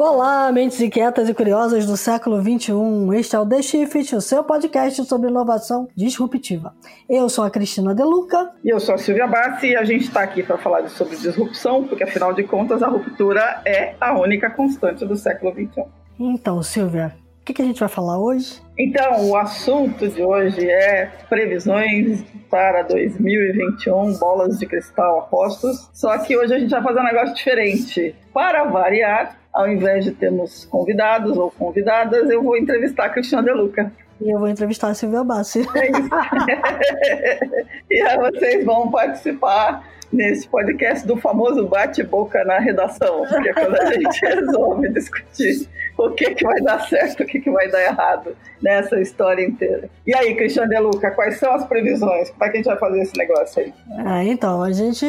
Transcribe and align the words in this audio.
Olá, 0.00 0.52
mentes 0.52 0.80
inquietas 0.80 1.28
e 1.28 1.34
curiosas 1.34 1.84
do 1.84 1.96
século 1.96 2.40
XXI. 2.40 3.18
Este 3.18 3.34
é 3.34 3.40
o 3.40 3.44
The 3.44 3.60
Shift, 3.60 4.14
o 4.14 4.20
seu 4.20 4.44
podcast 4.44 5.04
sobre 5.04 5.28
inovação 5.28 5.88
disruptiva. 5.92 6.72
Eu 7.10 7.28
sou 7.28 7.42
a 7.42 7.50
Cristina 7.50 7.92
Deluca. 7.92 8.52
E 8.64 8.68
eu 8.68 8.78
sou 8.78 8.94
a 8.94 8.98
Silvia 8.98 9.26
Bassi 9.26 9.70
e 9.70 9.76
a 9.76 9.82
gente 9.82 10.04
está 10.04 10.22
aqui 10.22 10.44
para 10.44 10.56
falar 10.56 10.88
sobre 10.88 11.16
disrupção, 11.16 11.82
porque 11.82 12.04
afinal 12.04 12.32
de 12.32 12.44
contas 12.44 12.80
a 12.80 12.86
ruptura 12.86 13.60
é 13.66 13.96
a 14.00 14.16
única 14.16 14.48
constante 14.50 15.04
do 15.04 15.16
século 15.16 15.52
XXI. 15.52 15.86
Então, 16.16 16.62
Silvia, 16.62 17.16
que, 17.48 17.54
que 17.54 17.62
a 17.62 17.64
gente 17.64 17.80
vai 17.80 17.88
falar 17.88 18.18
hoje? 18.18 18.60
Então, 18.78 19.30
o 19.30 19.36
assunto 19.36 20.06
de 20.06 20.22
hoje 20.22 20.70
é 20.70 21.10
previsões 21.30 22.22
para 22.50 22.82
2021, 22.82 24.18
bolas 24.18 24.58
de 24.58 24.66
cristal 24.66 25.20
apostos. 25.20 25.88
Só 25.94 26.18
que 26.18 26.36
hoje 26.36 26.54
a 26.54 26.58
gente 26.58 26.70
vai 26.70 26.82
fazer 26.82 27.00
um 27.00 27.04
negócio 27.04 27.34
diferente. 27.34 28.14
Para 28.34 28.64
variar, 28.64 29.38
ao 29.52 29.66
invés 29.66 30.04
de 30.04 30.12
termos 30.12 30.66
convidados 30.66 31.38
ou 31.38 31.50
convidadas, 31.50 32.28
eu 32.28 32.42
vou 32.42 32.54
entrevistar 32.56 33.06
a 33.06 33.08
Cristina 33.08 33.42
Deluca. 33.42 33.90
E 34.20 34.30
eu 34.30 34.38
vou 34.38 34.48
entrevistar 34.48 34.88
a 34.88 34.94
Silvia 34.94 35.24
Bassi. 35.24 35.66
É 35.74 35.88
e 37.90 38.02
aí 38.02 38.18
vocês 38.18 38.62
vão 38.64 38.90
participar 38.90 39.88
nesse 40.12 40.46
podcast 40.48 41.06
do 41.06 41.16
famoso 41.16 41.66
bate-boca 41.66 42.44
na 42.44 42.58
redação, 42.58 43.24
que 43.24 43.48
é 43.48 43.54
quando 43.54 43.80
a 43.80 43.92
gente 43.92 44.20
resolve 44.26 44.88
discutir 44.90 45.66
o 46.06 46.10
que, 46.12 46.32
que 46.34 46.44
vai 46.44 46.60
dar 46.60 46.80
certo, 46.88 47.24
o 47.24 47.26
que, 47.26 47.40
que 47.40 47.50
vai 47.50 47.68
dar 47.68 47.82
errado 47.82 48.36
nessa 48.62 49.00
história 49.00 49.44
inteira. 49.44 49.90
E 50.06 50.14
aí, 50.14 50.34
Cristiano 50.36 50.68
De 50.68 50.78
Luca, 50.78 51.10
quais 51.10 51.38
são 51.38 51.52
as 51.52 51.66
previsões? 51.66 52.30
Como 52.30 52.44
é 52.44 52.48
que 52.48 52.54
a 52.54 52.56
gente 52.56 52.66
vai 52.66 52.78
fazer 52.78 53.02
esse 53.02 53.16
negócio 53.16 53.62
aí? 53.62 53.74
É, 54.06 54.24
então, 54.24 54.62
a 54.62 54.70
gente 54.72 55.06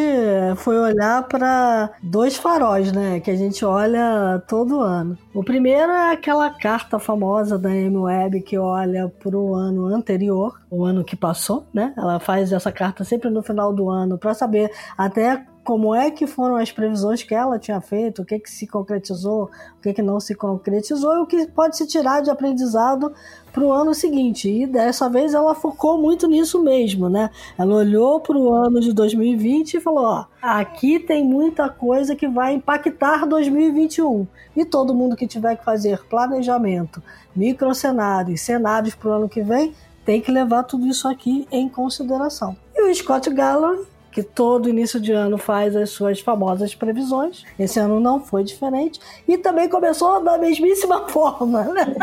foi 0.58 0.78
olhar 0.78 1.23
para 1.28 1.91
dois 2.02 2.36
faróis, 2.36 2.91
né? 2.91 3.19
Que 3.19 3.31
a 3.31 3.36
gente 3.36 3.63
olha 3.63 4.41
todo 4.47 4.80
ano. 4.80 5.17
O 5.33 5.44
primeiro 5.44 5.91
é 5.91 6.11
aquela 6.11 6.50
carta 6.50 6.97
famosa 6.97 7.58
da 7.58 7.73
M-Web 7.75 8.41
que 8.41 8.58
olha 8.58 9.08
para 9.08 9.38
o 9.38 9.53
ano 9.53 9.85
anterior, 9.88 10.59
o 10.69 10.83
ano 10.83 11.03
que 11.03 11.16
passou, 11.16 11.67
né? 11.73 11.94
Ela 11.97 12.19
faz 12.19 12.52
essa 12.52 12.72
carta 12.72 13.03
sempre 13.03 13.30
no 13.30 13.44
final 13.44 13.73
do 13.73 13.89
ano 13.89 14.17
para 14.17 14.33
saber 14.33 14.72
até 14.97 15.44
como 15.70 15.94
é 15.94 16.09
que 16.09 16.25
foram 16.25 16.56
as 16.56 16.72
previsões 16.72 17.22
que 17.22 17.36
ela 17.36 17.59
tinha 17.59 17.80
feito, 17.80 18.23
o 18.23 18.25
que, 18.25 18.39
que 18.39 18.50
se 18.50 18.66
concretizou, 18.66 19.52
o 19.78 19.81
que, 19.84 19.94
que 19.94 20.02
não 20.02 20.20
se 20.20 20.34
concretizou 20.34 21.17
e 21.17 21.20
o 21.20 21.28
que 21.28 21.45
pode 21.45 21.78
se 21.78 21.86
tirar 21.86 22.23
de 22.23 22.31
aprendizado 22.31 23.14
para 23.53 23.64
o 23.64 23.72
ano 23.72 23.94
seguinte. 23.94 24.50
E 24.50 24.66
dessa 24.66 25.08
vez 25.08 25.36
ela 25.36 25.53
focou 25.53 26.02
muito 26.02 26.28
nisso 26.28 26.59
mesmo, 26.64 27.08
né? 27.08 27.30
Ela 27.56 27.75
olhou 27.75 28.20
para 28.20 28.36
o 28.36 28.52
ano 28.52 28.80
de 28.80 28.92
2020 28.92 29.75
e 29.75 29.80
falou: 29.80 30.06
ó, 30.06 30.25
aqui 30.42 30.97
tem 31.00 31.23
muita 31.23 31.70
coisa 31.70 32.16
que 32.16 32.28
vai 32.28 32.56
impactar 32.56 33.28
2021. 33.28 34.25
E 34.58 34.66
todo 34.66 34.95
mundo 34.95 35.16
que 35.16 35.28
tiver 35.28 35.56
que 35.56 35.64
fazer 35.64 36.03
planejamento, 36.06 37.00
microcenários, 37.36 38.42
cenários 38.42 38.95
para 38.95 39.09
o 39.12 39.14
ano 39.14 39.30
que 39.30 39.44
vem, 39.44 39.75
tem 40.03 40.20
que 40.20 40.31
levar 40.31 40.64
tudo 40.64 40.88
isso 40.88 41.08
aqui 41.08 41.47
em 41.52 41.70
consideração. 41.70 42.58
E 42.75 42.90
o 42.90 42.95
Scott 42.95 43.30
Galloway 43.30 43.86
que 44.11 44.23
todo 44.23 44.69
início 44.69 44.99
de 44.99 45.11
ano 45.11 45.38
faz 45.38 45.75
as 45.75 45.91
suas 45.91 46.19
famosas 46.19 46.73
previsões. 46.75 47.43
Esse 47.57 47.79
ano 47.79 47.99
não 47.99 48.19
foi 48.19 48.43
diferente. 48.43 48.99
E 49.27 49.38
também 49.38 49.69
começou 49.69 50.23
da 50.23 50.38
mesmíssima 50.38 51.07
forma. 51.09 51.63
Né? 51.63 51.95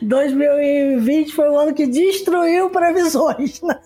2020 0.00 1.34
foi 1.34 1.48
o 1.48 1.58
ano 1.58 1.74
que 1.74 1.86
destruiu 1.86 2.70
previsões. 2.70 3.60
Né? 3.62 3.78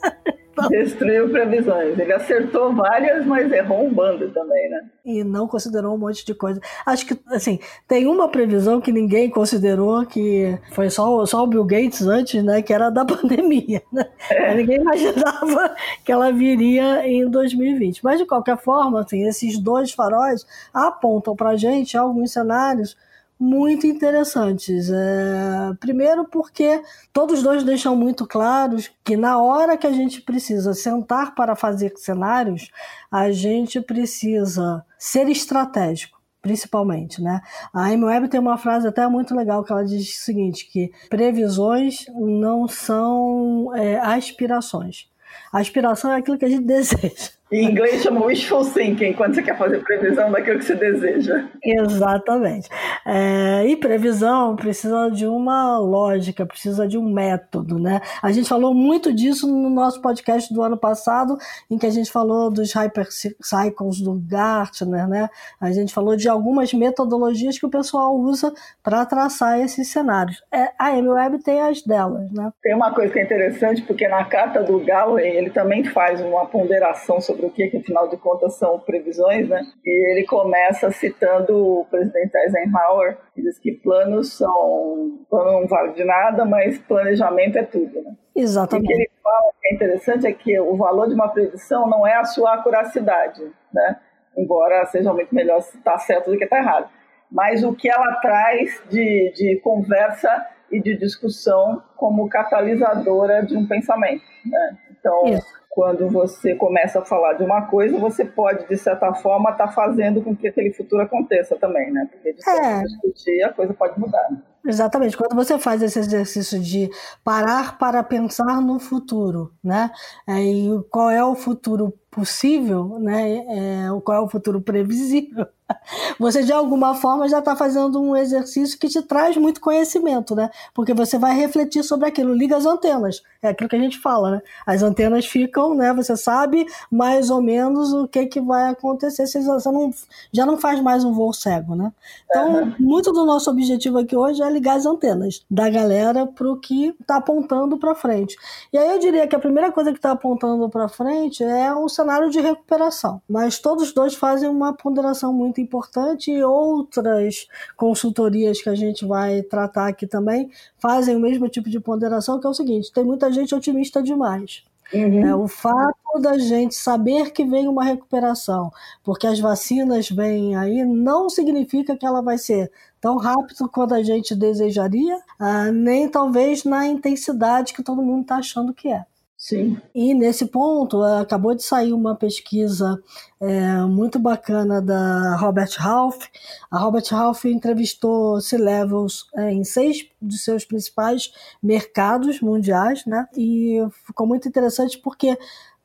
Destruiu 0.71 1.29
previsões. 1.31 1.99
Ele 1.99 2.13
acertou 2.13 2.75
várias, 2.75 3.25
mas 3.27 3.53
errou 3.53 3.87
um 3.87 3.93
bando 3.93 4.29
também, 4.31 4.71
né? 4.71 4.85
E 5.05 5.23
não 5.23 5.47
considerou 5.47 5.95
um 5.95 5.99
monte 5.99 6.25
de 6.25 6.35
coisa. 6.35 6.61
Acho 6.85 7.07
que, 7.07 7.19
assim, 7.29 7.59
tem 7.87 8.07
uma 8.07 8.29
previsão 8.29 8.81
que 8.81 8.91
ninguém 8.93 9.29
considerou, 9.29 10.05
que 10.07 10.59
foi 10.73 10.89
só, 10.91 11.25
só 11.27 11.45
o 11.45 11.47
Bill 11.47 11.65
Gates 11.65 12.03
antes, 12.07 12.43
né? 12.43 12.63
Que 12.63 12.73
era 12.73 12.91
da 12.91 13.05
pandemia, 13.07 13.83
né? 13.93 14.07
É. 14.31 14.55
Ninguém 14.55 14.77
imaginava 14.77 15.75
que 16.05 16.11
ela 16.11 16.33
viria 16.33 17.07
em 17.07 17.29
2020. 17.29 18.03
Mas, 18.03 18.19
de 18.19 18.27
qualquer 18.27 18.57
forma, 18.57 19.01
assim, 19.01 19.27
esses 19.27 19.59
dois 19.59 19.93
faróis 19.93 20.47
apontam 20.73 21.37
pra 21.37 21.57
gente 21.57 21.97
alguns 21.97 22.33
cenários 22.33 22.97
muito 23.39 23.87
interessantes. 23.87 24.91
É, 24.91 25.75
primeiro, 25.79 26.25
porque 26.25 26.83
todos 27.13 27.43
dois 27.43 27.63
deixam 27.63 27.95
muito 27.95 28.27
claros 28.27 28.91
que 29.05 29.17
na 29.17 29.39
hora 29.41 29.77
que 29.77 29.87
a 29.87 29.93
gente 29.93 30.21
precisa 30.23 30.75
sentar 30.75 31.35
para 31.35 31.55
fazer 31.55 31.93
cenários, 31.97 32.71
a 33.11 33.31
gente 33.31 33.81
precisa 33.81 34.85
ser 34.99 35.29
estratégico. 35.29 36.17
Principalmente, 36.41 37.21
né? 37.21 37.41
A 37.75 37.87
Amy 37.87 38.29
tem 38.29 38.39
uma 38.39 38.57
frase 38.57 38.87
até 38.87 39.05
muito 39.09 39.35
legal 39.35 39.65
que 39.65 39.73
ela 39.73 39.85
diz 39.85 40.09
o 40.09 40.25
seguinte: 40.25 40.71
que 40.71 40.93
previsões 41.09 42.07
não 42.15 42.69
são 42.69 43.75
é, 43.75 43.99
aspirações. 43.99 45.09
A 45.53 45.59
aspiração 45.59 46.13
é 46.13 46.17
aquilo 46.17 46.39
que 46.39 46.45
a 46.45 46.49
gente 46.49 46.63
deseja. 46.65 47.36
Em 47.51 47.71
inglês 47.71 48.03
chama 48.03 48.25
wishful 48.27 48.65
thinking, 48.65 49.13
quando 49.13 49.37
você 49.37 49.43
quer 49.43 49.57
fazer 49.57 49.79
previsão 49.79 50.33
daquilo 50.33 50.59
que 50.59 50.65
você 50.65 50.75
deseja. 50.75 51.45
Exatamente. 51.63 52.69
É, 53.07 53.65
e 53.69 53.77
previsão 53.77 54.57
precisa 54.57 55.09
de 55.11 55.29
uma 55.29 55.79
lógica, 55.79 56.45
precisa 56.45 56.89
de 56.89 56.99
um 56.99 57.09
método, 57.09 57.79
né? 57.79 58.01
A 58.21 58.33
gente 58.33 58.49
falou 58.49 58.75
muito 58.75 59.15
disso 59.15 59.47
no 59.47 59.71
nosso 59.71 60.01
podcast 60.01 60.53
do 60.53 60.61
ano 60.61 60.77
passado, 60.77 61.39
em 61.71 61.79
que 61.79 61.87
a 61.87 61.91
gente 61.91 62.11
falou 62.11 62.51
dos 62.51 62.73
hypercycles 62.73 64.01
do 64.01 64.21
Gartner, 64.29 65.07
né? 65.07 65.31
A 65.61 65.71
gente 65.71 65.95
falou 65.95 66.17
de 66.17 66.29
algumas 66.29 66.75
metodologias 66.75 67.57
que 67.57 67.67
o 67.67 67.71
pessoal 67.71 68.17
usa 68.17 68.53
para 68.83 69.07
traçar 69.07 69.61
esses 69.61 69.87
cenários. 69.87 70.43
É, 70.53 70.73
a 70.77 70.97
MWeb 70.99 71.39
tem 71.45 71.61
as 71.61 71.81
delas, 71.81 72.29
né? 72.33 72.51
Tem 72.61 72.75
uma 72.75 72.93
coisa 72.93 73.13
que 73.13 73.21
é 73.21 73.23
interessante, 73.23 73.83
porque 73.83 74.09
na 74.09 74.25
carta 74.25 74.65
do 74.65 74.81
Galloway 74.81 75.29
ele 75.29 75.51
também 75.51 75.85
faz 75.85 76.21
uma 76.21 76.45
ponderação 76.47 77.21
sobre 77.21 77.36
sobre 77.37 77.47
o 77.47 77.51
que, 77.51 77.69
que 77.69 77.77
afinal 77.77 78.09
de 78.09 78.17
contas 78.17 78.57
são 78.57 78.79
previsões, 78.81 79.49
né? 79.49 79.63
E 79.85 80.13
ele 80.13 80.27
começa 80.27 80.91
citando 80.91 81.81
o 81.81 81.85
presidente 81.85 82.35
Eisenhower, 82.35 83.19
que 83.35 83.43
diz 83.43 83.59
que 83.59 83.73
planos 83.73 84.33
são 84.33 85.19
plano 85.29 85.61
não 85.61 85.69
vale 85.69 85.93
de 85.93 86.05
nada, 86.05 86.45
mas 86.45 86.79
planejamento 86.79 87.59
é 87.59 87.63
tudo, 87.63 88.03
né? 88.03 88.17
Exatamente. 88.35 88.91
E 88.91 88.95
o 88.95 88.97
que 88.97 89.03
ele 89.03 89.11
fala 89.23 89.53
que 89.61 89.69
é 89.69 89.75
interessante 89.75 90.27
é 90.27 90.33
que 90.33 90.59
o 90.59 90.77
valor 90.77 91.09
de 91.09 91.15
uma 91.15 91.29
predição 91.29 91.89
não 91.89 92.07
é 92.07 92.15
a 92.15 92.25
sua 92.25 92.55
acuracidade, 92.55 93.43
né? 93.73 93.97
Embora 94.37 94.85
seja 94.87 95.13
muito 95.13 95.35
melhor 95.35 95.61
se 95.61 95.77
está 95.77 95.99
certo 95.99 96.31
do 96.31 96.39
que 96.39 96.45
está 96.45 96.59
errado. 96.59 96.89
Mas 97.31 97.65
o 97.65 97.75
que 97.75 97.89
ela 97.89 98.15
traz 98.21 98.83
de, 98.89 99.33
de 99.35 99.61
conversa 99.63 100.47
e 100.71 100.81
de 100.81 100.97
discussão 100.97 101.83
como 101.97 102.29
catalisadora 102.29 103.45
de 103.45 103.57
um 103.57 103.67
pensamento, 103.67 104.25
né? 104.45 104.79
Então, 104.91 105.25
Isso 105.27 105.66
quando 105.77 106.09
você 106.09 106.55
começa 106.55 107.01
a 107.01 107.05
falar 107.05 107.35
de 107.35 107.45
uma 107.45 107.67
coisa, 107.67 107.99
você 107.99 108.25
pode, 108.25 108.67
de 108.67 108.79
certa 108.79 109.13
forma, 109.13 109.51
estar 109.51 109.67
tá 109.67 109.73
fazendo 109.75 110.23
com 110.23 110.35
que 110.35 110.49
aquele 110.49 110.73
futuro 110.73 111.03
aconteça 111.03 111.55
também, 111.57 111.93
né? 111.93 112.09
Porque 112.11 112.33
de 112.33 112.49
é. 112.49 112.81
discutir, 112.81 113.43
a 113.43 113.53
coisa 113.53 113.75
pode 113.75 114.01
mudar. 114.01 114.27
Né? 114.31 114.39
Exatamente. 114.67 115.19
Quando 115.19 115.35
você 115.35 115.59
faz 115.59 115.83
esse 115.83 115.99
exercício 115.99 116.59
de 116.59 116.89
parar 117.23 117.77
para 117.77 118.03
pensar 118.03 118.59
no 118.63 118.81
futuro, 118.81 119.53
né? 119.63 119.91
É, 120.27 120.43
e 120.43 120.83
qual 120.91 121.11
é 121.11 121.23
o 121.23 121.35
futuro 121.35 121.93
possível, 122.17 122.99
né? 122.99 123.37
É, 123.37 124.01
qual 124.03 124.17
é 124.17 124.21
o 124.23 124.29
futuro 124.29 124.59
previsível? 124.59 125.47
você 126.19 126.43
de 126.43 126.53
alguma 126.53 126.95
forma 126.95 127.29
já 127.29 127.41
está 127.41 127.57
fazendo 127.57 128.01
um 128.01 128.17
exercício 128.17 128.79
que 128.79 128.89
te 128.89 129.03
traz 129.03 129.37
muito 129.37 129.61
conhecimento, 129.61 130.35
né? 130.35 130.49
Porque 130.73 130.95
você 130.95 131.19
vai 131.19 131.35
refletir 131.35 131.83
sobre 131.83 132.09
aquilo, 132.09 132.33
liga 132.35 132.57
as 132.57 132.65
antenas, 132.65 133.23
é 133.43 133.49
aquilo 133.49 133.69
que 133.69 133.77
a 133.77 133.81
gente 133.81 133.99
fala, 133.99 134.31
né? 134.31 134.43
As 134.67 134.83
antenas 134.83 135.27
ficam, 135.27 135.75
né? 135.75 135.93
Você 135.95 136.17
sabe 136.17 136.67
mais 136.91 137.31
ou 137.31 137.43
menos 137.43 137.93
o 137.93 138.09
que, 138.09 138.27
que 138.27 138.41
vai 138.41 138.71
acontecer, 138.71 139.27
você 139.27 139.41
não, 139.71 139.91
já 140.33 140.47
não 140.47 140.57
faz 140.57 140.81
mais 140.81 141.05
um 141.05 141.13
voo 141.13 141.33
cego, 141.33 141.75
né? 141.75 141.93
Então, 142.25 142.63
uhum. 142.63 142.75
muito 142.79 143.13
do 143.13 143.27
nosso 143.27 143.51
objetivo 143.51 143.99
aqui 143.99 144.17
hoje 144.17 144.43
é 144.43 144.51
ligar 144.51 144.77
as 144.77 144.87
antenas 144.87 145.45
da 145.51 145.69
galera 145.69 146.27
para 146.27 146.51
o 146.51 146.57
que 146.57 146.95
está 147.01 147.17
apontando 147.17 147.77
para 147.77 147.95
frente. 147.95 148.37
E 148.73 148.79
aí 148.79 148.89
eu 148.89 148.99
diria 148.99 149.27
que 149.27 149.37
a 149.37 149.39
primeira 149.39 149.71
coisa 149.73 149.93
que 149.93 149.99
está 149.99 150.13
apontando 150.13 150.69
para 150.71 150.89
frente 150.89 151.43
é 151.43 151.75
um 151.75 151.89
cenário 151.89 152.06
de 152.31 152.41
recuperação, 152.41 153.21
mas 153.29 153.59
todos 153.59 153.93
dois 153.93 154.15
fazem 154.15 154.49
uma 154.49 154.73
ponderação 154.73 155.33
muito 155.33 155.57
muito 155.57 155.61
importante 155.61 156.31
e 156.31 156.43
outras 156.43 157.47
consultorias 157.77 158.61
que 158.61 158.69
a 158.69 158.75
gente 158.75 159.07
vai 159.07 159.43
tratar 159.43 159.89
aqui 159.89 160.07
também 160.07 160.51
fazem 160.79 161.17
o 161.17 161.21
mesmo 161.21 161.49
tipo 161.49 161.71
de 161.71 161.81
ponderação, 161.81 162.39
que 162.39 162.47
é 162.47 162.51
o 162.51 162.55
seguinte: 162.55 162.93
tem 162.93 163.05
muita 163.05 163.33
gente 163.33 163.55
otimista 163.55 164.03
demais. 164.03 164.65
Uhum. 164.93 165.27
É, 165.27 165.35
o 165.35 165.49
fato 165.49 166.21
da 166.21 166.39
gente 166.39 166.77
saber 166.77 167.33
que 167.33 167.45
vem 167.45 167.67
uma 167.67 167.83
recuperação, 167.83 168.71
porque 169.03 169.27
as 169.27 169.41
vacinas 169.41 170.09
vêm 170.09 170.55
aí, 170.55 170.85
não 170.85 171.29
significa 171.29 171.97
que 171.97 172.07
ela 172.07 172.23
vai 172.23 172.39
ser 172.39 172.71
tão 173.01 173.17
rápido 173.17 173.69
quanto 173.69 173.95
a 173.95 174.03
gente 174.03 174.33
desejaria, 174.35 175.19
ah, 175.41 175.73
nem 175.73 176.09
talvez 176.09 176.63
na 176.63 176.87
intensidade 176.87 177.75
que 177.75 177.83
todo 177.83 178.01
mundo 178.01 178.23
está 178.23 178.37
achando 178.37 178.73
que 178.73 178.89
é. 178.89 179.05
Sim. 179.37 179.77
E 179.95 180.15
nesse 180.15 180.47
ponto, 180.47 181.03
acabou 181.03 181.55
de 181.55 181.63
sair 181.63 181.93
uma 181.93 182.17
pesquisa 182.17 183.03
é, 183.39 183.77
muito 183.83 184.19
bacana 184.19 184.81
da 184.81 185.37
Robert 185.37 185.71
Half. 185.79 186.27
A 186.71 186.79
Robert 186.79 187.05
Half 187.13 187.45
entrevistou 187.45 188.41
C-Levels 188.41 189.27
é, 189.37 189.53
em 189.53 189.63
seis 189.63 190.09
dos 190.21 190.43
seus 190.43 190.65
principais 190.65 191.31
mercados 191.63 192.41
mundiais, 192.41 193.05
né? 193.05 193.29
E 193.37 193.79
ficou 194.07 194.27
muito 194.27 194.49
interessante 194.49 194.99
porque 194.99 195.37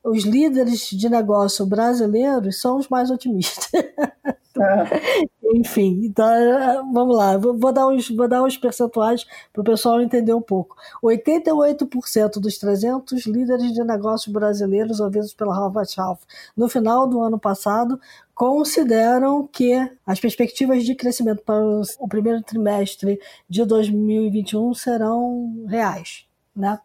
os 0.04 0.24
líderes 0.24 0.88
de 0.90 1.08
negócio 1.08 1.64
brasileiros 1.66 2.60
são 2.60 2.78
os 2.78 2.88
mais 2.88 3.10
otimistas. 3.10 3.70
É. 3.74 3.92
Enfim, 5.54 6.00
então 6.04 6.92
vamos 6.92 7.16
lá, 7.16 7.36
vou 7.36 7.72
dar 7.72 7.86
os, 7.88 8.08
vou 8.08 8.28
dar 8.28 8.42
os 8.42 8.56
percentuais 8.56 9.26
para 9.52 9.60
o 9.60 9.64
pessoal 9.64 10.00
entender 10.00 10.32
um 10.32 10.40
pouco. 10.40 10.76
88% 11.02 12.40
dos 12.40 12.58
300 12.58 13.26
líderes 13.26 13.72
de 13.72 13.84
negócios 13.84 14.32
brasileiros 14.32 15.00
ouvidos 15.00 15.34
pela 15.34 15.54
Harvard 15.54 15.92
Health 15.96 16.20
no 16.56 16.68
final 16.68 17.06
do 17.06 17.20
ano 17.20 17.38
passado 17.38 18.00
consideram 18.34 19.46
que 19.46 19.74
as 20.06 20.18
perspectivas 20.18 20.84
de 20.84 20.94
crescimento 20.94 21.42
para 21.44 21.62
o 21.98 22.08
primeiro 22.08 22.42
trimestre 22.42 23.20
de 23.48 23.64
2021 23.64 24.74
serão 24.74 25.66
reais. 25.68 26.31
Né? 26.54 26.78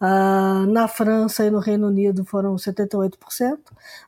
Uh, 0.00 0.66
na 0.70 0.86
França 0.86 1.46
e 1.46 1.50
no 1.50 1.58
Reino 1.58 1.86
Unido 1.86 2.24
foram 2.26 2.56
78%, 2.56 3.58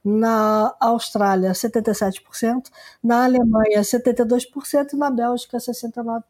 na 0.04 0.74
Austrália 0.78 1.52
77%, 1.52 2.64
na 3.02 3.24
Alemanha 3.24 3.80
72% 3.80 4.92
e 4.92 4.96
na 4.96 5.10
Bélgica 5.10 5.56
69%. 5.56 6.22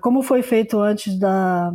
Como 0.00 0.22
foi 0.22 0.42
feito 0.42 0.80
antes 0.80 1.18
da 1.18 1.74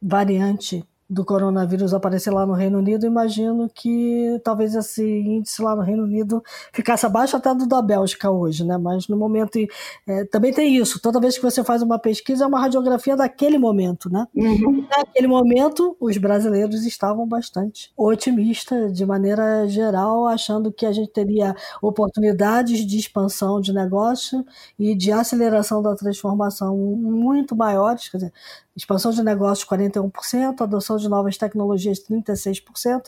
variante 0.00 0.86
do 1.10 1.24
coronavírus 1.24 1.92
aparecer 1.92 2.30
lá 2.30 2.46
no 2.46 2.52
Reino 2.52 2.78
Unido, 2.78 3.04
imagino 3.04 3.68
que 3.68 4.40
talvez 4.44 4.76
esse 4.76 5.04
índice 5.04 5.60
lá 5.60 5.74
no 5.74 5.82
Reino 5.82 6.04
Unido 6.04 6.40
ficasse 6.72 7.04
abaixo 7.04 7.36
até 7.36 7.52
do 7.52 7.66
da 7.66 7.82
Bélgica 7.82 8.30
hoje, 8.30 8.64
né? 8.64 8.78
Mas 8.78 9.08
no 9.08 9.16
momento 9.16 9.58
é, 10.06 10.24
também 10.26 10.52
tem 10.52 10.76
isso. 10.76 11.00
Toda 11.00 11.20
vez 11.20 11.36
que 11.36 11.42
você 11.42 11.64
faz 11.64 11.82
uma 11.82 11.98
pesquisa 11.98 12.44
é 12.44 12.46
uma 12.46 12.60
radiografia 12.60 13.16
daquele 13.16 13.58
momento, 13.58 14.08
né? 14.08 14.24
Uhum. 14.34 14.86
Naquele 14.88 15.26
momento 15.26 15.96
os 15.98 16.16
brasileiros 16.16 16.86
estavam 16.86 17.26
bastante 17.26 17.92
otimistas 17.96 18.92
de 18.92 19.04
maneira 19.04 19.66
geral, 19.66 20.28
achando 20.28 20.70
que 20.70 20.86
a 20.86 20.92
gente 20.92 21.10
teria 21.10 21.56
oportunidades 21.82 22.86
de 22.86 22.96
expansão 22.96 23.60
de 23.60 23.72
negócio 23.72 24.44
e 24.78 24.94
de 24.94 25.10
aceleração 25.10 25.82
da 25.82 25.96
transformação 25.96 26.76
muito 26.76 27.56
maiores, 27.56 28.08
quer 28.08 28.18
dizer, 28.18 28.32
expansão 28.76 29.10
de 29.10 29.22
negócios 29.22 29.68
41%, 29.68 30.60
adoção 30.60 30.99
de 31.00 31.08
novas 31.08 31.36
tecnologias 31.36 31.98
36%, 32.00 33.04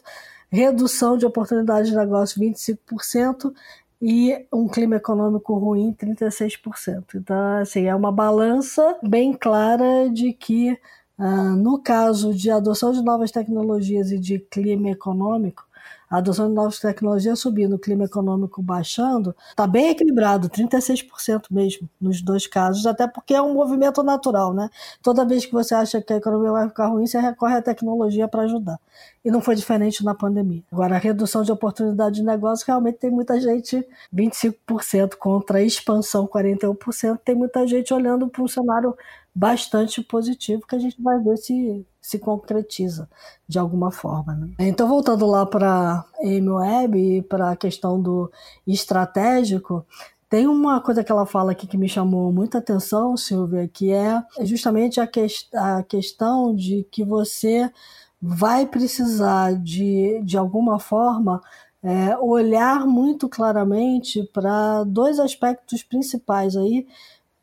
redução 0.51 1.17
de 1.17 1.25
oportunidades 1.25 1.91
de 1.91 1.97
negócio 1.97 2.41
25% 2.41 3.53
e 4.01 4.47
um 4.53 4.67
clima 4.67 4.97
econômico 4.97 5.55
ruim 5.55 5.95
36%. 5.95 7.15
Então, 7.15 7.57
assim, 7.61 7.87
é 7.87 7.95
uma 7.95 8.11
balança 8.11 8.99
bem 9.03 9.33
clara 9.33 10.11
de 10.11 10.33
que, 10.33 10.77
ah, 11.17 11.55
no 11.57 11.79
caso 11.79 12.35
de 12.35 12.51
adoção 12.51 12.93
de 12.93 13.01
novas 13.01 13.31
tecnologias 13.31 14.11
e 14.11 14.19
de 14.19 14.41
clima 14.41 14.91
econômico, 14.91 15.65
a 16.13 16.19
adoção 16.19 16.47
de 16.47 16.55
novas 16.55 16.79
tecnologias 16.79 17.39
subindo, 17.39 17.77
o 17.77 17.79
clima 17.79 18.05
econômico 18.05 18.61
baixando, 18.61 19.35
está 19.49 19.67
bem 19.67 19.89
equilibrado, 19.89 20.47
36% 20.51 21.45
mesmo, 21.51 21.89
nos 21.99 22.21
dois 22.21 22.47
casos, 22.47 22.85
até 22.85 23.09
porque 23.09 23.33
é 23.33 23.41
um 23.41 23.55
movimento 23.55 24.03
natural, 24.03 24.53
né? 24.53 24.69
Toda 25.03 25.25
vez 25.25 25.47
que 25.47 25.53
você 25.53 25.75
acha 25.75 26.03
que 26.03 26.13
a 26.13 26.17
economia 26.17 26.53
vai 26.53 26.69
ficar 26.69 26.89
ruim, 26.89 27.07
você 27.07 27.19
recorre 27.19 27.57
à 27.57 27.63
tecnologia 27.63 28.29
para 28.29 28.43
ajudar. 28.43 28.79
E 29.25 29.31
não 29.31 29.41
foi 29.41 29.55
diferente 29.55 30.05
na 30.05 30.15
pandemia. 30.15 30.63
Agora, 30.71 30.97
a 30.97 30.99
redução 30.99 31.43
de 31.43 31.51
oportunidade 31.51 32.17
de 32.17 32.23
negócio, 32.23 32.67
realmente 32.67 32.99
tem 32.99 33.11
muita 33.11 33.41
gente, 33.41 33.83
25% 34.15 35.15
contra 35.17 35.59
a 35.59 35.63
expansão, 35.63 36.27
41%, 36.27 37.21
tem 37.25 37.35
muita 37.35 37.67
gente 37.67 37.95
olhando 37.95 38.29
para 38.29 38.43
um 38.43 38.49
cenário 38.49 38.95
bastante 39.35 40.03
positivo 40.03 40.67
que 40.67 40.75
a 40.75 40.79
gente 40.79 41.01
vai 41.01 41.19
ver 41.19 41.37
se 41.37 41.87
se 42.03 42.19
concretiza 42.19 43.09
de 43.49 43.61
alguma 43.61 43.93
forma. 43.93 44.35
Né? 44.35 44.49
Então, 44.59 44.89
voltando 44.89 45.25
lá 45.25 45.47
para 45.47 46.05
a 46.21 46.27
MWeb 46.27 46.99
e 46.99 47.23
para 47.23 47.53
a 47.53 47.57
questão 47.57 48.03
do 48.03 48.31
estratégico, 48.67 49.87
tem 50.29 50.49
uma 50.49 50.81
coisa 50.81 51.05
que 51.05 51.13
ela 51.13 51.25
fala 51.25 51.53
aqui 51.53 51.67
que 51.67 51.79
me 51.79 51.89
chamou 51.89 52.33
muita 52.33 52.59
atenção, 52.59 53.17
Silvia, 53.17 53.69
que 53.69 53.93
é 53.93 54.21
justamente 54.41 55.01
a, 55.01 55.07
que, 55.07 55.25
a 55.55 55.83
questão 55.85 56.55
de 56.55 56.85
que 56.91 57.05
você 57.05 57.71
vai 58.21 58.67
precisar 58.67 59.55
de, 59.55 60.21
de 60.25 60.37
alguma 60.37 60.81
forma, 60.81 61.41
é, 61.83 62.17
olhar 62.17 62.87
muito 62.87 63.29
claramente 63.29 64.23
para 64.33 64.85
dois 64.85 65.21
aspectos 65.21 65.83
principais 65.83 66.57
aí 66.57 66.87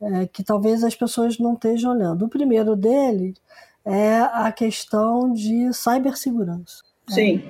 é, 0.01 0.28
que 0.28 0.44
talvez 0.44 0.84
as 0.84 0.96
pessoas 0.96 1.38
não 1.38 1.54
estejam 1.54 1.92
olhando. 1.92 2.25
O 2.25 2.30
primeiro 2.30 2.75
deles 2.75 3.36
é 3.86 4.19
a 4.19 4.51
questão 4.51 5.31
de 5.34 5.74
cibersegurança. 5.74 6.84
Sim, 7.07 7.38
né? 7.38 7.44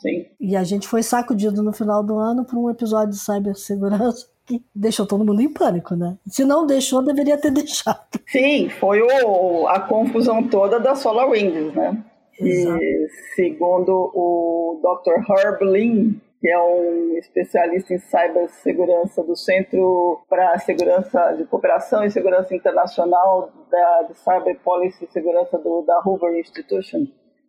sim. 0.00 0.26
E 0.40 0.56
a 0.56 0.64
gente 0.64 0.88
foi 0.88 1.02
sacudido 1.02 1.62
no 1.62 1.72
final 1.72 2.02
do 2.02 2.18
ano 2.18 2.44
por 2.44 2.58
um 2.58 2.70
episódio 2.70 3.10
de 3.10 3.20
cibersegurança 3.20 4.26
que 4.46 4.62
deixou 4.74 5.06
todo 5.06 5.24
mundo 5.24 5.40
em 5.40 5.52
pânico, 5.52 5.94
né? 5.94 6.18
Se 6.26 6.44
não 6.44 6.66
deixou, 6.66 7.02
deveria 7.02 7.38
ter 7.38 7.50
deixado. 7.52 8.20
Sim, 8.26 8.68
foi 8.68 9.00
o, 9.00 9.66
a 9.68 9.80
confusão 9.80 10.46
toda 10.48 10.78
da 10.78 10.94
SolarWinds, 10.94 11.74
né? 11.74 12.04
Exato. 12.38 12.82
E 12.82 13.08
segundo 13.36 14.10
o 14.12 14.80
Dr. 14.82 15.30
Herb 15.30 15.64
Lin, 15.64 16.20
que 16.44 16.50
é 16.50 16.60
um 16.60 17.16
especialista 17.16 17.94
em 17.94 17.98
cibersegurança 17.98 19.24
do 19.24 19.34
Centro 19.34 20.20
para 20.28 20.58
Segurança 20.58 21.32
de 21.38 21.46
Cooperação 21.46 22.04
e 22.04 22.10
Segurança 22.10 22.54
Internacional 22.54 23.50
da, 23.70 24.02
de 24.02 24.14
Cyber 24.18 24.60
Policy 24.62 25.06
e 25.06 25.10
Segurança 25.10 25.56
do, 25.56 25.80
da 25.86 26.02
Hoover 26.04 26.38
Institution, 26.38 27.06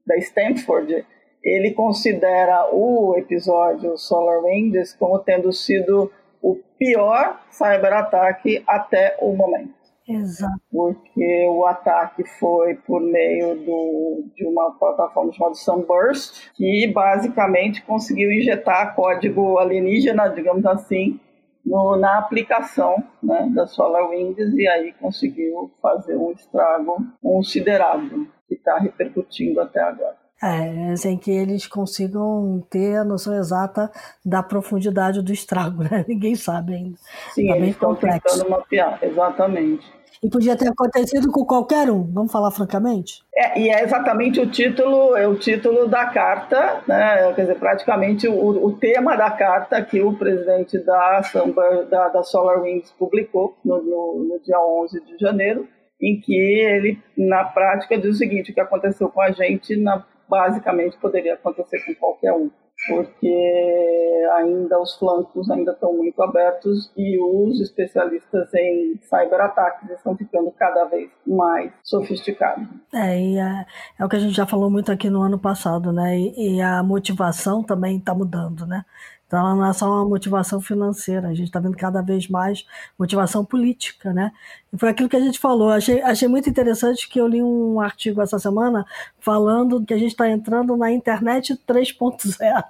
da 0.07 0.15
Stanford. 0.15 1.05
Ele 1.43 1.73
considera 1.73 2.73
o 2.73 3.17
episódio 3.17 3.97
SolarWinds 3.97 4.93
como 4.93 5.19
tendo 5.19 5.51
sido 5.51 6.09
o 6.41 6.55
pior 6.79 7.43
cyberataque 7.51 8.63
até 8.65 9.17
o 9.19 9.35
momento. 9.35 9.84
Exato. 10.07 10.61
Porque 10.71 11.47
o 11.49 11.65
ataque 11.65 12.23
foi 12.39 12.75
por 12.75 13.01
meio 13.01 13.55
do, 13.55 14.25
de 14.35 14.45
uma 14.45 14.71
plataforma 14.77 15.33
chamada 15.33 15.55
Sunburst, 15.55 16.51
que 16.53 16.87
basicamente 16.93 17.81
conseguiu 17.83 18.31
injetar 18.31 18.95
código 18.95 19.57
alienígena, 19.57 20.27
digamos 20.27 20.65
assim, 20.65 21.19
no, 21.65 21.97
na 21.97 22.19
aplicação 22.19 23.03
né, 23.21 23.49
da 23.53 23.65
SolarWinds 23.65 24.53
e 24.53 24.67
aí 24.67 24.93
conseguiu 24.93 25.71
fazer 25.81 26.15
um 26.15 26.31
estrago 26.31 26.97
considerável 27.21 28.27
que 28.47 28.53
está 28.53 28.77
repercutindo 28.77 29.59
até 29.59 29.81
agora. 29.81 30.24
É, 30.43 30.95
sem 30.97 31.17
que 31.17 31.31
eles 31.31 31.65
consigam 31.65 32.63
ter 32.69 32.97
a 32.97 33.05
noção 33.05 33.33
exata 33.35 33.89
da 34.23 34.43
profundidade 34.43 35.21
do 35.21 35.31
estrago, 35.31 35.83
né? 35.89 36.05
Ninguém 36.07 36.35
sabe 36.35 36.75
ainda. 36.75 36.97
Sim, 37.33 37.47
tá 37.47 37.57
eles 37.57 37.69
estão 37.69 37.95
tentando 37.95 38.49
mapear, 38.49 38.99
exatamente. 39.01 39.95
E 40.25 40.29
podia 40.29 40.55
ter 40.57 40.69
acontecido 40.69 41.31
com 41.31 41.45
qualquer 41.45 41.89
um, 41.89 42.03
vamos 42.11 42.31
falar 42.31 42.49
francamente? 42.49 43.21
É, 43.35 43.59
e 43.59 43.69
é 43.69 43.83
exatamente 43.83 44.39
o 44.39 44.49
título, 44.49 45.15
é 45.15 45.27
o 45.27 45.35
título 45.35 45.87
da 45.87 46.07
carta, 46.07 46.81
né? 46.87 47.31
quer 47.33 47.41
dizer, 47.41 47.59
praticamente 47.59 48.27
o, 48.27 48.65
o 48.65 48.71
tema 48.73 49.15
da 49.15 49.29
carta 49.29 49.83
que 49.83 50.01
o 50.01 50.13
presidente 50.17 50.79
da, 50.79 51.21
da, 51.89 52.09
da 52.09 52.23
SolarWinds 52.23 52.91
publicou 52.97 53.55
no, 53.63 53.81
no, 53.83 54.27
no 54.29 54.39
dia 54.39 54.59
11 54.59 54.99
de 55.05 55.17
janeiro, 55.19 55.67
em 56.01 56.19
que 56.19 56.35
ele, 56.35 56.99
na 57.17 57.43
prática, 57.43 57.97
diz 57.97 58.15
o 58.15 58.17
seguinte, 58.17 58.51
o 58.51 58.53
que 58.53 58.61
aconteceu 58.61 59.09
com 59.09 59.21
a 59.21 59.31
gente, 59.31 59.75
na, 59.75 60.03
basicamente, 60.29 60.97
poderia 60.97 61.35
acontecer 61.35 61.83
com 61.85 61.95
qualquer 61.95 62.33
um 62.33 62.49
porque 62.87 64.27
ainda 64.37 64.79
os 64.79 64.95
flancos 64.97 65.49
ainda 65.49 65.71
estão 65.71 65.93
muito 65.93 66.21
abertos 66.21 66.91
e 66.95 67.17
os 67.19 67.59
especialistas 67.61 68.53
em 68.53 68.99
cyberataques 69.01 69.89
estão 69.89 70.15
ficando 70.15 70.51
cada 70.51 70.85
vez 70.85 71.09
mais 71.25 71.71
sofisticados. 71.83 72.67
É, 72.93 73.19
e 73.19 73.37
é, 73.37 73.65
é 73.99 74.05
o 74.05 74.09
que 74.09 74.17
a 74.17 74.19
gente 74.19 74.35
já 74.35 74.45
falou 74.45 74.69
muito 74.69 74.91
aqui 74.91 75.09
no 75.09 75.21
ano 75.21 75.39
passado, 75.39 75.91
né? 75.91 76.17
E, 76.17 76.57
e 76.57 76.61
a 76.61 76.83
motivação 76.83 77.63
também 77.63 77.97
está 77.97 78.13
mudando, 78.13 78.67
né? 78.67 78.83
Então, 79.27 79.39
ela 79.39 79.55
não 79.55 79.65
é 79.65 79.73
só 79.73 79.87
uma 79.87 80.05
motivação 80.05 80.61
financeira, 80.61 81.29
a 81.29 81.33
gente 81.33 81.47
está 81.47 81.59
vendo 81.59 81.75
cada 81.75 82.01
vez 82.01 82.27
mais 82.27 82.65
motivação 82.97 83.43
política, 83.43 84.13
né? 84.13 84.31
E 84.71 84.77
foi 84.77 84.89
aquilo 84.89 85.09
que 85.09 85.15
a 85.15 85.21
gente 85.21 85.39
falou. 85.39 85.71
Achei, 85.71 86.01
achei 86.01 86.27
muito 86.27 86.49
interessante 86.49 87.09
que 87.09 87.19
eu 87.19 87.27
li 87.27 87.41
um 87.41 87.79
artigo 87.79 88.21
essa 88.21 88.37
semana 88.37 88.85
falando 89.19 89.83
que 89.83 89.93
a 89.93 89.97
gente 89.97 90.11
está 90.11 90.29
entrando 90.29 90.77
na 90.77 90.91
internet 90.91 91.59
3.0. 91.67 92.63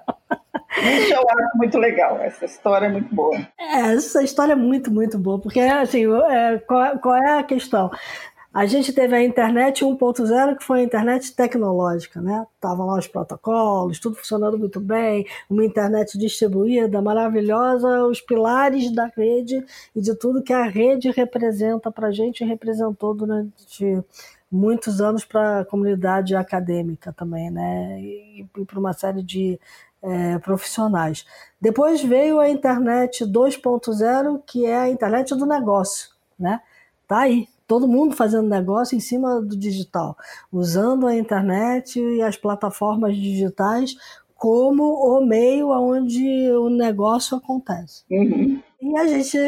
Isso 0.78 1.14
eu 1.14 1.20
acho 1.20 1.56
muito 1.56 1.78
legal, 1.78 2.18
essa 2.20 2.44
história 2.44 2.86
é 2.86 2.88
muito 2.90 3.14
boa. 3.14 3.36
É, 3.58 3.94
essa 3.94 4.22
história 4.22 4.52
é 4.52 4.56
muito, 4.56 4.90
muito 4.90 5.18
boa, 5.18 5.38
porque 5.38 5.60
assim, 5.60 6.04
é, 6.28 6.58
qual, 6.58 6.98
qual 6.98 7.16
é 7.16 7.38
a 7.38 7.42
questão? 7.42 7.90
A 8.56 8.64
gente 8.64 8.90
teve 8.90 9.14
a 9.14 9.22
internet 9.22 9.84
1.0, 9.84 10.56
que 10.56 10.64
foi 10.64 10.80
a 10.80 10.82
internet 10.82 11.36
tecnológica, 11.36 12.22
né? 12.22 12.46
Estavam 12.54 12.86
lá 12.86 12.98
os 12.98 13.06
protocolos, 13.06 13.98
tudo 14.00 14.16
funcionando 14.16 14.58
muito 14.58 14.80
bem, 14.80 15.26
uma 15.50 15.62
internet 15.62 16.16
distribuída, 16.16 17.02
maravilhosa, 17.02 18.06
os 18.06 18.22
pilares 18.22 18.90
da 18.90 19.12
rede 19.14 19.62
e 19.94 20.00
de 20.00 20.14
tudo 20.14 20.42
que 20.42 20.54
a 20.54 20.64
rede 20.64 21.10
representa 21.10 21.90
para 21.90 22.08
a 22.08 22.10
gente 22.10 22.40
e 22.40 22.46
representou 22.46 23.12
durante 23.12 24.02
muitos 24.50 25.02
anos 25.02 25.22
para 25.22 25.60
a 25.60 25.64
comunidade 25.66 26.34
acadêmica 26.34 27.12
também, 27.12 27.50
né? 27.50 28.00
E, 28.00 28.46
e 28.56 28.64
para 28.64 28.80
uma 28.80 28.94
série 28.94 29.22
de 29.22 29.60
é, 30.00 30.38
profissionais. 30.38 31.26
Depois 31.60 32.02
veio 32.02 32.40
a 32.40 32.48
internet 32.48 33.22
2.0, 33.22 34.40
que 34.46 34.64
é 34.64 34.78
a 34.78 34.88
internet 34.88 35.34
do 35.34 35.44
negócio, 35.44 36.08
né? 36.38 36.62
Tá 37.06 37.18
aí, 37.18 37.46
todo 37.66 37.88
mundo 37.88 38.14
fazendo 38.14 38.48
negócio 38.48 38.96
em 38.96 39.00
cima 39.00 39.40
do 39.40 39.56
digital, 39.56 40.16
usando 40.52 41.06
a 41.06 41.16
internet 41.16 42.00
e 42.00 42.22
as 42.22 42.36
plataformas 42.36 43.16
digitais 43.16 43.96
como 44.36 44.84
o 44.84 45.24
meio 45.24 45.70
onde 45.70 46.50
o 46.52 46.68
negócio 46.68 47.36
acontece. 47.36 48.04
Uhum. 48.10 48.62
E 48.80 48.96
a 48.96 49.06
gente, 49.06 49.38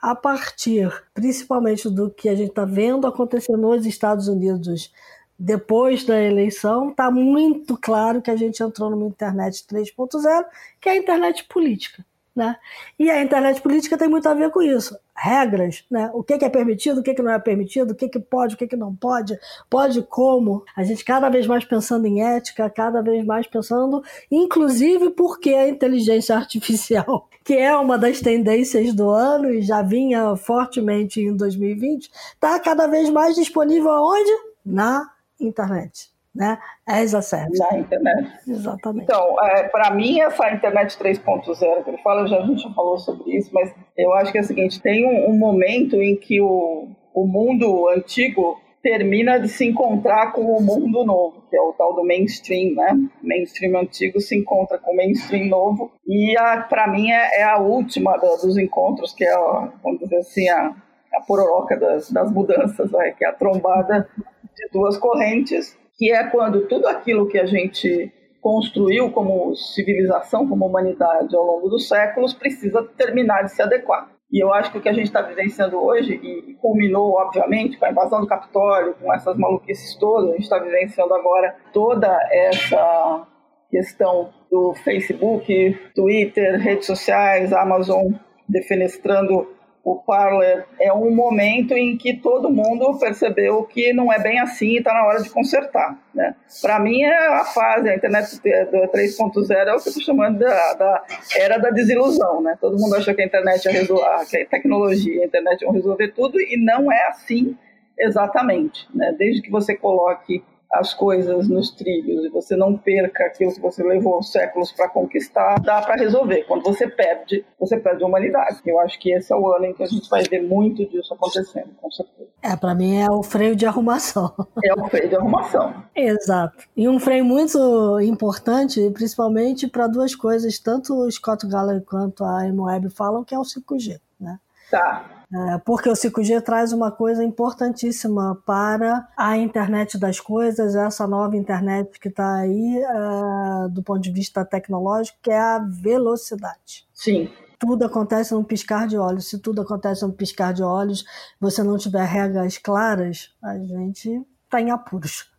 a 0.00 0.14
partir 0.14 0.90
principalmente 1.12 1.88
do 1.88 2.10
que 2.10 2.28
a 2.28 2.34
gente 2.34 2.50
está 2.50 2.64
vendo 2.64 3.06
acontecer 3.06 3.56
nos 3.56 3.84
Estados 3.84 4.28
Unidos 4.28 4.92
depois 5.38 6.04
da 6.04 6.20
eleição, 6.20 6.90
está 6.90 7.10
muito 7.10 7.76
claro 7.76 8.20
que 8.20 8.30
a 8.30 8.36
gente 8.36 8.62
entrou 8.62 8.90
numa 8.90 9.06
internet 9.06 9.64
3.0, 9.66 10.44
que 10.78 10.88
é 10.88 10.92
a 10.92 10.96
internet 10.96 11.44
política. 11.44 12.04
Né? 12.34 12.56
E 12.98 13.10
a 13.10 13.22
internet 13.22 13.60
política 13.60 13.98
tem 13.98 14.08
muito 14.08 14.28
a 14.28 14.34
ver 14.34 14.50
com 14.50 14.62
isso. 14.62 14.96
Regras, 15.14 15.84
né? 15.90 16.10
o 16.14 16.22
que 16.22 16.34
é 16.34 16.48
permitido, 16.48 17.00
o 17.00 17.02
que 17.02 17.20
não 17.20 17.32
é 17.32 17.38
permitido, 17.38 17.90
o 17.90 17.94
que 17.94 18.08
pode, 18.18 18.54
o 18.54 18.58
que 18.58 18.76
não 18.76 18.94
pode, 18.94 19.38
pode 19.68 20.02
como. 20.02 20.64
A 20.76 20.84
gente 20.84 21.04
cada 21.04 21.28
vez 21.28 21.46
mais 21.46 21.64
pensando 21.64 22.06
em 22.06 22.22
ética, 22.22 22.70
cada 22.70 23.02
vez 23.02 23.24
mais 23.24 23.46
pensando, 23.46 24.02
inclusive 24.30 25.10
porque 25.10 25.50
a 25.54 25.68
inteligência 25.68 26.36
artificial, 26.36 27.28
que 27.44 27.54
é 27.54 27.74
uma 27.76 27.98
das 27.98 28.20
tendências 28.20 28.94
do 28.94 29.10
ano 29.10 29.50
e 29.52 29.62
já 29.62 29.82
vinha 29.82 30.36
fortemente 30.36 31.20
em 31.20 31.36
2020, 31.36 32.10
está 32.34 32.58
cada 32.60 32.86
vez 32.86 33.10
mais 33.10 33.34
disponível 33.34 33.90
aonde? 33.90 34.30
Na 34.64 35.10
internet 35.40 36.09
né? 36.34 36.58
É 36.88 37.00
exacerbed. 37.02 37.58
Na 37.58 37.78
internet. 37.78 38.32
Exatamente. 38.48 39.04
Então, 39.04 39.36
é, 39.44 39.64
para 39.64 39.90
mim, 39.90 40.20
essa 40.20 40.50
internet 40.52 40.96
3.0 40.96 41.84
que 41.84 41.90
ele 41.90 41.98
fala, 41.98 42.26
já, 42.26 42.38
a 42.38 42.46
gente 42.46 42.62
já 42.62 42.70
falou 42.70 42.98
sobre 42.98 43.36
isso, 43.36 43.50
mas 43.52 43.74
eu 43.96 44.12
acho 44.14 44.32
que 44.32 44.38
é 44.38 44.40
o 44.40 44.44
seguinte: 44.44 44.80
tem 44.80 45.06
um, 45.06 45.30
um 45.30 45.38
momento 45.38 45.96
em 45.96 46.16
que 46.16 46.40
o, 46.40 46.88
o 47.14 47.26
mundo 47.26 47.88
antigo 47.88 48.60
termina 48.82 49.38
de 49.38 49.48
se 49.48 49.66
encontrar 49.66 50.32
com 50.32 50.42
o 50.42 50.62
mundo 50.62 51.04
novo, 51.04 51.42
que 51.50 51.56
é 51.56 51.60
o 51.60 51.72
tal 51.74 51.94
do 51.94 52.04
mainstream, 52.04 52.74
né? 52.74 52.96
Mainstream 53.22 53.78
antigo 53.78 54.20
se 54.20 54.36
encontra 54.36 54.78
com 54.78 54.92
o 54.92 54.96
mainstream 54.96 55.48
novo 55.48 55.92
e 56.06 56.34
para 56.68 56.88
mim 56.88 57.10
é, 57.10 57.40
é, 57.40 57.42
a 57.42 57.58
última 57.58 58.16
do, 58.16 58.36
dos 58.38 58.56
encontros, 58.56 59.12
que 59.12 59.24
é, 59.24 59.34
a, 59.34 59.72
vamos 59.82 60.00
dizer 60.00 60.16
assim, 60.16 60.48
a, 60.48 60.74
a 61.14 61.20
pororoca 61.26 61.76
das, 61.76 62.10
das 62.10 62.32
mudanças, 62.32 62.90
né? 62.90 63.10
que 63.10 63.24
é 63.24 63.28
a 63.28 63.34
trombada 63.34 64.08
de 64.56 64.68
duas 64.72 64.96
correntes 64.96 65.78
que 66.00 66.10
é 66.10 66.24
quando 66.24 66.66
tudo 66.66 66.86
aquilo 66.86 67.28
que 67.28 67.38
a 67.38 67.44
gente 67.44 68.10
construiu 68.40 69.12
como 69.12 69.54
civilização, 69.54 70.48
como 70.48 70.64
humanidade 70.64 71.36
ao 71.36 71.44
longo 71.44 71.68
dos 71.68 71.88
séculos, 71.88 72.32
precisa 72.32 72.82
terminar 72.96 73.42
de 73.42 73.52
se 73.52 73.60
adequar. 73.60 74.10
E 74.32 74.42
eu 74.42 74.50
acho 74.50 74.72
que 74.72 74.78
o 74.78 74.80
que 74.80 74.88
a 74.88 74.94
gente 74.94 75.08
está 75.08 75.20
vivenciando 75.20 75.76
hoje, 75.76 76.14
e 76.14 76.54
culminou, 76.54 77.12
obviamente, 77.16 77.76
com 77.76 77.84
a 77.84 77.90
invasão 77.90 78.22
do 78.22 78.26
Capitólio, 78.26 78.94
com 78.94 79.12
essas 79.12 79.36
maluquices 79.36 79.94
todas, 79.96 80.30
a 80.30 80.32
gente 80.32 80.44
está 80.44 80.58
vivenciando 80.58 81.12
agora 81.12 81.54
toda 81.70 82.08
essa 82.30 83.26
questão 83.70 84.32
do 84.50 84.72
Facebook, 84.82 85.78
Twitter, 85.94 86.58
redes 86.58 86.86
sociais, 86.86 87.52
Amazon 87.52 88.12
defenestrando 88.48 89.48
o 89.82 89.96
Parler 89.96 90.66
é 90.78 90.92
um 90.92 91.14
momento 91.14 91.72
em 91.72 91.96
que 91.96 92.14
todo 92.14 92.50
mundo 92.50 92.98
percebeu 92.98 93.64
que 93.64 93.92
não 93.92 94.12
é 94.12 94.18
bem 94.18 94.38
assim 94.38 94.72
e 94.72 94.78
está 94.78 94.92
na 94.92 95.06
hora 95.06 95.22
de 95.22 95.30
consertar. 95.30 95.98
Né? 96.14 96.34
Para 96.60 96.78
mim, 96.78 97.02
é 97.02 97.28
a 97.28 97.44
fase, 97.44 97.88
a 97.88 97.96
internet 97.96 98.26
3.0 98.42 99.50
é 99.50 99.62
o 99.62 99.64
que 99.64 99.70
eu 99.70 99.76
estou 99.76 100.02
chamando 100.02 100.38
da, 100.38 100.74
da, 100.74 101.04
era 101.34 101.56
da 101.56 101.70
desilusão. 101.70 102.42
Né? 102.42 102.58
Todo 102.60 102.78
mundo 102.78 102.94
achou 102.94 103.14
que 103.14 103.22
a 103.22 103.24
internet 103.24 103.64
ia 103.64 103.72
resolver, 103.72 104.26
que 104.28 104.36
a 104.36 104.46
tecnologia, 104.46 105.22
a 105.22 105.26
internet 105.26 105.62
ia 105.62 105.72
resolver 105.72 106.08
tudo 106.08 106.38
e 106.38 106.62
não 106.62 106.92
é 106.92 107.06
assim 107.06 107.56
exatamente. 107.98 108.86
Né? 108.94 109.14
Desde 109.18 109.40
que 109.40 109.50
você 109.50 109.74
coloque 109.74 110.44
as 110.72 110.94
coisas 110.94 111.48
nos 111.48 111.70
trilhos 111.70 112.24
e 112.24 112.28
você 112.28 112.54
não 112.54 112.76
perca 112.76 113.24
aquilo 113.24 113.52
que 113.52 113.60
você 113.60 113.82
levou 113.82 114.22
séculos 114.22 114.70
para 114.70 114.88
conquistar, 114.88 115.60
dá 115.60 115.82
para 115.82 115.96
resolver. 115.96 116.44
Quando 116.44 116.62
você 116.62 116.86
perde, 116.86 117.44
você 117.58 117.76
perde 117.76 118.04
a 118.04 118.06
humanidade. 118.06 118.60
Eu 118.64 118.78
acho 118.78 118.98
que 119.00 119.12
esse 119.12 119.32
é 119.32 119.36
o 119.36 119.52
ano 119.52 119.66
em 119.66 119.74
que 119.74 119.82
a 119.82 119.86
gente 119.86 120.08
vai 120.08 120.22
ver 120.22 120.42
muito 120.42 120.88
disso 120.88 121.12
acontecendo, 121.12 121.70
com 121.80 121.90
certeza. 121.90 122.30
É, 122.42 122.56
para 122.56 122.74
mim 122.74 123.00
é 123.02 123.10
o 123.10 123.22
freio 123.22 123.56
de 123.56 123.66
arrumação. 123.66 124.32
É 124.62 124.74
o 124.74 124.88
freio 124.88 125.08
de 125.08 125.16
arrumação. 125.16 125.82
Exato. 125.96 126.64
E 126.76 126.88
um 126.88 127.00
freio 127.00 127.24
muito 127.24 127.98
importante, 128.00 128.90
principalmente 128.90 129.66
para 129.66 129.86
duas 129.86 130.14
coisas, 130.14 130.58
tanto 130.58 130.94
o 130.94 131.10
Scott 131.10 131.46
Gallagher 131.48 131.82
quanto 131.82 132.22
a 132.24 132.46
M-Web 132.46 132.90
falam, 132.90 133.24
que 133.24 133.34
é 133.34 133.38
o 133.38 133.42
5G, 133.42 133.98
né? 134.20 134.38
Tá. 134.70 135.19
É, 135.32 135.58
porque 135.58 135.88
o 135.88 135.92
5G 135.92 136.42
traz 136.42 136.72
uma 136.72 136.90
coisa 136.90 137.22
importantíssima 137.22 138.40
para 138.44 139.08
a 139.16 139.36
internet 139.36 139.96
das 139.96 140.18
coisas, 140.18 140.74
essa 140.74 141.06
nova 141.06 141.36
internet 141.36 142.00
que 142.00 142.08
está 142.08 142.38
aí 142.38 142.78
é, 142.78 143.68
do 143.68 143.82
ponto 143.82 144.00
de 144.00 144.10
vista 144.10 144.44
tecnológico, 144.44 145.18
que 145.22 145.30
é 145.30 145.38
a 145.38 145.58
velocidade. 145.58 146.84
Sim. 146.92 147.30
Tudo 147.60 147.84
acontece 147.84 148.34
num 148.34 148.42
piscar 148.42 148.88
de 148.88 148.96
olhos. 148.96 149.28
Se 149.28 149.38
tudo 149.38 149.60
acontece 149.60 150.02
num 150.02 150.10
piscar 150.10 150.52
de 150.52 150.62
olhos, 150.62 151.04
você 151.38 151.62
não 151.62 151.76
tiver 151.76 152.04
regras 152.04 152.58
claras, 152.58 153.30
a 153.42 153.56
gente 153.58 154.26
está 154.44 154.60
em 154.60 154.70
apuros. 154.70 155.30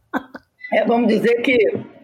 É, 0.72 0.86
vamos 0.86 1.10
dizer 1.10 1.42
que 1.42 1.58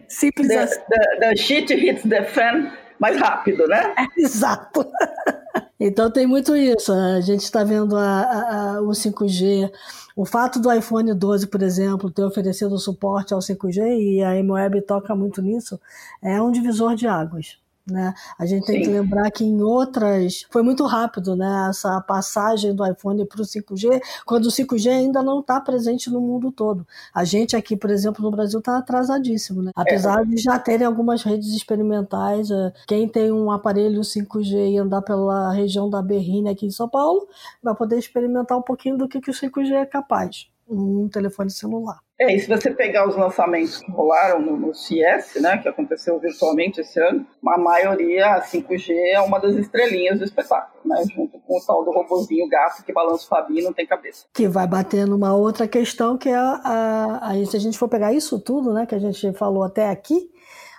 Simples 0.08 0.48
the, 0.48 0.58
assim. 0.58 0.80
the, 0.88 1.20
the 1.20 1.36
shit 1.36 1.72
hits 1.72 2.02
the 2.02 2.24
fan 2.24 2.72
mais 2.98 3.16
rápido, 3.16 3.66
né? 3.68 3.94
É, 3.96 4.20
exato. 4.20 4.84
Então 5.80 6.10
tem 6.10 6.26
muito 6.26 6.56
isso. 6.56 6.92
A 6.92 7.20
gente 7.20 7.42
está 7.42 7.62
vendo 7.62 7.96
a, 7.96 8.20
a, 8.20 8.76
a, 8.76 8.80
o 8.82 8.88
5G. 8.88 9.70
O 10.16 10.24
fato 10.24 10.58
do 10.58 10.72
iPhone 10.72 11.14
12, 11.14 11.46
por 11.46 11.62
exemplo, 11.62 12.10
ter 12.10 12.24
oferecido 12.24 12.76
suporte 12.78 13.32
ao 13.32 13.40
5G 13.40 13.80
e 14.00 14.22
a 14.22 14.36
M-Web 14.36 14.82
toca 14.82 15.14
muito 15.14 15.40
nisso, 15.40 15.80
é 16.20 16.42
um 16.42 16.50
divisor 16.50 16.96
de 16.96 17.06
águas. 17.06 17.58
Né? 17.90 18.14
A 18.38 18.46
gente 18.46 18.66
tem 18.66 18.78
Sim. 18.78 18.82
que 18.82 18.90
lembrar 18.90 19.30
que 19.30 19.44
em 19.44 19.62
outras 19.62 20.46
foi 20.50 20.62
muito 20.62 20.84
rápido 20.84 21.34
né? 21.34 21.68
essa 21.70 22.00
passagem 22.00 22.74
do 22.74 22.86
iPhone 22.86 23.24
para 23.26 23.40
o 23.40 23.44
5G, 23.44 24.00
quando 24.26 24.46
o 24.46 24.50
5G 24.50 24.90
ainda 24.90 25.22
não 25.22 25.40
está 25.40 25.60
presente 25.60 26.10
no 26.10 26.20
mundo 26.20 26.52
todo. 26.52 26.86
A 27.14 27.24
gente 27.24 27.56
aqui, 27.56 27.76
por 27.76 27.90
exemplo, 27.90 28.22
no 28.22 28.30
Brasil 28.30 28.58
está 28.58 28.78
atrasadíssimo, 28.78 29.62
né? 29.62 29.72
apesar 29.74 30.22
é. 30.22 30.24
de 30.24 30.36
já 30.36 30.58
terem 30.58 30.86
algumas 30.86 31.22
redes 31.22 31.48
experimentais. 31.54 32.50
É, 32.50 32.72
quem 32.86 33.08
tem 33.08 33.32
um 33.32 33.50
aparelho 33.50 34.00
5G 34.00 34.72
e 34.72 34.78
andar 34.78 35.02
pela 35.02 35.52
região 35.52 35.88
da 35.88 36.02
Berrine 36.02 36.50
aqui 36.50 36.66
em 36.66 36.70
São 36.70 36.88
Paulo 36.88 37.26
vai 37.62 37.74
poder 37.74 37.98
experimentar 37.98 38.58
um 38.58 38.62
pouquinho 38.62 38.96
do 38.96 39.08
que, 39.08 39.20
que 39.20 39.30
o 39.30 39.34
5G 39.34 39.72
é 39.72 39.86
capaz 39.86 40.48
um 40.68 41.08
telefone 41.08 41.50
celular. 41.50 42.00
É, 42.20 42.34
e 42.34 42.40
se 42.40 42.48
você 42.48 42.72
pegar 42.72 43.06
os 43.06 43.14
lançamentos 43.14 43.78
que 43.78 43.90
rolaram 43.92 44.40
no, 44.40 44.56
no 44.56 44.74
CS, 44.74 45.40
né, 45.40 45.58
que 45.58 45.68
aconteceu 45.68 46.18
virtualmente 46.18 46.80
esse 46.80 47.00
ano, 47.00 47.24
a 47.46 47.58
maioria, 47.58 48.34
a 48.34 48.42
5G 48.42 48.90
é 49.12 49.20
uma 49.20 49.38
das 49.38 49.54
estrelinhas 49.54 50.18
do 50.18 50.24
espetáculo, 50.24 50.82
né, 50.84 51.00
junto 51.14 51.38
com 51.38 51.56
o 51.56 51.64
tal 51.64 51.84
do 51.84 51.92
robozinho 51.92 52.48
gato 52.48 52.84
que 52.84 52.92
balança 52.92 53.24
o 53.24 53.28
Fabinho 53.28 53.60
e 53.60 53.64
não 53.64 53.72
tem 53.72 53.86
cabeça. 53.86 54.26
Que 54.34 54.48
vai 54.48 54.66
bater 54.66 55.06
numa 55.06 55.32
outra 55.36 55.68
questão 55.68 56.18
que 56.18 56.28
é 56.28 56.34
a, 56.34 57.20
a, 57.22 57.46
se 57.46 57.56
a 57.56 57.60
gente 57.60 57.78
for 57.78 57.88
pegar 57.88 58.12
isso 58.12 58.40
tudo, 58.40 58.72
né, 58.72 58.84
que 58.84 58.96
a 58.96 59.00
gente 59.00 59.32
falou 59.34 59.62
até 59.62 59.88
aqui, 59.88 60.28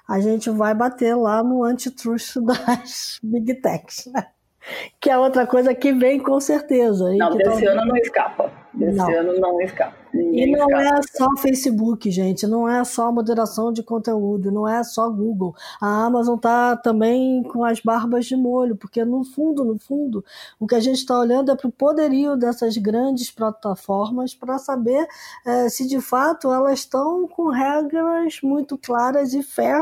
a 0.10 0.20
gente 0.20 0.50
vai 0.50 0.74
bater 0.74 1.16
lá 1.16 1.42
no 1.42 1.64
antitrust 1.64 2.36
das 2.44 3.18
big 3.24 3.62
techs, 3.62 4.08
né? 4.08 4.28
que 5.00 5.10
é 5.10 5.18
outra 5.18 5.48
coisa 5.48 5.74
que 5.74 5.92
vem 5.94 6.20
com 6.20 6.40
certeza. 6.40 7.12
Não, 7.16 7.36
desse 7.36 7.66
ano 7.66 7.86
não 7.86 7.96
escapa. 7.96 8.52
Desse 8.74 8.98
não. 8.98 9.10
ano 9.12 9.40
não 9.40 9.62
escapa. 9.62 9.98
Ninguém 10.14 10.50
e 10.50 10.52
não 10.52 10.68
escapa. 10.68 11.00
é 11.00 11.02
só 11.02 11.28
Facebook, 11.38 12.10
gente, 12.12 12.48
não 12.48 12.68
é 12.68 12.84
só 12.84 13.12
moderação 13.12 13.72
de 13.72 13.84
conteúdo, 13.84 14.52
não 14.52 14.68
é 14.68 14.84
só 14.84 15.10
Google. 15.10 15.56
A 15.82 16.06
Amazon 16.06 16.38
tá 16.38 16.76
também 16.76 17.44
com 17.44 17.64
as 17.64 17.80
barbas 17.80 18.26
de 18.26 18.36
molho, 18.36 18.76
porque 18.76 19.04
no 19.04 19.24
fundo, 19.24 19.64
no 19.64 19.78
fundo, 19.80 20.24
o 20.60 20.68
que 20.68 20.76
a 20.76 20.80
gente 20.80 20.98
está 20.98 21.18
olhando 21.18 21.52
é 21.52 21.56
para 21.56 21.68
o 21.68 21.72
poderio 21.72 22.36
dessas 22.36 22.78
grandes 22.78 23.32
plataformas 23.32 24.34
para 24.34 24.58
saber 24.58 25.08
é, 25.46 25.70
se 25.70 25.88
de 25.88 26.00
fato 26.00 26.52
elas 26.52 26.80
estão 26.80 27.28
com 27.28 27.50
regras 27.50 28.40
muito 28.44 28.78
claras 28.78 29.34
e 29.34 29.44
fair, 29.44 29.82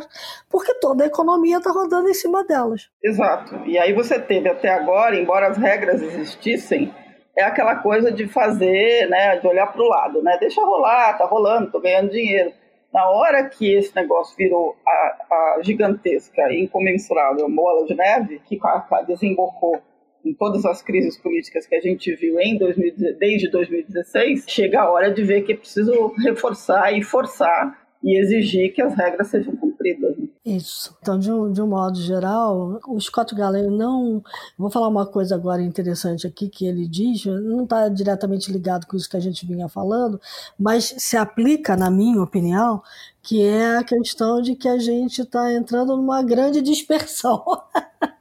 porque 0.50 0.74
toda 0.76 1.04
a 1.04 1.08
economia 1.08 1.58
está 1.58 1.72
rodando 1.72 2.10
em 2.10 2.14
cima 2.14 2.44
delas. 2.44 2.90
Exato. 3.04 3.56
E 3.66 3.78
aí 3.78 3.94
você 3.94 4.20
teve 4.20 4.50
até 4.50 4.70
agora, 4.70 5.16
embora 5.16 5.48
as 5.48 5.58
regras 5.58 6.02
existissem, 6.02 6.94
é 7.38 7.44
aquela 7.44 7.76
coisa 7.76 8.12
de 8.12 8.28
fazer, 8.28 9.08
né, 9.10 9.38
de 9.38 9.48
olhar 9.48 9.68
para 9.68 9.82
o 9.82 9.88
lado, 9.88 10.24
né? 10.24 10.38
Deixa 10.40 10.60
rolar, 10.60 11.18
tá 11.18 11.26
rolando, 11.26 11.72
tô 11.72 11.80
ganhando 11.80 12.10
dinheiro. 12.10 12.52
Na 12.92 13.08
hora 13.10 13.48
que 13.48 13.76
esse 13.76 13.96
negócio 13.96 14.36
virou 14.36 14.76
a, 14.86 15.26
a 15.32 15.60
gigantesca 15.62 16.52
incomensurável 16.52 17.48
bola 17.50 17.86
de 17.86 17.94
neve, 17.94 18.42
que 18.46 18.60
desembocou 19.06 19.80
em 20.26 20.34
todas 20.34 20.66
as 20.66 20.82
crises 20.82 21.18
políticas 21.18 21.68
que 21.68 21.76
a 21.76 21.80
gente 21.80 22.14
viu 22.16 22.40
em 22.40 22.58
2000, 22.58 23.18
desde 23.20 23.52
2016, 23.52 24.46
chega 24.48 24.82
a 24.82 24.90
hora 24.90 25.12
de 25.12 25.24
ver 25.24 25.44
que 25.44 25.54
é 25.54 25.58
preciso 25.58 26.14
reforçar 26.24 26.92
e 26.92 27.04
forçar 27.04 27.88
e 28.04 28.20
exigir 28.20 28.74
que 28.74 28.82
as 28.82 28.96
regras 28.96 29.28
sejam 29.28 29.56
cumpridas. 29.56 30.18
Né? 30.18 30.27
Isso. 30.48 30.96
Então, 31.02 31.20
de 31.20 31.30
um, 31.30 31.52
de 31.52 31.62
um 31.62 31.68
modo 31.68 32.00
geral, 32.00 32.80
o 32.88 33.02
Scott 33.02 33.36
Gallagher 33.36 33.70
não. 33.70 34.24
Vou 34.58 34.70
falar 34.70 34.88
uma 34.88 35.06
coisa 35.06 35.36
agora 35.36 35.62
interessante 35.62 36.26
aqui 36.26 36.48
que 36.48 36.66
ele 36.66 36.88
diz, 36.88 37.26
não 37.26 37.66
está 37.66 37.90
diretamente 37.90 38.50
ligado 38.50 38.88
com 38.88 38.96
isso 38.96 39.10
que 39.10 39.18
a 39.18 39.20
gente 39.20 39.46
vinha 39.46 39.68
falando, 39.68 40.22
mas 40.58 40.96
se 41.00 41.18
aplica, 41.18 41.76
na 41.76 41.92
minha 41.92 42.24
opinião, 42.24 42.82
que 43.22 43.44
é 43.44 43.76
a 43.76 43.84
questão 43.84 44.42
de 44.42 44.56
que 44.56 44.70
a 44.70 44.78
gente 44.80 45.22
está 45.22 45.52
entrando 45.52 45.98
numa 45.98 46.24
grande 46.24 46.62
dispersão. 46.62 47.44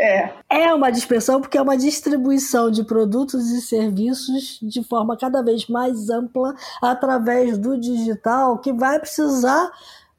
É. 0.00 0.32
é 0.48 0.72
uma 0.72 0.92
dispersão 0.92 1.40
porque 1.40 1.58
é 1.58 1.62
uma 1.62 1.76
distribuição 1.76 2.70
de 2.70 2.84
produtos 2.84 3.50
e 3.50 3.60
serviços 3.60 4.60
de 4.62 4.80
forma 4.84 5.16
cada 5.16 5.42
vez 5.42 5.66
mais 5.66 6.08
ampla 6.08 6.54
através 6.80 7.58
do 7.58 7.76
digital 7.76 8.58
que 8.58 8.72
vai 8.72 9.00
precisar 9.00 9.72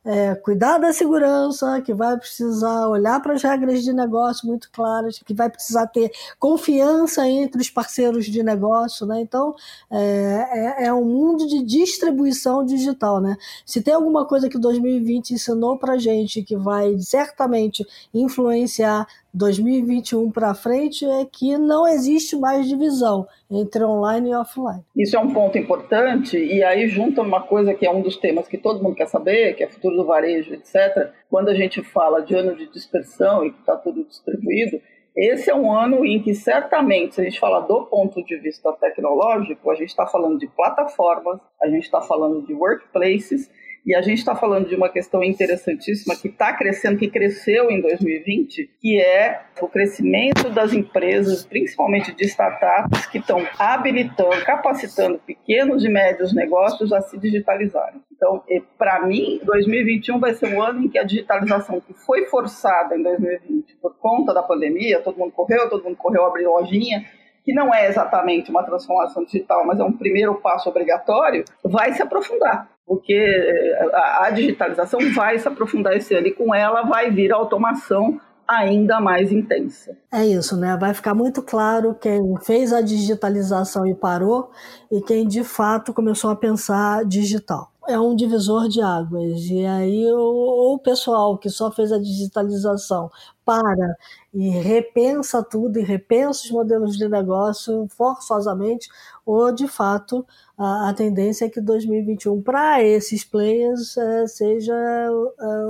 é, 0.10 0.34
cuidar 0.34 0.80
da 0.80 0.92
segurança, 0.92 1.80
que 1.82 1.94
vai 1.94 2.18
precisar 2.18 2.88
olhar 2.88 3.22
para 3.22 3.34
as 3.34 3.44
regras 3.44 3.84
de 3.84 3.94
negócio 3.94 4.48
muito 4.48 4.68
claras, 4.72 5.20
que 5.20 5.36
vai 5.36 5.52
precisar 5.52 5.86
ter 5.86 6.12
confiança 6.40 7.28
entre 7.28 7.62
os 7.62 7.70
parceiros 7.70 8.26
de 8.26 8.42
negócio, 8.42 9.06
né? 9.06 9.22
Então 9.22 9.54
é, 9.92 10.80
é, 10.82 10.86
é 10.88 10.94
um 10.94 11.06
mundo 11.06 11.46
de 11.46 11.64
distribuição 11.64 12.66
digital, 12.66 13.22
né? 13.22 13.38
Se 13.64 13.84
tem 13.84 13.94
alguma 13.94 14.26
coisa 14.26 14.50
que 14.50 14.58
2020 14.58 15.36
ensinou 15.36 15.78
para 15.78 16.00
gente 16.00 16.42
que 16.42 16.58
vai 16.58 16.98
certamente 16.98 17.86
influenciar 18.12 19.06
2021 19.34 20.32
para 20.32 20.54
frente 20.54 21.06
é 21.06 21.26
que 21.26 21.58
não 21.58 21.88
existe 21.88 22.36
mais 22.36 22.68
divisão 22.68 23.28
entre 23.50 23.84
online 23.84 24.32
e 24.32 24.36
offline. 24.36 24.84
Isso 24.96 25.16
é 25.16 25.20
um 25.20 25.34
ponto 25.34 25.58
importante 25.58 26.38
e 26.38 26.64
aí 26.64 26.88
junta 26.88 27.22
uma 27.22 27.42
coisa 27.42 27.74
que 27.74 27.86
é 27.86 27.92
um 27.92 28.02
dos 28.02 28.18
temas 28.18 28.48
que 28.48 28.58
todo 28.58 28.82
mundo 28.82 28.96
quer 28.96 29.08
saber, 29.08 29.54
que 29.56 29.64
é 29.64 29.68
futuro 29.68 29.96
do 29.96 30.06
varejo, 30.06 30.54
etc. 30.54 31.12
Quando 31.30 31.50
a 31.50 31.54
gente 31.54 31.82
fala 31.84 32.22
de 32.22 32.36
ano 32.36 32.56
de 32.56 32.68
dispersão 32.72 33.46
e 33.46 33.52
que 33.52 33.60
está 33.60 33.76
tudo 33.76 34.04
distribuído, 34.04 34.82
esse 35.16 35.50
é 35.50 35.56
um 35.56 35.72
ano 35.72 36.06
em 36.06 36.22
que 36.22 36.34
certamente, 36.34 37.16
se 37.16 37.22
a 37.22 37.24
gente 37.24 37.40
falar 37.40 37.62
do 37.62 37.86
ponto 37.86 38.24
de 38.24 38.38
vista 38.38 38.72
tecnológico, 38.74 39.70
a 39.70 39.76
gente 39.76 39.90
está 39.90 40.06
falando 40.06 40.38
de 40.38 40.48
plataformas, 40.48 41.40
a 41.62 41.68
gente 41.68 41.84
está 41.84 42.02
falando 42.02 42.46
de 42.46 42.54
workplaces 42.54 43.52
e 43.90 43.96
a 43.96 44.04
gente 44.04 44.20
está 44.20 44.36
falando 44.36 44.68
de 44.68 44.76
uma 44.76 44.88
questão 44.88 45.24
interessantíssima 45.24 46.16
que 46.16 46.28
está 46.28 46.54
crescendo, 46.54 47.00
que 47.00 47.10
cresceu 47.10 47.72
em 47.72 47.82
2020, 47.82 48.70
que 48.80 49.02
é 49.02 49.42
o 49.60 49.68
crescimento 49.68 50.48
das 50.52 50.74
empresas, 50.74 51.44
principalmente 51.44 52.14
de 52.14 52.24
startups, 52.26 53.08
que 53.08 53.18
estão 53.18 53.44
habilitando, 53.58 54.46
capacitando 54.46 55.18
pequenos 55.18 55.84
e 55.84 55.90
médios 55.90 56.36
negócios 56.36 56.94
a 56.94 57.02
se 57.02 57.18
digitalizarem. 57.18 58.00
Então, 58.12 58.44
para 58.78 59.08
mim, 59.08 59.42
2021 59.44 60.20
vai 60.20 60.36
ser 60.36 60.54
um 60.56 60.62
ano 60.62 60.84
em 60.84 60.88
que 60.88 61.00
a 61.00 61.04
digitalização 61.04 61.82
que 61.82 61.96
foi 61.96 62.28
forçada 62.28 62.96
em 62.96 63.02
2020 63.02 63.76
por 63.82 63.98
conta 63.98 64.36
da 64.36 64.44
pandemia, 64.44 65.02
todo 65.02 65.18
mundo 65.18 65.32
correu, 65.32 65.68
todo 65.68 65.84
mundo 65.84 65.98
correu 65.98 66.26
abrir 66.26 66.46
lojinha, 66.46 67.06
que 67.44 67.56
não 67.56 67.74
é 67.74 67.88
exatamente 67.88 68.52
uma 68.52 68.62
transformação 68.62 69.26
digital, 69.26 69.66
mas 69.66 69.80
é 69.80 69.84
um 69.84 69.94
primeiro 69.94 70.36
passo 70.36 70.70
obrigatório, 70.70 71.44
vai 71.64 71.92
se 71.94 72.04
aprofundar 72.04 72.70
porque 72.90 73.14
eh, 73.14 73.90
a, 73.94 74.32
digitalização 74.32 75.00
vai 75.14 75.38
se 75.38 75.48
aprofundar 75.48 75.96
esse 75.96 76.16
ano 76.16 76.26
e 76.26 76.34
com 76.34 76.56
ela 76.56 76.82
vai 76.82 77.12
vir 77.12 77.32
a 77.32 77.36
automação 77.36 78.20
ainda 78.48 79.00
mais 79.00 79.32
intensa. 79.32 79.96
É 80.12 80.26
isso, 80.26 80.58
né? 80.58 80.76
Vai 80.76 80.92
ficar 80.96 81.14
muito 81.14 81.44
claro 81.44 81.94
quem 81.94 82.36
fez 82.42 82.74
a 82.74 82.82
digitalização 82.82 83.86
e 83.86 83.94
parou 83.94 84.50
e 84.92 85.02
quem 85.02 85.28
de 85.28 85.44
fato 85.44 85.94
começou 85.94 86.32
a 86.32 86.36
pensar 86.36 87.06
digital. 87.06 87.72
É 87.90 88.00
um 88.00 88.16
divisor 88.16 88.70
de 88.70 88.82
águas. 88.82 89.46
E 89.46 89.66
aí 89.66 90.06
o, 90.12 90.76
o 90.76 90.80
pessoal 90.80 91.38
que 91.40 91.50
só 91.50 91.72
fez 91.72 91.92
a 91.92 91.98
digitalização 91.98 93.10
para 93.44 93.98
e 94.32 94.48
repensa 94.50 95.44
tudo 95.44 95.80
e 95.80 95.84
repensa 95.84 96.46
os 96.46 96.52
modelos 96.52 96.96
de 96.96 97.10
negócio 97.10 97.88
forçosamente, 97.90 98.88
ou 99.26 99.52
de 99.52 99.68
fato 99.68 100.24
a, 100.56 100.90
a 100.90 100.94
tendência 100.94 101.46
é 101.46 101.50
que 101.50 101.60
2021 101.60 102.44
para 102.44 102.84
esses 102.84 103.26
players 103.26 103.98
é, 103.98 104.28
seja 104.28 104.76
é, 104.76 105.10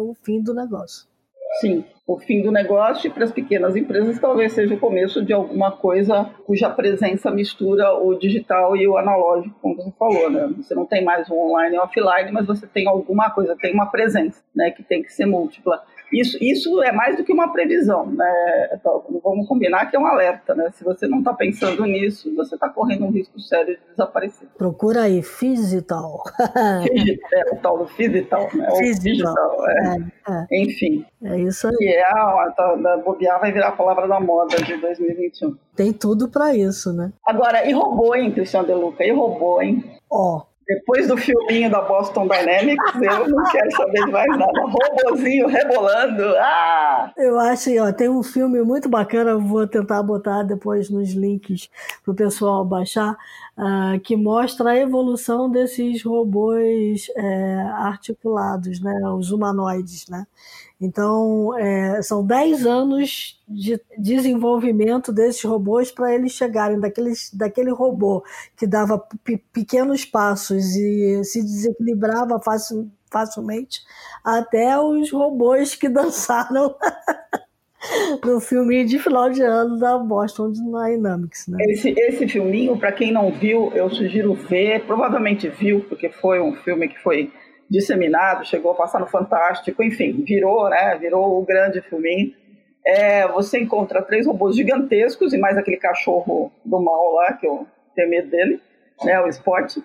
o 0.01 0.13
fim 0.21 0.41
do 0.41 0.53
negócio. 0.53 1.07
Sim, 1.61 1.85
o 2.09 2.17
fim 2.17 2.41
do 2.41 2.51
negócio 2.51 3.07
e 3.07 3.11
para 3.11 3.23
as 3.23 3.31
pequenas 3.31 3.75
empresas 3.75 4.17
talvez 4.17 4.53
seja 4.53 4.73
o 4.73 4.79
começo 4.79 5.23
de 5.23 5.31
alguma 5.31 5.71
coisa 5.71 6.27
cuja 6.43 6.67
presença 6.67 7.29
mistura 7.29 7.93
o 7.93 8.15
digital 8.15 8.75
e 8.75 8.87
o 8.87 8.97
analógico, 8.97 9.55
como 9.61 9.75
você 9.75 9.91
falou, 9.91 10.31
né? 10.31 10.49
Você 10.57 10.73
não 10.73 10.87
tem 10.87 11.03
mais 11.03 11.29
o 11.29 11.35
online 11.35 11.75
e 11.75 11.79
o 11.79 11.83
offline, 11.83 12.31
mas 12.31 12.47
você 12.47 12.65
tem 12.65 12.87
alguma 12.87 13.29
coisa, 13.29 13.55
tem 13.55 13.75
uma 13.75 13.85
presença, 13.85 14.41
né, 14.55 14.71
que 14.71 14.81
tem 14.81 15.03
que 15.03 15.13
ser 15.13 15.27
múltipla. 15.27 15.83
Isso, 16.11 16.37
isso 16.41 16.81
é 16.81 16.91
mais 16.91 17.15
do 17.15 17.23
que 17.23 17.31
uma 17.31 17.51
previsão, 17.51 18.07
né? 18.07 18.69
Então, 18.73 19.03
vamos 19.23 19.47
combinar 19.47 19.85
que 19.85 19.95
é 19.95 19.99
um 19.99 20.07
alerta, 20.07 20.55
né? 20.55 20.69
Se 20.73 20.83
você 20.83 21.07
não 21.07 21.19
está 21.19 21.33
pensando 21.33 21.85
nisso, 21.85 22.33
você 22.35 22.55
está 22.55 22.67
correndo 22.67 23.05
um 23.05 23.11
risco 23.11 23.39
sério 23.39 23.77
de 23.77 23.91
desaparecer. 23.91 24.47
Procura 24.57 25.03
aí, 25.03 25.21
Fizital. 25.21 26.23
é, 27.33 27.53
o 27.53 27.57
tal 27.57 27.77
do 27.77 27.87
Fizital, 27.87 28.49
né? 28.55 28.67
Fizital, 28.77 29.69
é. 29.69 29.97
É, 30.27 30.55
é. 30.55 30.63
Enfim. 30.63 31.05
É 31.23 31.39
isso 31.39 31.67
aí. 31.67 31.87
A 32.01 32.97
bobear 33.03 33.39
vai 33.39 33.51
virar 33.51 33.69
a 33.69 33.71
palavra 33.71 34.07
da 34.07 34.19
moda 34.19 34.57
de 34.57 34.77
2021. 34.77 35.55
Tem 35.75 35.93
tudo 35.93 36.29
para 36.29 36.55
isso, 36.55 36.93
né? 36.93 37.11
Agora, 37.25 37.67
e 37.67 37.73
robô, 37.73 38.15
hein, 38.15 38.31
Cristiano 38.31 38.67
De 38.67 38.73
Luca? 38.73 39.03
E 39.03 39.11
robô, 39.11 39.61
hein? 39.61 39.83
Ó, 40.09 40.43
depois 40.69 41.07
do 41.07 41.17
filminho 41.17 41.71
da 41.71 41.81
Boston 41.81 42.27
Dynamics, 42.27 42.93
eu 43.01 43.27
não 43.27 43.43
quero 43.45 43.71
saber 43.71 44.05
de 44.05 44.11
mais 44.11 44.37
nada. 44.37 44.61
Robozinho 44.67 45.47
rebolando. 45.47 46.23
Ah! 46.37 47.11
Eu 47.17 47.39
acho, 47.39 47.71
ó, 47.81 47.91
tem 47.91 48.07
um 48.07 48.21
filme 48.21 48.61
muito 48.61 48.87
bacana, 48.87 49.35
vou 49.35 49.65
tentar 49.65 50.03
botar 50.03 50.43
depois 50.43 50.91
nos 50.91 51.09
links 51.13 51.71
para 52.05 52.11
o 52.11 52.15
pessoal 52.15 52.63
baixar, 52.63 53.17
uh, 53.59 53.99
que 53.99 54.15
mostra 54.15 54.71
a 54.71 54.77
evolução 54.77 55.51
desses 55.51 56.01
robôs 56.01 57.11
é, 57.15 57.55
articulados, 57.73 58.79
né, 58.79 58.93
os 59.17 59.31
humanoides, 59.31 60.07
né? 60.07 60.25
Então, 60.81 61.57
é, 61.57 62.01
são 62.01 62.25
10 62.25 62.65
anos 62.65 63.37
de 63.45 63.81
desenvolvimento 63.97 65.11
desses 65.11 65.43
robôs 65.43 65.91
para 65.91 66.15
eles 66.15 66.31
chegarem 66.31 66.79
daqueles, 66.79 67.29
daquele 67.33 67.71
robô 67.71 68.23
que 68.55 68.65
dava 68.65 68.97
pequenos 69.51 70.05
passos 70.05 70.75
e 70.77 71.21
se 71.25 71.41
desequilibrava 71.41 72.39
facil, 72.39 72.89
facilmente, 73.11 73.81
até 74.23 74.79
os 74.79 75.11
robôs 75.11 75.75
que 75.75 75.89
dançaram 75.89 76.73
no 78.25 78.39
filme 78.39 78.83
de 78.83 78.99
final 78.99 79.29
de 79.29 79.41
ano 79.41 79.77
da 79.77 79.97
Boston 79.97 80.51
Dynamics. 80.51 81.47
Né? 81.47 81.57
Esse, 81.69 81.93
esse 81.97 82.27
filminho, 82.27 82.77
para 82.77 82.91
quem 82.91 83.11
não 83.11 83.31
viu, 83.31 83.71
eu 83.73 83.89
sugiro 83.89 84.33
ver. 84.33 84.85
Provavelmente 84.85 85.47
viu, 85.47 85.85
porque 85.87 86.09
foi 86.09 86.41
um 86.41 86.53
filme 86.55 86.87
que 86.87 86.99
foi 86.99 87.31
disseminado, 87.69 88.45
chegou 88.45 88.71
a 88.71 88.75
passar 88.75 88.99
no 88.99 89.07
Fantástico, 89.07 89.83
enfim, 89.83 90.23
virou, 90.25 90.69
né? 90.69 90.97
Virou 90.97 91.39
o 91.39 91.45
grande 91.45 91.81
filminho. 91.81 92.33
É, 92.85 93.27
você 93.27 93.59
encontra 93.59 94.01
três 94.01 94.25
robôs 94.25 94.55
gigantescos 94.55 95.33
e 95.33 95.37
mais 95.37 95.57
aquele 95.57 95.77
cachorro 95.77 96.51
do 96.65 96.79
mal 96.81 97.13
lá, 97.13 97.33
que 97.33 97.45
eu 97.45 97.67
tenho 97.95 98.09
medo 98.09 98.29
dele, 98.29 98.59
né? 99.03 99.21
O 99.21 99.27
Spot. 99.27 99.77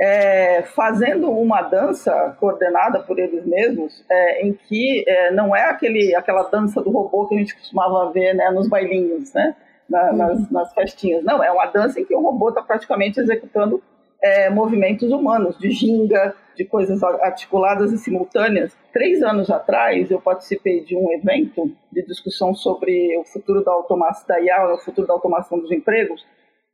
É, 0.00 0.62
fazendo 0.62 1.30
uma 1.30 1.60
dança 1.60 2.34
coordenada 2.40 3.00
por 3.00 3.18
eles 3.18 3.44
mesmos, 3.44 4.02
é, 4.10 4.46
em 4.46 4.54
que 4.54 5.04
é, 5.06 5.30
não 5.30 5.54
é 5.54 5.64
aquele, 5.64 6.14
aquela 6.14 6.44
dança 6.44 6.80
do 6.80 6.90
robô 6.90 7.26
que 7.26 7.34
a 7.34 7.38
gente 7.38 7.54
costumava 7.54 8.10
ver 8.10 8.34
né, 8.34 8.50
nos 8.50 8.66
bailinhos, 8.66 9.34
né, 9.34 9.54
na, 9.88 10.10
nas, 10.12 10.38
uhum. 10.38 10.46
nas 10.50 10.72
festinhas. 10.72 11.22
Não, 11.22 11.44
é 11.44 11.50
uma 11.52 11.66
dança 11.66 12.00
em 12.00 12.04
que 12.06 12.14
o 12.14 12.22
robô 12.22 12.48
está 12.48 12.62
praticamente 12.62 13.20
executando 13.20 13.82
é, 14.22 14.50
movimentos 14.50 15.10
humanos, 15.10 15.58
de 15.58 15.70
ginga, 15.70 16.34
de 16.56 16.64
coisas 16.64 17.02
articuladas 17.02 17.92
e 17.92 17.98
simultâneas. 17.98 18.76
Três 18.92 19.22
anos 19.22 19.50
atrás, 19.50 20.10
eu 20.10 20.20
participei 20.20 20.84
de 20.84 20.94
um 20.96 21.12
evento 21.12 21.72
de 21.90 22.02
discussão 22.02 22.54
sobre 22.54 23.16
o 23.18 23.24
futuro 23.24 23.64
da 23.64 23.72
automação 23.72 24.26
da 24.28 24.40
IA, 24.40 24.74
o 24.74 24.78
futuro 24.78 25.06
da 25.06 25.14
automação 25.14 25.58
dos 25.58 25.70
empregos, 25.70 26.26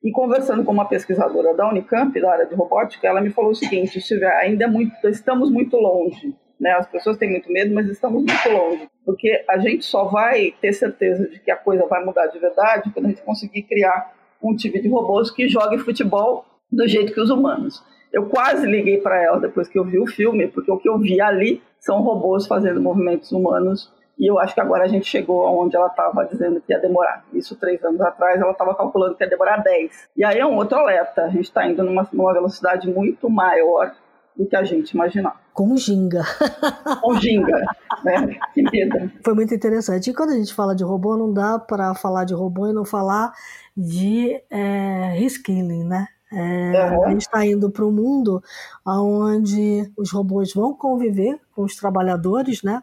e 0.06 0.12
conversando 0.12 0.62
com 0.62 0.70
uma 0.70 0.84
pesquisadora 0.84 1.52
da 1.52 1.68
Unicamp, 1.68 2.20
da 2.20 2.30
área 2.30 2.46
de 2.46 2.54
robótica, 2.54 3.08
ela 3.08 3.20
me 3.20 3.30
falou 3.30 3.50
o 3.50 3.54
seguinte, 3.56 4.00
Silvia, 4.00 4.28
ainda 4.36 4.62
é 4.62 4.68
muito, 4.68 4.94
estamos 5.08 5.50
muito 5.50 5.76
longe, 5.76 6.32
né? 6.60 6.70
As 6.74 6.86
pessoas 6.86 7.16
têm 7.16 7.28
muito 7.28 7.50
medo, 7.50 7.74
mas 7.74 7.88
estamos 7.88 8.22
muito 8.22 8.48
longe, 8.48 8.88
porque 9.04 9.44
a 9.50 9.58
gente 9.58 9.84
só 9.84 10.04
vai 10.04 10.54
ter 10.60 10.72
certeza 10.72 11.28
de 11.28 11.40
que 11.40 11.50
a 11.50 11.56
coisa 11.56 11.84
vai 11.86 12.04
mudar 12.04 12.28
de 12.28 12.38
verdade 12.38 12.92
quando 12.94 13.06
a 13.06 13.08
gente 13.08 13.22
conseguir 13.22 13.62
criar 13.62 14.14
um 14.40 14.54
time 14.54 14.80
de 14.80 14.88
robôs 14.88 15.28
que 15.28 15.48
jogue 15.48 15.78
futebol 15.78 16.44
do 16.70 16.86
jeito 16.86 17.12
que 17.12 17.20
os 17.20 17.30
humanos. 17.30 17.82
Eu 18.12 18.26
quase 18.28 18.64
liguei 18.64 18.98
para 18.98 19.20
ela 19.20 19.40
depois 19.40 19.68
que 19.68 19.76
eu 19.76 19.84
vi 19.84 19.98
o 19.98 20.06
filme, 20.06 20.46
porque 20.46 20.70
o 20.70 20.78
que 20.78 20.88
eu 20.88 21.00
vi 21.00 21.20
ali 21.20 21.60
são 21.80 22.00
robôs 22.00 22.46
fazendo 22.46 22.80
movimentos 22.80 23.32
humanos 23.32 23.92
e 24.18 24.30
eu 24.30 24.38
acho 24.38 24.54
que 24.54 24.60
agora 24.60 24.84
a 24.84 24.88
gente 24.88 25.06
chegou 25.06 25.46
aonde 25.46 25.76
ela 25.76 25.88
estava 25.88 26.24
dizendo 26.24 26.60
que 26.60 26.72
ia 26.72 26.78
demorar. 26.78 27.24
Isso 27.32 27.54
três 27.56 27.82
anos 27.84 28.00
atrás, 28.00 28.40
ela 28.40 28.52
estava 28.52 28.74
calculando 28.74 29.14
que 29.14 29.22
ia 29.22 29.28
demorar 29.28 29.62
dez. 29.62 30.08
E 30.16 30.24
aí 30.24 30.38
é 30.38 30.46
um 30.46 30.56
outro 30.56 30.78
alerta. 30.78 31.24
A 31.24 31.28
gente 31.28 31.44
está 31.44 31.66
indo 31.66 31.82
numa, 31.82 32.08
numa 32.12 32.32
velocidade 32.32 32.88
muito 32.90 33.28
maior 33.28 33.92
do 34.34 34.46
que 34.46 34.56
a 34.56 34.64
gente 34.64 34.90
imaginava. 34.92 35.36
Com 35.52 35.76
ginga. 35.76 36.22
Com 37.02 37.14
ginga, 37.14 37.58
né? 38.04 38.38
Que 38.54 38.62
medo. 38.62 39.10
Foi 39.22 39.34
muito 39.34 39.54
interessante. 39.54 40.10
E 40.10 40.14
quando 40.14 40.30
a 40.30 40.36
gente 40.36 40.54
fala 40.54 40.74
de 40.74 40.84
robô, 40.84 41.16
não 41.16 41.32
dá 41.32 41.58
para 41.58 41.94
falar 41.94 42.24
de 42.24 42.34
robô 42.34 42.66
e 42.68 42.72
não 42.72 42.84
falar 42.84 43.32
de 43.76 44.40
é, 44.50 45.12
reskilling, 45.14 45.84
né? 45.84 46.06
É. 46.32 46.76
A 47.04 47.10
gente 47.10 47.22
está 47.22 47.44
indo 47.46 47.70
para 47.70 47.84
um 47.84 47.92
mundo 47.92 48.42
onde 48.84 49.90
os 49.96 50.10
robôs 50.10 50.52
vão 50.52 50.74
conviver 50.74 51.38
com 51.56 51.64
os 51.64 51.74
trabalhadores, 51.74 52.62
né? 52.62 52.82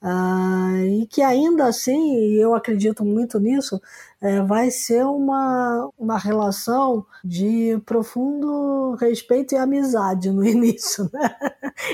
Ah, 0.00 0.74
e 0.84 1.06
que 1.06 1.22
ainda 1.22 1.66
assim, 1.66 2.34
eu 2.34 2.54
acredito 2.54 3.04
muito 3.04 3.40
nisso, 3.40 3.80
é, 4.20 4.40
vai 4.42 4.70
ser 4.70 5.04
uma, 5.04 5.90
uma 5.98 6.18
relação 6.18 7.06
de 7.24 7.80
profundo 7.86 8.96
respeito 9.00 9.54
e 9.54 9.58
amizade 9.58 10.30
no 10.30 10.44
início. 10.46 11.08
Né? 11.12 11.36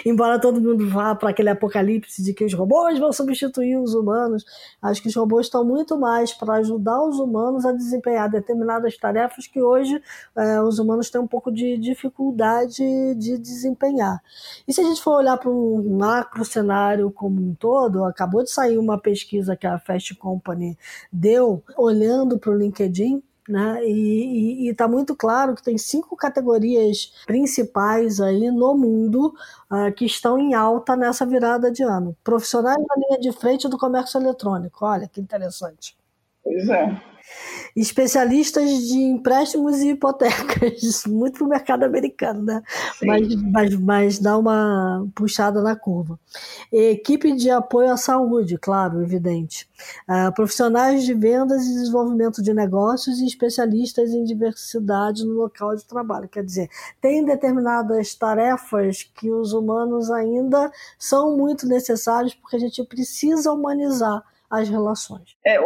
Embora 0.07 0.41
todo 0.41 0.61
mundo 0.61 0.89
vá 0.89 1.15
para 1.15 1.31
aquele 1.31 1.51
apocalipse 1.51 2.23
de 2.23 2.33
que 2.33 2.45
os 2.45 2.55
robôs 2.55 2.99
vão 2.99 3.13
substituir 3.13 3.77
os 3.77 3.95
humanos, 3.95 4.45
acho 4.81 5.03
que 5.03 5.09
os 5.09 5.15
robôs 5.15 5.47
estão 5.47 5.65
muito 5.65 5.99
mais 5.99 6.33
para 6.33 6.55
ajudar 6.55 7.03
os 7.03 7.19
humanos 7.19 7.67
a 7.67 7.73
desempenhar 7.73 8.31
determinadas 8.31 8.97
tarefas 8.97 9.47
que 9.47 9.63
hoje 9.63 10.01
é, 10.37 10.61
os 10.63 10.79
humanos 10.79 11.11
têm 11.11 11.21
um 11.21 11.27
pouco 11.27 11.53
de 11.53 11.77
dificuldade 11.77 13.15
de 13.17 13.37
desempenhar. 13.39 14.23
E 14.67 14.73
se 14.73 14.81
a 14.81 14.85
gente 14.85 15.03
for 15.03 15.19
olhar 15.19 15.37
para 15.37 15.51
um 15.51 15.83
macro 16.15 16.45
cenário 16.45 17.11
como 17.11 17.41
um 17.41 17.55
todo, 17.55 18.05
acabou 18.05 18.45
de 18.45 18.51
sair 18.51 18.79
uma 18.79 18.99
pesquisa 18.99 19.57
que 19.57 19.67
a 19.67 19.79
Fast 19.79 20.15
Company 20.15 20.79
deu, 21.13 21.63
olhando 21.77 22.39
para 22.39 22.53
o 22.53 22.57
LinkedIn, 22.57 23.23
né? 23.49 23.85
E 23.85 24.71
está 24.71 24.87
muito 24.89 25.15
claro 25.15 25.55
que 25.55 25.63
tem 25.63 25.77
cinco 25.77 26.17
categorias 26.17 27.13
principais 27.27 28.21
aí 28.21 28.51
no 28.51 28.75
mundo 28.75 29.35
uh, 29.71 29.93
que 29.95 30.07
estão 30.07 30.39
em 30.39 30.55
alta 30.55 30.97
nessa 30.97 31.27
virada 31.27 31.71
de 31.71 31.83
ano. 31.83 32.17
Profissionais 32.23 32.79
na 32.79 32.95
linha 32.97 33.21
de 33.21 33.33
frente 33.33 33.69
do 33.69 33.77
comércio 33.77 34.19
eletrônico. 34.19 34.87
Olha 34.87 35.09
que 35.09 35.21
interessante. 35.21 35.97
Pois 36.43 36.69
é 36.69 37.14
especialistas 37.77 38.71
de 38.87 38.99
empréstimos 38.99 39.81
e 39.81 39.91
hipotecas, 39.91 41.05
muito 41.07 41.39
para 41.39 41.45
o 41.47 41.49
mercado 41.49 41.85
americano, 41.85 42.43
né? 42.43 42.63
Mas, 43.03 43.35
mas, 43.35 43.75
mas 43.77 44.19
dá 44.19 44.39
uma 44.39 45.07
puxada 45.15 45.61
na 45.63 45.75
curva. 45.75 46.19
Equipe 46.71 47.33
de 47.33 47.51
apoio 47.51 47.93
à 47.93 47.97
saúde, 47.97 48.57
claro, 48.59 49.03
evidente. 49.03 49.69
Uh, 50.09 50.33
profissionais 50.35 51.05
de 51.05 51.15
vendas 51.15 51.65
e 51.67 51.75
desenvolvimento 51.75 52.43
de 52.43 52.55
negócios 52.55 53.19
e 53.19 53.27
especialistas 53.27 54.11
em 54.11 54.25
diversidade 54.25 55.25
no 55.25 55.35
local 55.35 55.75
de 55.75 55.85
trabalho. 55.85 56.29
Quer 56.29 56.45
dizer, 56.45 56.69
tem 57.01 57.25
determinadas 57.25 58.15
tarefas 58.15 59.03
que 59.03 59.31
os 59.31 59.53
humanos 59.53 60.11
ainda 60.11 60.71
são 60.99 61.37
muito 61.37 61.67
necessários 61.67 62.35
porque 62.35 62.57
a 62.57 62.61
gente 62.61 62.85
precisa 62.85 63.53
humanizar 63.53 64.23
as 64.51 64.69
relações. 64.69 65.37
É, 65.45 65.57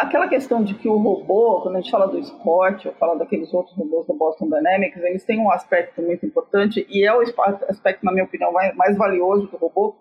aquela 0.00 0.28
questão 0.28 0.62
de 0.62 0.74
que 0.74 0.88
o 0.88 0.96
robô, 0.96 1.60
quando 1.62 1.76
a 1.76 1.80
gente 1.80 1.90
fala 1.90 2.08
do 2.08 2.18
esporte, 2.18 2.88
ou 2.88 2.94
fala 2.94 3.16
daqueles 3.16 3.52
outros 3.52 3.76
robôs 3.76 4.06
da 4.06 4.14
Boston 4.14 4.46
Dynamics, 4.46 5.02
eles 5.02 5.24
têm 5.24 5.38
um 5.38 5.50
aspecto 5.50 6.02
muito 6.02 6.24
importante, 6.26 6.86
e 6.88 7.04
é 7.04 7.14
o 7.14 7.20
aspecto, 7.68 8.04
na 8.04 8.12
minha 8.12 8.24
opinião, 8.24 8.52
mais, 8.52 8.74
mais 8.74 8.96
valioso 8.96 9.46
do 9.46 9.56
robô, 9.56 9.94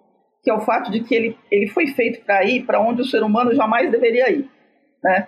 que 0.43 0.49
é 0.49 0.53
o 0.53 0.61
fato 0.61 0.91
de 0.91 1.01
que 1.01 1.13
ele, 1.13 1.37
ele 1.51 1.67
foi 1.67 1.87
feito 1.87 2.23
para 2.23 2.43
ir 2.45 2.65
para 2.65 2.79
onde 2.79 3.01
o 3.01 3.05
ser 3.05 3.23
humano 3.23 3.53
jamais 3.53 3.91
deveria 3.91 4.31
ir. 4.31 4.49
Né? 5.03 5.27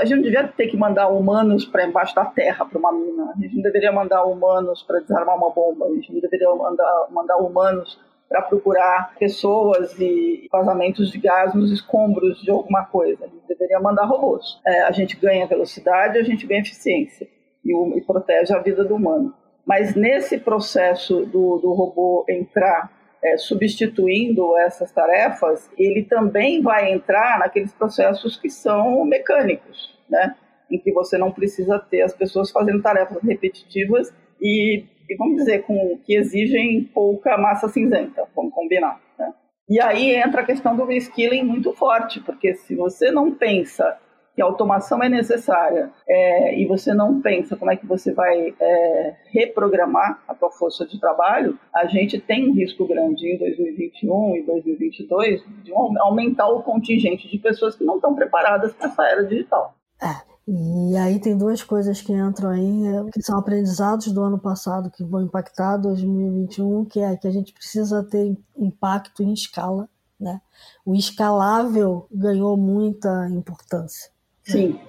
A 0.00 0.04
gente 0.04 0.16
não 0.16 0.22
devia 0.22 0.48
ter 0.48 0.66
que 0.66 0.76
mandar 0.76 1.06
humanos 1.06 1.64
para 1.64 1.86
embaixo 1.86 2.12
da 2.14 2.24
terra, 2.24 2.64
para 2.64 2.78
uma 2.78 2.90
mina. 2.90 3.30
A 3.30 3.40
gente 3.40 3.54
não 3.54 3.62
deveria 3.62 3.92
mandar 3.92 4.24
humanos 4.24 4.82
para 4.82 4.98
desarmar 4.98 5.36
uma 5.36 5.50
bomba. 5.50 5.86
A 5.86 5.90
gente 5.90 6.12
não 6.12 6.20
deveria 6.20 6.52
mandar, 6.52 7.06
mandar 7.10 7.36
humanos 7.36 7.96
para 8.28 8.42
procurar 8.42 9.14
pessoas 9.18 9.98
e 10.00 10.48
vazamentos 10.50 11.10
de 11.10 11.18
gás 11.18 11.54
nos 11.54 11.70
escombros 11.70 12.40
de 12.42 12.50
alguma 12.50 12.84
coisa. 12.84 13.26
Gente 13.26 13.46
deveria 13.48 13.80
mandar 13.80 14.04
robôs. 14.04 14.60
É, 14.66 14.82
a 14.82 14.90
gente 14.90 15.16
ganha 15.16 15.46
velocidade, 15.46 16.18
a 16.18 16.22
gente 16.22 16.46
ganha 16.46 16.60
eficiência 16.60 17.28
e, 17.64 17.98
e, 17.98 18.00
protege 18.02 18.52
a 18.54 18.58
vida 18.58 18.84
do 18.84 18.96
humano. 18.96 19.34
Mas 19.64 19.94
nesse 19.94 20.38
processo 20.38 21.24
do, 21.26 21.58
do 21.58 21.72
robô 21.72 22.24
entrar 22.28 22.90
é, 23.22 23.36
substituindo 23.36 24.56
essas 24.58 24.92
tarefas, 24.92 25.70
ele 25.76 26.04
também 26.04 26.62
vai 26.62 26.92
entrar 26.92 27.38
naqueles 27.38 27.72
processos 27.72 28.36
que 28.36 28.50
são 28.50 29.04
mecânicos, 29.04 29.96
né? 30.08 30.34
em 30.70 30.78
que 30.78 30.92
você 30.92 31.16
não 31.16 31.30
precisa 31.30 31.78
ter 31.78 32.02
as 32.02 32.12
pessoas 32.12 32.50
fazendo 32.50 32.82
tarefas 32.82 33.22
repetitivas 33.22 34.12
e 34.40 34.84
vamos 35.16 35.36
dizer, 35.36 35.62
com, 35.62 35.98
que 36.04 36.16
exigem 36.16 36.84
pouca 36.84 37.36
massa 37.36 37.68
cinzenta, 37.68 38.26
vamos 38.34 38.52
combinar. 38.52 39.00
Né? 39.18 39.32
E 39.68 39.80
aí 39.80 40.14
entra 40.14 40.40
a 40.40 40.46
questão 40.46 40.76
do 40.76 40.84
reskilling 40.84 41.42
muito 41.42 41.72
forte, 41.72 42.20
porque 42.20 42.54
se 42.54 42.74
você 42.74 43.10
não 43.10 43.32
pensa 43.32 43.98
que 44.36 44.42
a 44.42 44.44
automação 44.44 45.02
é 45.02 45.08
necessária 45.08 45.90
é, 46.06 46.60
e 46.60 46.66
você 46.66 46.92
não 46.92 47.22
pensa 47.22 47.56
como 47.56 47.70
é 47.70 47.76
que 47.76 47.86
você 47.86 48.12
vai 48.12 48.54
é, 48.60 49.16
reprogramar 49.32 50.22
a 50.28 50.34
tua 50.34 50.50
força 50.50 50.86
de 50.86 51.00
trabalho, 51.00 51.58
a 51.74 51.86
gente 51.86 52.20
tem 52.20 52.50
um 52.50 52.54
risco 52.54 52.86
grande 52.86 53.26
em 53.26 53.38
2021 53.38 54.36
e 54.36 54.42
2022 54.42 55.42
de 55.64 55.72
aumentar 55.72 56.48
o 56.48 56.62
contingente 56.62 57.26
de 57.28 57.38
pessoas 57.38 57.74
que 57.74 57.84
não 57.84 57.96
estão 57.96 58.14
preparadas 58.14 58.74
para 58.74 58.88
essa 58.88 59.04
era 59.04 59.24
digital. 59.24 59.74
É. 60.02 60.35
E 60.48 60.96
aí 60.96 61.18
tem 61.18 61.36
duas 61.36 61.62
coisas 61.62 62.00
que 62.00 62.12
entram 62.12 62.50
aí, 62.50 62.86
é, 62.86 63.10
que 63.10 63.20
são 63.20 63.36
aprendizados 63.36 64.12
do 64.12 64.22
ano 64.22 64.38
passado, 64.38 64.90
que 64.90 65.02
vão 65.02 65.22
impactar 65.22 65.76
2021, 65.76 66.84
que 66.84 67.00
é 67.00 67.16
que 67.16 67.26
a 67.26 67.32
gente 67.32 67.52
precisa 67.52 68.04
ter 68.04 68.36
impacto 68.56 69.24
em 69.24 69.32
escala. 69.32 69.88
Né? 70.18 70.40
O 70.84 70.94
escalável 70.94 72.06
ganhou 72.12 72.56
muita 72.56 73.28
importância. 73.28 74.10
Né? 74.48 74.52
Sim. 74.52 74.68
Né? 74.68 74.80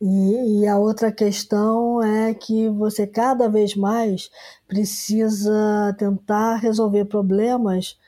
E, 0.00 0.60
e, 0.60 0.66
a 0.66 0.78
outra 0.78 1.12
questão 1.12 2.02
é 2.02 2.32
que 2.32 2.70
você 2.70 3.06
cada 3.06 3.48
vez 3.48 3.76
mais 3.76 4.30
precisa 4.66 5.94
tentar 5.98 6.56
resolver 6.56 7.04
problemas 7.04 7.98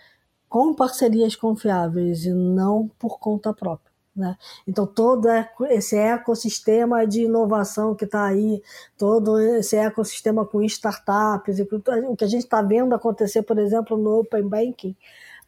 com 0.48 0.72
parcerias 0.72 1.36
confiáveis 1.36 2.24
e 2.24 2.32
não 2.32 2.88
por 2.98 3.18
conta 3.18 3.52
própria. 3.52 3.91
Né? 4.14 4.36
Então, 4.66 4.86
todo 4.86 5.26
esse 5.70 5.96
ecossistema 5.96 7.06
de 7.06 7.22
inovação 7.22 7.94
que 7.94 8.04
está 8.04 8.26
aí, 8.26 8.62
todo 8.98 9.38
esse 9.38 9.76
ecossistema 9.76 10.44
com 10.44 10.62
startups, 10.62 11.58
o 11.60 12.16
que 12.16 12.24
a 12.24 12.28
gente 12.28 12.44
está 12.44 12.60
vendo 12.60 12.94
acontecer, 12.94 13.42
por 13.42 13.58
exemplo, 13.58 13.96
no 13.96 14.20
Open 14.20 14.46
Banking, 14.46 14.94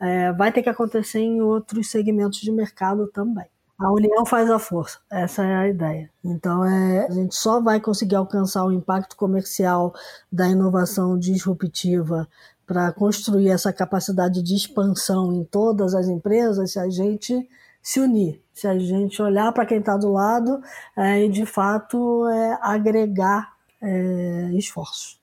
é, 0.00 0.32
vai 0.32 0.50
ter 0.50 0.62
que 0.62 0.68
acontecer 0.68 1.20
em 1.20 1.42
outros 1.42 1.90
segmentos 1.90 2.40
de 2.40 2.50
mercado 2.50 3.06
também. 3.08 3.46
A 3.78 3.90
união 3.90 4.24
faz 4.24 4.48
a 4.50 4.58
força, 4.58 4.98
essa 5.10 5.44
é 5.44 5.56
a 5.56 5.68
ideia. 5.68 6.08
Então, 6.24 6.64
é, 6.64 7.06
a 7.06 7.10
gente 7.10 7.34
só 7.34 7.60
vai 7.60 7.80
conseguir 7.80 8.14
alcançar 8.14 8.64
o 8.64 8.72
impacto 8.72 9.16
comercial 9.16 9.92
da 10.30 10.48
inovação 10.48 11.18
disruptiva 11.18 12.26
para 12.66 12.92
construir 12.92 13.48
essa 13.48 13.72
capacidade 13.72 14.42
de 14.42 14.54
expansão 14.54 15.32
em 15.32 15.44
todas 15.44 15.94
as 15.94 16.08
empresas 16.08 16.72
se 16.72 16.78
a 16.78 16.88
gente 16.88 17.46
se 17.84 18.00
unir, 18.00 18.40
se 18.50 18.66
a 18.66 18.78
gente 18.78 19.20
olhar 19.20 19.52
para 19.52 19.66
quem 19.66 19.78
está 19.78 19.94
do 19.98 20.10
lado 20.10 20.58
é, 20.96 21.22
e 21.22 21.28
de 21.28 21.44
fato 21.44 22.26
é, 22.28 22.58
agregar 22.62 23.52
é. 23.82 24.48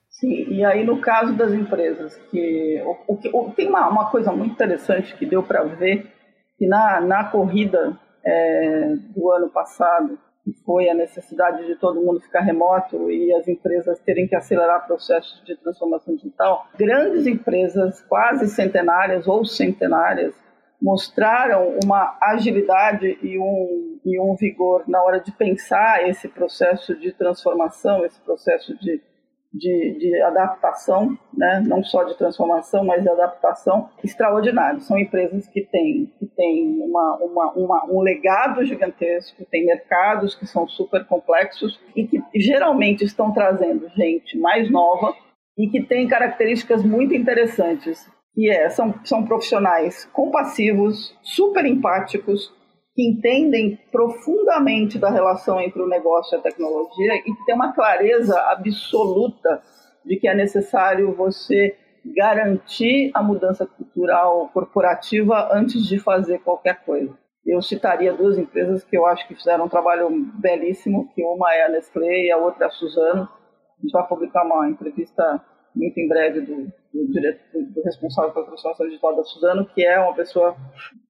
Sim, 0.08 0.46
e 0.48 0.64
aí 0.64 0.86
no 0.86 1.00
caso 1.00 1.34
das 1.34 1.52
empresas, 1.52 2.16
que, 2.30 2.80
o, 3.08 3.14
o, 3.14 3.50
tem 3.50 3.68
uma, 3.68 3.88
uma 3.88 4.08
coisa 4.08 4.30
muito 4.30 4.52
interessante 4.52 5.16
que 5.16 5.26
deu 5.26 5.42
para 5.42 5.64
ver, 5.64 6.06
que 6.56 6.68
na, 6.68 7.00
na 7.00 7.24
corrida 7.24 7.98
é, 8.24 8.94
do 9.16 9.32
ano 9.32 9.50
passado, 9.50 10.16
que 10.44 10.52
foi 10.64 10.88
a 10.88 10.94
necessidade 10.94 11.66
de 11.66 11.74
todo 11.74 12.00
mundo 12.00 12.20
ficar 12.20 12.42
remoto 12.42 13.10
e 13.10 13.34
as 13.34 13.48
empresas 13.48 13.98
terem 14.00 14.28
que 14.28 14.36
acelerar 14.36 14.86
processos 14.86 15.42
de 15.44 15.56
transformação 15.56 16.14
digital, 16.14 16.68
grandes 16.78 17.26
empresas, 17.26 18.00
quase 18.02 18.46
centenárias 18.46 19.26
ou 19.26 19.44
centenárias, 19.44 20.32
mostraram 20.82 21.78
uma 21.82 22.18
agilidade 22.20 23.16
e 23.22 23.38
um, 23.38 24.00
e 24.04 24.20
um 24.20 24.34
vigor 24.34 24.82
na 24.88 25.00
hora 25.02 25.20
de 25.20 25.30
pensar 25.30 26.08
esse 26.08 26.28
processo 26.28 26.98
de 26.98 27.12
transformação, 27.12 28.04
esse 28.04 28.20
processo 28.20 28.76
de, 28.78 29.00
de, 29.54 29.96
de, 29.98 30.22
adaptação, 30.22 31.16
né? 31.32 31.62
não 31.64 31.84
só 31.84 32.02
de 32.02 32.18
transformação, 32.18 32.84
mas 32.84 33.00
de 33.00 33.08
adaptação 33.08 33.90
extraordinário. 34.02 34.80
São 34.80 34.98
empresas 34.98 35.46
que 35.46 35.60
têm, 35.62 36.12
que 36.18 36.26
têm 36.26 36.80
uma, 36.80 37.16
uma, 37.22 37.52
uma, 37.52 37.84
um 37.88 38.00
legado 38.00 38.64
gigantesco, 38.64 39.46
têm 39.50 39.64
mercados 39.64 40.34
que 40.34 40.46
são 40.46 40.66
super 40.66 41.06
complexos 41.06 41.80
e 41.94 42.04
que 42.08 42.20
geralmente 42.34 43.04
estão 43.04 43.32
trazendo 43.32 43.88
gente 43.90 44.36
mais 44.36 44.68
nova 44.68 45.14
e 45.56 45.68
que 45.68 45.84
têm 45.84 46.08
características 46.08 46.82
muito 46.82 47.14
interessantes, 47.14 48.10
que 48.34 48.50
é, 48.50 48.68
são, 48.70 48.94
são 49.04 49.24
profissionais 49.24 50.04
compassivos, 50.12 51.16
super 51.22 51.64
empáticos, 51.66 52.52
que 52.94 53.08
entendem 53.08 53.78
profundamente 53.90 54.98
da 54.98 55.10
relação 55.10 55.60
entre 55.60 55.80
o 55.80 55.88
negócio 55.88 56.36
e 56.36 56.38
a 56.38 56.42
tecnologia 56.42 57.14
e 57.14 57.22
que 57.22 57.44
tem 57.46 57.54
uma 57.54 57.72
clareza 57.72 58.38
absoluta 58.50 59.62
de 60.04 60.16
que 60.16 60.28
é 60.28 60.34
necessário 60.34 61.14
você 61.14 61.76
garantir 62.04 63.10
a 63.14 63.22
mudança 63.22 63.64
cultural 63.66 64.50
corporativa 64.52 65.48
antes 65.52 65.86
de 65.86 65.98
fazer 65.98 66.40
qualquer 66.40 66.84
coisa. 66.84 67.16
Eu 67.46 67.62
citaria 67.62 68.12
duas 68.12 68.38
empresas 68.38 68.84
que 68.84 68.96
eu 68.96 69.06
acho 69.06 69.26
que 69.26 69.34
fizeram 69.34 69.64
um 69.64 69.68
trabalho 69.68 70.08
belíssimo, 70.34 71.08
que 71.14 71.24
uma 71.24 71.54
é 71.54 71.64
a 71.64 71.68
Nestlé 71.68 72.26
e 72.26 72.30
a 72.30 72.36
outra 72.36 72.66
é 72.66 72.68
a 72.68 72.70
Suzano. 72.70 73.22
A 73.22 73.82
gente 73.82 73.92
vai 73.92 74.06
publicar 74.06 74.44
uma 74.44 74.68
entrevista 74.68 75.42
muito 75.74 75.98
em 75.98 76.08
breve 76.08 76.40
do, 76.40 76.72
do, 76.92 77.06
do, 77.06 77.62
do 77.74 77.82
responsável 77.82 78.32
pela 78.32 78.46
transformação 78.46 78.86
digital 78.86 79.16
da 79.16 79.24
Suzano, 79.24 79.66
que 79.66 79.84
é 79.84 79.98
uma 79.98 80.14
pessoa 80.14 80.56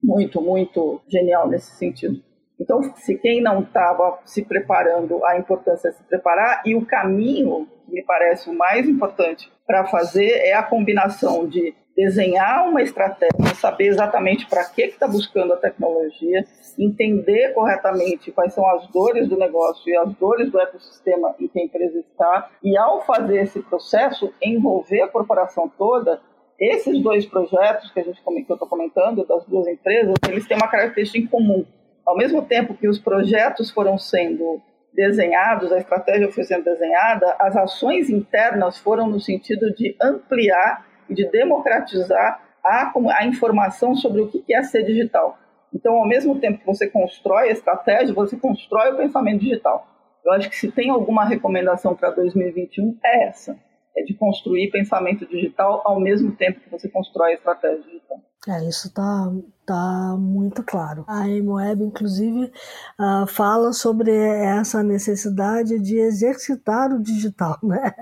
muito, 0.02 0.40
muito 0.40 1.00
genial 1.08 1.48
nesse 1.48 1.76
sentido. 1.76 2.22
Então, 2.60 2.80
se 2.94 3.16
quem 3.18 3.42
não 3.42 3.62
estava 3.62 4.20
se 4.24 4.44
preparando, 4.44 5.24
a 5.24 5.36
importância 5.36 5.88
é 5.88 5.92
se 5.92 6.04
preparar 6.04 6.62
e 6.64 6.76
o 6.76 6.86
caminho, 6.86 7.66
que 7.84 7.92
me 7.92 8.04
parece 8.04 8.48
o 8.48 8.56
mais 8.56 8.88
importante 8.88 9.50
para 9.66 9.86
fazer, 9.86 10.28
é 10.46 10.52
a 10.52 10.62
combinação 10.62 11.46
de 11.46 11.74
desenhar 11.96 12.68
uma 12.68 12.82
estratégia, 12.82 13.54
saber 13.54 13.88
exatamente 13.88 14.46
para 14.46 14.64
que 14.64 14.82
está 14.82 15.06
buscando 15.06 15.52
a 15.52 15.56
tecnologia, 15.56 16.44
entender 16.78 17.52
corretamente 17.52 18.32
quais 18.32 18.54
são 18.54 18.66
as 18.66 18.86
dores 18.88 19.28
do 19.28 19.36
negócio 19.36 19.90
e 19.90 19.96
as 19.96 20.12
dores 20.14 20.50
do 20.50 20.60
ecossistema 20.60 21.34
em 21.38 21.48
que 21.48 21.60
a 21.60 21.64
empresa 21.64 21.98
está, 21.98 22.50
e 22.62 22.76
ao 22.76 23.04
fazer 23.04 23.42
esse 23.42 23.60
processo, 23.60 24.32
envolver 24.42 25.02
a 25.02 25.08
corporação 25.08 25.70
toda. 25.76 26.20
Esses 26.58 27.02
dois 27.02 27.26
projetos 27.26 27.90
que 27.90 28.00
a 28.00 28.04
gente 28.04 28.22
que 28.22 28.28
eu 28.28 28.54
estou 28.54 28.68
comentando 28.68 29.26
das 29.26 29.44
duas 29.46 29.66
empresas, 29.66 30.14
eles 30.28 30.46
têm 30.46 30.56
uma 30.56 30.68
característica 30.68 31.18
em 31.18 31.26
comum. 31.26 31.66
Ao 32.06 32.16
mesmo 32.16 32.42
tempo 32.42 32.74
que 32.74 32.88
os 32.88 32.98
projetos 32.98 33.70
foram 33.70 33.98
sendo 33.98 34.60
desenhados, 34.94 35.72
a 35.72 35.78
estratégia 35.78 36.30
foi 36.30 36.44
sendo 36.44 36.64
desenhada, 36.64 37.34
as 37.38 37.56
ações 37.56 38.10
internas 38.10 38.78
foram 38.78 39.08
no 39.08 39.18
sentido 39.18 39.74
de 39.74 39.96
ampliar 40.00 40.86
e 41.08 41.14
de 41.14 41.30
democratizar 41.30 42.40
a, 42.64 42.92
a 43.18 43.26
informação 43.26 43.94
sobre 43.94 44.20
o 44.20 44.28
que 44.28 44.54
é 44.54 44.62
ser 44.62 44.84
digital. 44.84 45.38
Então, 45.74 45.94
ao 45.94 46.06
mesmo 46.06 46.38
tempo 46.38 46.58
que 46.58 46.66
você 46.66 46.88
constrói 46.88 47.48
a 47.48 47.52
estratégia, 47.52 48.14
você 48.14 48.36
constrói 48.36 48.92
o 48.92 48.96
pensamento 48.96 49.40
digital. 49.40 49.86
Eu 50.24 50.32
acho 50.32 50.48
que 50.48 50.56
se 50.56 50.70
tem 50.70 50.90
alguma 50.90 51.24
recomendação 51.24 51.94
para 51.94 52.10
2021 52.10 52.96
é 53.04 53.28
essa, 53.28 53.58
é 53.96 54.02
de 54.02 54.14
construir 54.14 54.70
pensamento 54.70 55.26
digital 55.26 55.82
ao 55.84 55.98
mesmo 55.98 56.32
tempo 56.32 56.60
que 56.60 56.70
você 56.70 56.88
constrói 56.88 57.32
a 57.32 57.34
estratégia 57.34 57.82
digital. 57.82 58.18
É, 58.48 58.68
isso 58.68 58.88
está 58.88 59.32
tá 59.64 60.16
muito 60.18 60.64
claro. 60.64 61.04
A 61.06 61.28
Emoeb, 61.28 61.80
inclusive, 61.80 62.50
uh, 62.98 63.26
fala 63.28 63.72
sobre 63.72 64.10
essa 64.12 64.82
necessidade 64.82 65.78
de 65.78 65.96
exercitar 65.96 66.92
o 66.92 67.00
digital, 67.00 67.56
né? 67.62 67.92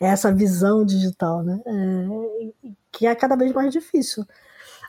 essa 0.00 0.34
visão 0.34 0.84
digital, 0.84 1.44
né? 1.44 1.60
Que 2.96 3.06
é 3.06 3.14
cada 3.14 3.36
vez 3.36 3.52
mais 3.52 3.72
difícil. 3.72 4.24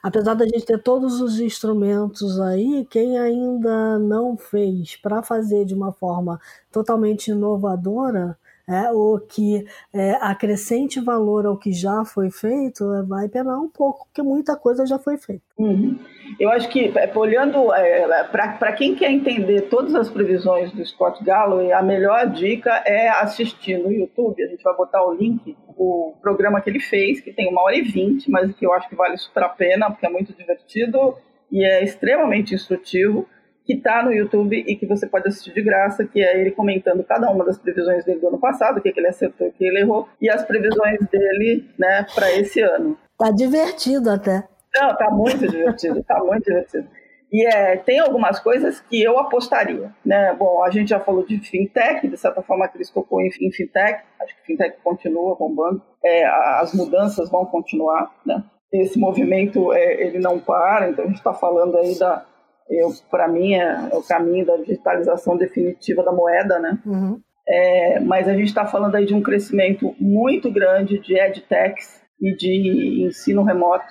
Apesar 0.03 0.35
da 0.35 0.45
gente 0.45 0.65
ter 0.65 0.81
todos 0.83 1.21
os 1.21 1.39
instrumentos 1.39 2.39
aí, 2.39 2.85
quem 2.89 3.19
ainda 3.19 3.99
não 3.99 4.37
fez 4.37 4.95
para 4.97 5.23
fazer 5.23 5.65
de 5.65 5.73
uma 5.75 5.91
forma 5.93 6.39
totalmente 6.71 7.29
inovadora, 7.31 8.37
é, 8.67 8.91
ou 8.91 9.19
que 9.19 9.65
é, 9.93 10.11
acrescente 10.21 10.99
valor 10.99 11.45
ao 11.45 11.57
que 11.57 11.71
já 11.71 12.03
foi 12.03 12.31
feito, 12.31 12.91
é, 12.93 13.03
vai 13.03 13.27
penar 13.27 13.59
um 13.59 13.69
pouco, 13.69 14.05
porque 14.05 14.21
muita 14.21 14.55
coisa 14.55 14.85
já 14.85 14.97
foi 14.97 15.17
feita. 15.17 15.43
Uhum. 15.57 15.97
Eu 16.39 16.49
acho 16.49 16.67
que, 16.69 16.91
é, 16.97 17.11
olhando, 17.15 17.73
é, 17.73 18.23
para 18.23 18.73
quem 18.73 18.95
quer 18.95 19.11
entender 19.11 19.63
todas 19.63 19.93
as 19.95 20.09
previsões 20.09 20.71
do 20.71 20.85
Scott 20.85 21.23
Galloway, 21.23 21.71
a 21.71 21.81
melhor 21.81 22.27
dica 22.27 22.83
é 22.85 23.09
assistir 23.09 23.77
no 23.77 23.91
YouTube, 23.91 24.43
a 24.43 24.47
gente 24.47 24.63
vai 24.63 24.75
botar 24.75 25.05
o 25.05 25.13
link, 25.13 25.55
o 25.77 26.13
programa 26.21 26.59
que 26.61 26.69
ele 26.69 26.79
fez, 26.79 27.21
que 27.21 27.31
tem 27.31 27.47
uma 27.49 27.61
hora 27.61 27.75
e 27.75 27.81
vinte, 27.81 28.29
mas 28.29 28.53
que 28.55 28.65
eu 28.65 28.73
acho 28.73 28.89
que 28.89 28.95
vale 28.95 29.17
super 29.17 29.43
a 29.43 29.49
pena, 29.49 29.91
porque 29.91 30.05
é 30.05 30.09
muito 30.09 30.33
divertido 30.33 31.15
e 31.51 31.63
é 31.63 31.83
extremamente 31.83 32.55
instrutivo 32.55 33.27
que 33.65 33.73
está 33.73 34.03
no 34.03 34.13
YouTube 34.13 34.63
e 34.67 34.75
que 34.75 34.85
você 34.85 35.07
pode 35.07 35.27
assistir 35.27 35.53
de 35.53 35.61
graça, 35.61 36.05
que 36.05 36.21
é 36.21 36.39
ele 36.39 36.51
comentando 36.51 37.03
cada 37.03 37.29
uma 37.31 37.43
das 37.43 37.57
previsões 37.57 38.05
dele 38.05 38.19
do 38.19 38.27
ano 38.27 38.39
passado, 38.39 38.77
o 38.77 38.81
que, 38.81 38.91
que 38.91 38.99
ele 38.99 39.07
acertou, 39.07 39.47
o 39.47 39.51
que 39.51 39.65
ele 39.65 39.79
errou, 39.79 40.07
e 40.21 40.29
as 40.29 40.43
previsões 40.43 40.99
dele 41.11 41.67
né, 41.77 42.05
para 42.13 42.31
esse 42.31 42.61
ano. 42.61 42.97
Tá 43.17 43.31
divertido 43.31 44.11
até. 44.11 44.47
Não, 44.73 44.95
tá 44.95 45.09
muito 45.09 45.47
divertido, 45.47 46.03
tá 46.03 46.19
muito 46.19 46.43
divertido. 46.43 46.87
E 47.31 47.45
é, 47.45 47.75
tem 47.75 47.99
algumas 47.99 48.39
coisas 48.39 48.79
que 48.81 49.01
eu 49.01 49.17
apostaria, 49.17 49.91
né? 50.05 50.33
Bom, 50.37 50.63
a 50.63 50.69
gente 50.69 50.89
já 50.89 50.99
falou 50.99 51.25
de 51.25 51.39
fintech, 51.39 52.07
de 52.07 52.17
certa 52.17 52.41
forma 52.41 52.67
que 52.67 52.77
ele 52.77 52.85
tocou 52.93 53.19
em, 53.19 53.29
em 53.41 53.51
fintech, 53.51 54.03
acho 54.21 54.35
que 54.37 54.45
fintech 54.45 54.77
continua 54.83 55.35
bombando, 55.35 55.81
é, 56.03 56.25
as 56.25 56.73
mudanças 56.73 57.29
vão 57.29 57.45
continuar, 57.45 58.13
né? 58.25 58.43
Esse 58.71 58.99
movimento, 58.99 59.73
é, 59.73 60.01
ele 60.03 60.19
não 60.19 60.39
para, 60.39 60.89
então 60.89 61.05
a 61.05 61.07
gente 61.07 61.17
está 61.17 61.33
falando 61.33 61.77
aí 61.77 61.97
da, 61.97 62.25
eu 62.69 62.89
para 63.09 63.27
mim 63.27 63.53
é, 63.53 63.89
é, 63.91 63.95
o 63.95 64.01
caminho 64.01 64.45
da 64.45 64.57
digitalização 64.57 65.37
definitiva 65.37 66.03
da 66.03 66.11
moeda, 66.11 66.59
né? 66.59 66.79
Uhum. 66.85 67.19
É, 67.47 67.99
mas 67.99 68.27
a 68.27 68.33
gente 68.33 68.47
está 68.47 68.65
falando 68.65 68.95
aí 68.95 69.05
de 69.05 69.13
um 69.13 69.21
crescimento 69.21 69.95
muito 69.99 70.51
grande 70.51 70.99
de 70.99 71.15
edtechs 71.15 72.01
e 72.19 72.35
de 72.35 73.05
ensino 73.05 73.43
remoto 73.43 73.85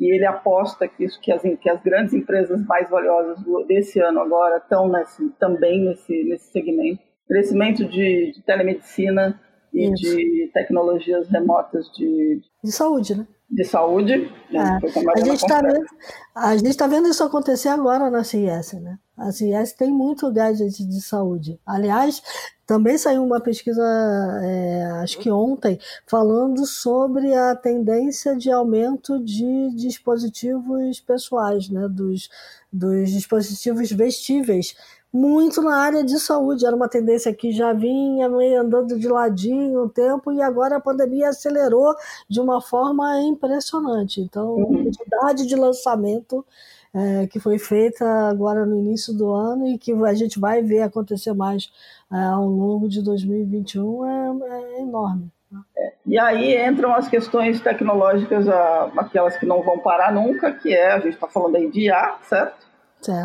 e 0.00 0.14
ele 0.14 0.26
aposta 0.26 0.88
que 0.88 1.04
isso 1.04 1.20
que 1.20 1.30
as, 1.30 1.42
que 1.42 1.70
as 1.70 1.80
grandes 1.82 2.12
empresas 2.12 2.64
mais 2.66 2.88
valiosas 2.90 3.40
do, 3.40 3.64
desse 3.64 4.00
ano 4.00 4.20
agora 4.20 4.56
estão 4.56 4.88
nesse, 4.88 5.28
também 5.38 5.84
nesse, 5.84 6.24
nesse 6.24 6.50
segmento 6.50 7.02
crescimento 7.28 7.84
de, 7.84 8.32
de 8.32 8.42
telemedicina 8.44 9.38
e 9.72 9.92
isso. 9.92 10.16
de 10.16 10.50
tecnologias 10.52 11.28
remotas 11.28 11.90
de, 11.92 12.40
de 12.62 12.72
saúde, 12.72 13.16
né? 13.16 13.26
de 13.50 13.64
saúde. 13.64 14.30
Né? 14.50 14.78
É. 14.84 15.20
A 15.20 15.24
gente 15.24 15.42
está 15.42 15.62
vendo, 15.62 15.86
a 16.34 16.56
gente 16.56 16.76
tá 16.76 16.86
vendo 16.86 17.08
isso 17.08 17.24
acontecer 17.24 17.68
agora 17.68 18.10
na 18.10 18.22
CIS, 18.22 18.74
né? 18.74 18.98
A 19.16 19.32
CIS 19.32 19.72
tem 19.72 19.90
muito 19.90 20.30
gadget 20.30 20.86
de 20.86 21.00
saúde. 21.00 21.58
Aliás, 21.66 22.22
também 22.66 22.96
saiu 22.98 23.24
uma 23.24 23.40
pesquisa, 23.40 23.82
é, 24.42 24.84
acho 25.02 25.18
que 25.18 25.30
ontem, 25.30 25.78
falando 26.06 26.64
sobre 26.66 27.34
a 27.34 27.56
tendência 27.56 28.36
de 28.36 28.50
aumento 28.50 29.18
de 29.24 29.70
dispositivos 29.74 31.00
pessoais, 31.00 31.68
né? 31.70 31.88
Dos, 31.88 32.28
dos 32.72 33.10
dispositivos 33.10 33.90
vestíveis 33.90 34.76
muito 35.12 35.62
na 35.62 35.76
área 35.76 36.04
de 36.04 36.18
saúde. 36.18 36.66
Era 36.66 36.76
uma 36.76 36.88
tendência 36.88 37.32
que 37.32 37.52
já 37.52 37.72
vinha 37.72 38.28
meio 38.28 38.60
andando 38.60 38.98
de 38.98 39.08
ladinho 39.08 39.84
um 39.84 39.88
tempo 39.88 40.32
e 40.32 40.42
agora 40.42 40.76
a 40.76 40.80
pandemia 40.80 41.30
acelerou 41.30 41.94
de 42.28 42.40
uma 42.40 42.60
forma 42.60 43.20
impressionante. 43.22 44.20
Então, 44.20 44.42
a 44.42 44.54
uhum. 44.54 44.84
quantidade 44.84 45.46
de 45.46 45.56
lançamento 45.56 46.44
é, 46.94 47.26
que 47.26 47.38
foi 47.38 47.58
feita 47.58 48.04
agora 48.28 48.64
no 48.64 48.78
início 48.78 49.12
do 49.12 49.30
ano 49.30 49.66
e 49.68 49.78
que 49.78 49.92
a 49.92 50.14
gente 50.14 50.38
vai 50.38 50.62
ver 50.62 50.82
acontecer 50.82 51.32
mais 51.34 51.70
é, 52.12 52.16
ao 52.16 52.46
longo 52.46 52.88
de 52.88 53.02
2021 53.02 54.04
é, 54.04 54.76
é 54.76 54.80
enorme. 54.80 55.30
É, 55.76 55.92
e 56.06 56.18
aí 56.18 56.66
entram 56.66 56.94
as 56.94 57.08
questões 57.08 57.60
tecnológicas, 57.60 58.46
aquelas 58.96 59.36
que 59.36 59.46
não 59.46 59.62
vão 59.62 59.78
parar 59.78 60.12
nunca, 60.12 60.52
que 60.52 60.74
é, 60.74 60.92
a 60.92 60.98
gente 60.98 61.14
está 61.14 61.26
falando 61.26 61.56
aí 61.56 61.70
de 61.70 61.86
IA, 61.86 62.16
certo? 62.22 62.67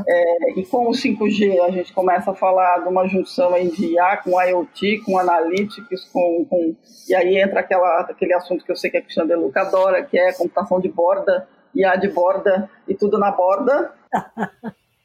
É, 0.07 0.59
e 0.59 0.65
com 0.65 0.88
o 0.88 0.91
5G 0.91 1.59
a 1.59 1.71
gente 1.71 1.93
começa 1.93 2.31
a 2.31 2.36
falar 2.36 2.79
de 2.79 2.88
uma 2.88 3.07
junção 3.07 3.53
aí 3.53 3.69
de 3.69 3.93
IA 3.93 4.17
com 4.17 4.41
IoT, 4.41 4.99
com 4.99 5.17
Analytics, 5.17 6.05
com, 6.05 6.45
com, 6.45 6.75
e 7.07 7.15
aí 7.15 7.38
entra 7.38 7.59
aquela, 7.59 8.01
aquele 8.01 8.33
assunto 8.33 8.63
que 8.63 8.71
eu 8.71 8.75
sei 8.75 8.91
que 8.91 8.97
a 8.97 9.01
Cristiane 9.01 9.29
De 9.29 9.36
Luca 9.36 9.62
adora, 9.62 10.03
que 10.03 10.17
é 10.17 10.31
computação 10.33 10.79
de 10.79 10.89
borda, 10.89 11.47
IA 11.73 11.95
de 11.95 12.07
borda 12.09 12.69
e 12.88 12.93
tudo 12.93 13.17
na 13.17 13.31
borda. 13.31 13.91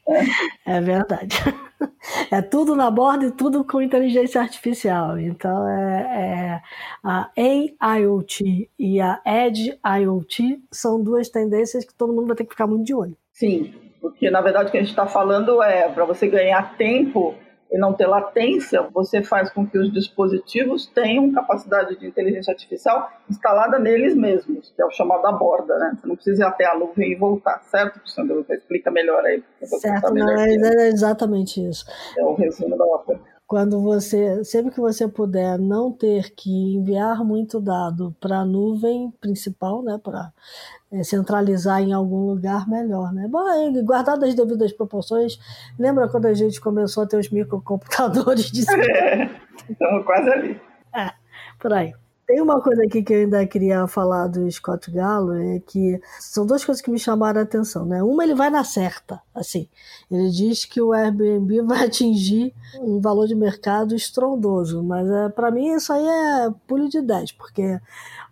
é. 0.09 0.23
é 0.77 0.81
verdade. 0.81 1.37
É 2.31 2.43
tudo 2.43 2.75
na 2.75 2.91
borda 2.91 3.27
e 3.27 3.31
tudo 3.31 3.65
com 3.65 3.81
inteligência 3.81 4.41
artificial. 4.41 5.17
Então, 5.19 5.69
é, 5.69 6.01
é, 6.01 6.63
a 7.05 7.31
AIoT 7.81 8.69
e 8.77 9.01
a 9.01 9.21
Edge 9.25 9.79
IoT 9.85 10.61
são 10.73 11.01
duas 11.01 11.29
tendências 11.29 11.85
que 11.85 11.95
todo 11.95 12.13
mundo 12.13 12.27
vai 12.27 12.37
ter 12.37 12.45
que 12.45 12.51
ficar 12.51 12.67
muito 12.67 12.85
de 12.85 12.95
olho. 12.95 13.17
Sim, 13.33 13.73
porque 14.01 14.31
na 14.31 14.41
verdade 14.41 14.69
o 14.69 14.71
que 14.73 14.79
a 14.79 14.81
gente 14.81 14.91
está 14.91 15.07
falando 15.07 15.63
é 15.63 15.89
para 15.89 16.05
você 16.05 16.29
ganhar 16.29 16.77
tempo 16.77 17.35
e 17.71 17.77
não 17.77 17.93
ter 17.93 18.07
latência, 18.07 18.83
você 18.95 19.23
faz 19.23 19.51
com 19.51 19.67
que 19.67 19.79
os 19.79 19.93
dispositivos 19.93 20.87
tenham 20.87 21.31
capacidade 21.33 21.99
de 21.99 22.07
inteligência 22.07 22.51
artificial 22.51 23.11
instalada 23.29 23.79
neles 23.79 24.15
mesmos, 24.15 24.73
que 24.75 24.81
é 24.81 24.87
o 24.87 24.91
chamado 24.91 25.23
da 25.23 25.33
borda, 25.33 25.77
né? 25.79 25.95
Você 26.01 26.07
não 26.07 26.15
precisa 26.15 26.45
ir 26.45 26.47
até 26.47 26.65
a 26.65 26.79
nuvem 26.79 27.13
e 27.13 27.15
voltar, 27.15 27.61
certo, 27.65 28.01
Sandro? 28.09 28.45
Explica 28.49 28.91
melhor 28.91 29.23
aí. 29.25 29.43
Certo, 29.63 30.15
não, 30.15 30.31
é, 30.31 30.47
é 30.47 30.89
exatamente 30.89 31.61
isso. 31.61 31.85
É 32.17 32.25
o 32.25 32.35
resumo 32.35 32.77
da 32.77 32.85
ópera 32.87 33.38
quando 33.49 33.81
você, 33.81 34.45
sempre 34.45 34.71
que 34.71 34.79
você 34.79 35.09
puder 35.09 35.59
não 35.59 35.91
ter 35.91 36.35
que 36.35 36.51
enviar 36.51 37.25
muito 37.25 37.59
dado 37.59 38.15
para 38.21 38.41
a 38.41 38.45
nuvem 38.45 39.11
principal, 39.23 39.83
né, 39.83 39.99
para 40.05 40.31
é, 40.93 41.03
centralizar 41.03 41.81
em 41.81 41.95
algum 41.95 42.27
lugar 42.27 42.69
melhor, 42.69 43.11
né? 43.11 43.27
Bom, 43.27 43.43
guardado 43.85 44.27
as 44.27 44.35
devidas 44.35 44.71
proporções, 44.75 45.39
lembra 45.79 46.11
quando 46.11 46.27
a 46.27 46.35
gente 46.35 46.61
começou 46.61 47.05
a 47.05 47.07
ter 47.07 47.17
os 47.17 47.31
microcomputadores 47.31 48.51
de 48.53 48.67
é, 48.71 49.31
estamos 49.67 50.05
quase 50.05 50.29
ali. 50.29 50.61
É, 50.95 51.11
por 51.59 51.73
aí. 51.73 51.95
Tem 52.29 52.43
uma 52.43 52.61
coisa 52.61 52.83
aqui 52.85 53.03
que 53.03 53.11
eu 53.11 53.21
ainda 53.21 53.47
queria 53.47 53.87
falar 53.87 54.27
do 54.27 54.51
Scott 54.53 54.91
Gallo, 54.91 55.33
é 55.33 55.61
que 55.61 55.99
são 56.21 56.45
duas 56.45 56.63
coisas 56.63 56.83
que 56.83 56.91
me 56.91 56.99
chamaram 56.99 57.41
a 57.41 57.43
atenção, 57.43 57.87
né? 57.87 58.03
Uma, 58.03 58.23
ele 58.23 58.35
vai 58.35 58.51
na 58.51 58.63
certa, 58.65 59.19
assim. 59.35 59.67
Ele 60.11 60.29
diz 60.29 60.67
que 60.67 60.79
o 60.79 60.93
Airbnb 60.93 61.63
vai 61.65 61.87
atingir 61.87 62.55
um 62.83 63.01
valor 63.01 63.27
de 63.27 63.35
mercado 63.35 63.95
estrondoso, 63.95 64.83
mas 64.83 65.09
é, 65.09 65.31
para 65.31 65.51
mim 65.51 65.73
isso 65.73 65.91
aí 65.91 66.07
é 66.07 66.51
pulo 66.67 66.87
de 66.91 67.01
10, 67.01 67.33
porque 67.33 67.81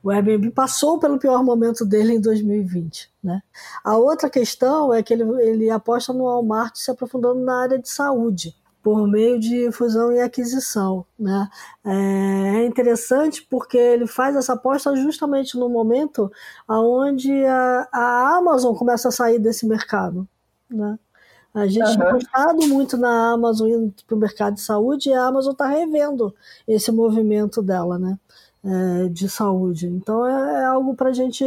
o 0.05 0.11
Airbnb 0.11 0.51
passou 0.51 0.99
pelo 0.99 1.19
pior 1.19 1.43
momento 1.43 1.83
dele 1.83 2.13
em 2.13 2.21
2020, 2.21 3.11
né? 3.25 3.43
A 3.83 3.97
outra 3.97 4.29
questão 4.29 4.93
é 4.93 5.03
que 5.03 5.15
ele, 5.15 5.23
ele 5.43 5.71
aposta 5.71 6.13
no 6.13 6.25
Walmart 6.25 6.77
se 6.77 6.91
aprofundando 6.91 7.41
na 7.41 7.63
área 7.63 7.79
de 7.79 7.89
saúde 7.89 8.55
por 8.87 9.05
meio 9.09 9.41
de 9.41 9.73
fusão 9.73 10.13
e 10.13 10.21
aquisição. 10.21 11.05
Né? 11.19 11.49
É, 11.85 12.59
é 12.59 12.67
interessante 12.67 13.45
porque 13.51 13.77
ele 13.77 14.07
faz 14.07 14.37
essa 14.37 14.53
aposta 14.53 14.95
justamente 14.95 15.59
no 15.59 15.69
momento 15.69 16.31
onde 16.69 17.33
a, 17.47 17.89
a 17.93 18.37
Amazon 18.37 18.77
começa 18.77 19.09
a 19.09 19.11
sair 19.11 19.41
desse 19.41 19.67
mercado. 19.67 20.29
Né? 20.71 20.97
A 21.53 21.67
gente 21.67 21.83
uhum. 21.83 21.97
tem 21.97 22.07
apostado 22.07 22.69
muito 22.69 22.97
na 22.97 23.33
Amazon 23.33 23.69
indo 23.69 23.95
para 24.07 24.15
o 24.15 24.21
mercado 24.21 24.55
de 24.55 24.61
saúde 24.61 25.09
e 25.09 25.15
a 25.15 25.25
Amazon 25.27 25.51
está 25.51 25.67
revendo 25.67 26.33
esse 26.69 26.93
movimento 26.93 27.61
dela, 27.61 27.99
né? 27.99 28.17
É, 28.65 29.09
de 29.09 29.29
saúde. 29.29 29.89
Então 29.89 30.25
é, 30.25 30.63
é 30.63 30.65
algo 30.67 30.95
para 30.95 31.11
a 31.11 31.13
gente 31.13 31.45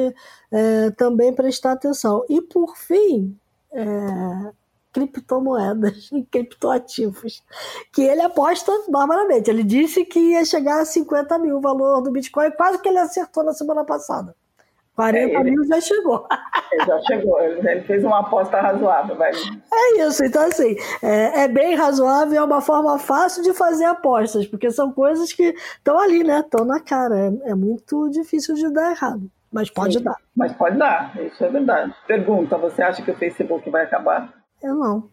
é, 0.52 0.91
também 0.91 1.34
prestar 1.34 1.71
atenção. 1.71 2.25
E 2.28 2.41
por 2.41 2.75
fim, 2.75 3.34
é, 3.71 4.52
criptomoedas 4.91 6.10
e 6.12 6.23
criptoativos, 6.30 7.43
que 7.91 8.02
ele 8.02 8.21
aposta 8.21 8.71
barbaramente. 8.89 9.49
Ele 9.49 9.63
disse 9.63 10.06
que 10.06 10.19
ia 10.19 10.45
chegar 10.45 10.82
a 10.82 10.86
50 10.86 11.38
mil 11.39 11.58
o 11.58 11.62
valor 11.62 12.02
do 12.02 12.12
Bitcoin, 12.12 12.52
quase 12.52 12.82
que 12.82 12.89
ele 12.89 12.99
acertou 12.99 13.43
na 13.43 13.54
semana 13.54 13.84
passada. 13.84 14.36
40 14.99 15.34
é, 15.34 15.43
mil 15.43 15.63
já 15.67 15.80
chegou. 15.80 16.28
Ele 16.73 16.86
já 16.86 16.99
chegou, 17.04 17.41
ele 17.41 17.82
fez 17.84 18.04
uma 18.04 18.19
aposta 18.19 18.60
razoável. 18.60 19.15
Vai. 19.15 19.32
É 19.32 20.06
isso, 20.06 20.25
então 20.25 20.45
assim, 20.45 20.75
é, 21.02 21.43
é, 21.43 21.47
bem 21.47 21.73
razoável, 21.75 22.38
é 22.38 22.43
uma 22.43 22.60
forma 22.60 22.99
fácil 22.99 23.41
de 23.41 23.54
fazer 23.54 23.86
apostas, 23.86 24.45
porque 24.45 24.69
são 24.69 24.91
coisas 24.91 25.32
que 25.32 25.56
estão 25.78 25.97
ali, 25.97 26.21
né? 26.23 26.41
Estão 26.41 26.65
na 26.65 26.82
cara. 26.82 27.17
É, 27.17 27.52
é, 27.52 27.56
muito 27.56 28.10
difícil 28.10 28.56
de 28.56 28.69
dar 28.73 28.91
errado, 28.91 29.32
mas 29.49 29.69
pode 29.69 29.99
Sim, 29.99 30.04
dar. 30.04 30.15
Mas 30.36 30.52
pode 30.52 30.78
dar, 30.78 31.17
isso 31.21 31.43
é 31.45 31.49
verdade. 31.49 31.95
Pergunta, 32.06 32.58
você 32.58 32.82
acha 32.82 33.02
que 33.02 33.12
o 33.12 33.15
Facebook 33.15 33.69
vai 33.69 33.84
acabar? 33.84 34.38
Eu 34.62 34.76
não. 34.76 35.10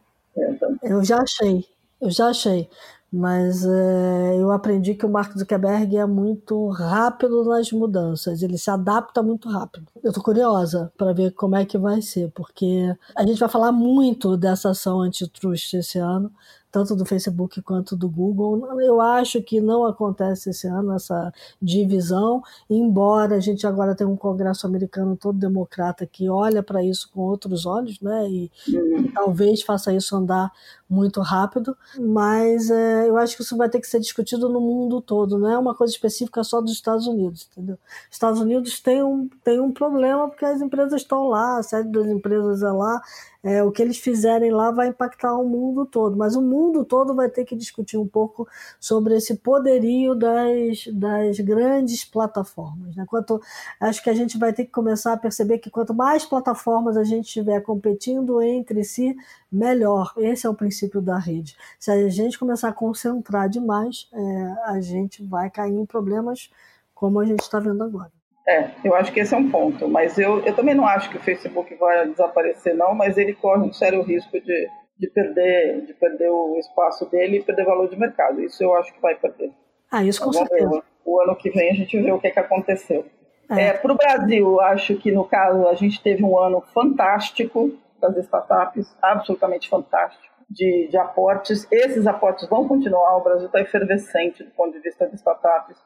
Eu 0.83 1.05
já 1.05 1.19
achei, 1.23 1.65
eu 2.01 2.11
já 2.11 2.29
achei. 2.29 2.69
Mas 3.13 3.65
é, 3.65 4.37
eu 4.37 4.51
aprendi 4.51 4.95
que 4.95 5.07
o 5.07 5.09
Mark 5.09 5.33
Zuckerberg 5.39 5.97
é 5.97 6.05
muito 6.05 6.69
rápido 6.69 7.45
nas 7.45 7.71
mudanças, 7.71 8.43
ele 8.43 8.59
se 8.59 8.69
adapta 8.69 9.23
muito 9.23 9.49
rápido. 9.49 9.87
Eu 10.03 10.13
tô 10.13 10.21
curiosa 10.21 10.93
para 10.99 11.13
ver 11.13 11.33
como 11.33 11.55
é 11.57 11.65
que 11.65 11.79
vai 11.79 12.03
ser, 12.03 12.31
porque 12.33 12.95
a 13.15 13.25
gente 13.25 13.39
vai 13.39 13.49
falar 13.49 13.71
muito 13.71 14.37
dessa 14.37 14.71
ação 14.71 15.01
antitrust 15.01 15.73
esse 15.75 15.99
ano, 15.99 16.31
tanto 16.71 16.95
do 16.95 17.07
Facebook 17.07 17.63
quanto 17.63 17.97
do 17.97 18.09
Google. 18.09 18.81
Eu 18.81 19.01
acho 19.01 19.43
que 19.43 19.61
não 19.61 19.87
acontece 19.87 20.51
esse 20.51 20.67
ano 20.67 20.93
essa 20.93 21.33
divisão, 21.61 22.43
embora 22.69 23.37
a 23.37 23.41
gente 23.41 23.67
agora 23.67 23.95
tenha 23.95 24.09
um 24.09 24.17
Congresso 24.17 24.67
americano 24.67 25.17
todo 25.17 25.39
democrata 25.39 26.07
que 26.07 26.29
olha 26.29 26.63
para 26.63 26.83
isso 26.83 27.11
com 27.13 27.21
outros 27.23 27.67
olhos, 27.67 28.01
né? 28.01 28.29
E, 28.29 28.51
e, 28.69 29.13
talvez 29.13 29.63
faça 29.63 29.93
isso 29.93 30.17
andar 30.17 30.53
muito 30.89 31.21
rápido, 31.21 31.77
mas 31.99 32.71
é, 32.71 33.09
eu 33.09 33.17
acho 33.17 33.37
que 33.37 33.43
isso 33.43 33.57
vai 33.57 33.69
ter 33.69 33.81
que 33.81 33.89
ser 33.89 33.99
discutido 33.99 34.49
no 34.49 34.61
mundo 34.61 35.01
todo, 35.01 35.39
não 35.39 35.51
é 35.51 35.59
uma 35.59 35.75
coisa 35.75 35.93
específica 35.93 36.45
só 36.45 36.61
dos 36.61 36.73
Estados 36.73 37.07
Unidos, 37.07 37.49
entendeu? 37.51 37.77
Estados 38.11 38.41
Unidos 38.41 38.81
tem 38.81 39.03
um, 39.03 39.29
tem 39.43 39.61
um 39.61 39.73
problema 39.73 40.29
porque 40.29 40.45
as 40.45 40.61
empresas 40.61 41.03
estão 41.03 41.29
lá, 41.29 41.59
a 41.59 41.63
sede 41.63 41.91
das 41.91 42.07
empresas 42.07 42.63
é 42.63 42.71
lá, 42.71 43.01
é, 43.47 43.63
o 43.63 43.71
que 43.71 43.81
eles 43.81 43.99
fizerem 43.99 44.51
lá 44.51 44.73
vai 44.73 44.89
impactar 44.89 45.37
o 45.37 45.49
mundo 45.49 45.87
todo, 45.87 46.17
mas 46.17 46.35
o 46.35 46.43
mundo 46.43 46.85
todo 46.85 47.15
vai 47.15 47.29
ter 47.31 47.45
que 47.45 47.55
discutir 47.55 47.97
um 47.97 48.07
pouco 48.07 48.49
sobre 48.81 49.17
esse 49.17 49.37
poderio 49.37 50.17
das, 50.17 50.89
das 50.93 51.39
grandes 51.39 52.05
plataformas. 52.05 52.97
Né? 52.97 53.07
Quanto, 53.09 53.41
acho 53.81 54.03
que 54.03 54.11
a 54.11 54.15
gente 54.15 54.37
vai 54.37 54.53
ter 54.53 54.65
que 54.65 54.73
começar 54.73 55.13
a 55.13 55.17
perceber 55.17 55.59
que 55.59 55.71
quanto 55.71 55.95
mais 55.95 56.25
plataformas 56.25 56.97
a 56.97 57.05
gente 57.05 57.29
tiver 57.29 57.61
competindo 57.61 58.43
entre 58.43 58.83
si, 58.83 59.17
melhor. 59.51 60.13
Esse 60.17 60.45
é 60.45 60.51
o 60.51 60.55
princípio 60.55 61.01
da 61.01 61.17
rede. 61.17 61.57
Se 61.79 61.93
a 61.93 62.09
gente 62.09 62.37
começar 62.37 62.71
a 62.71 62.73
concentrar 62.73 63.49
demais, 63.49 64.09
é, 64.13 64.55
a 64.65 64.81
gente 64.81 65.25
vai 65.25 65.49
cair 65.51 65.73
em 65.73 65.87
problemas 65.87 66.51
como 66.93 67.21
a 67.21 67.25
gente 67.25 67.43
está 67.43 67.61
vendo 67.61 67.85
agora. 67.85 68.11
É, 68.49 68.71
eu 68.85 68.95
acho 68.95 69.13
que 69.13 69.19
esse 69.19 69.35
é 69.35 69.37
um 69.37 69.51
ponto, 69.51 69.89
mas 69.89 70.17
eu, 70.19 70.41
eu 70.45 70.55
também 70.55 70.75
não 70.75 70.87
acho 70.87 71.11
que 71.11 71.17
o 71.17 71.21
Facebook 71.21 71.75
vai 71.75 72.07
desaparecer, 72.07 72.77
não, 72.77 72.95
mas 72.95 73.19
ele 73.19 73.35
corre 73.35 73.63
um 73.63 73.73
sério 73.73 74.03
risco 74.03 74.41
de, 74.41 74.69
de, 74.97 75.09
perder, 75.09 75.85
de 75.85 75.93
perder 75.95 76.31
o 76.31 76.57
espaço 76.57 77.11
dele 77.11 77.39
e 77.39 77.43
perder 77.43 77.65
valor 77.65 77.89
de 77.89 77.99
mercado. 77.99 78.41
Isso 78.41 78.63
eu 78.63 78.75
acho 78.77 78.93
que 78.95 79.03
vai 79.03 79.17
perder. 79.17 79.51
Ah, 79.91 80.05
isso 80.05 80.23
com 80.23 80.33
certeza. 80.33 80.69
Ver, 80.69 80.83
o 81.05 81.21
ano 81.21 81.35
que 81.35 81.51
vem 81.51 81.71
a 81.71 81.75
gente 81.75 82.01
vê 82.01 82.13
o 82.13 82.21
que, 82.21 82.31
que 82.31 82.39
aconteceu. 82.39 83.05
É. 83.51 83.63
É, 83.63 83.73
Para 83.73 83.93
o 83.93 83.97
Brasil, 83.97 84.61
acho 84.61 84.97
que 84.97 85.11
no 85.11 85.25
caso 85.25 85.67
a 85.67 85.75
gente 85.75 86.01
teve 86.01 86.23
um 86.23 86.39
ano 86.39 86.61
fantástico 86.73 87.73
das 88.01 88.17
startups, 88.19 88.97
absolutamente 89.03 89.69
fantástico, 89.69 90.23
de, 90.49 90.89
de 90.89 90.97
aportes. 90.97 91.67
Esses 91.71 92.07
aportes 92.07 92.49
vão 92.49 92.69
continuar, 92.69 93.17
o 93.17 93.25
Brasil 93.25 93.47
está 93.47 93.61
efervescente 93.61 94.45
do 94.45 94.51
ponto 94.51 94.73
de 94.73 94.81
vista 94.81 95.07
de 95.09 95.17
startups 95.17 95.77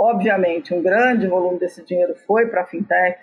Obviamente, 0.00 0.72
um 0.72 0.80
grande 0.80 1.26
volume 1.26 1.58
desse 1.58 1.84
dinheiro 1.84 2.14
foi 2.26 2.46
para 2.46 2.62
a 2.62 2.66
fintech, 2.66 3.18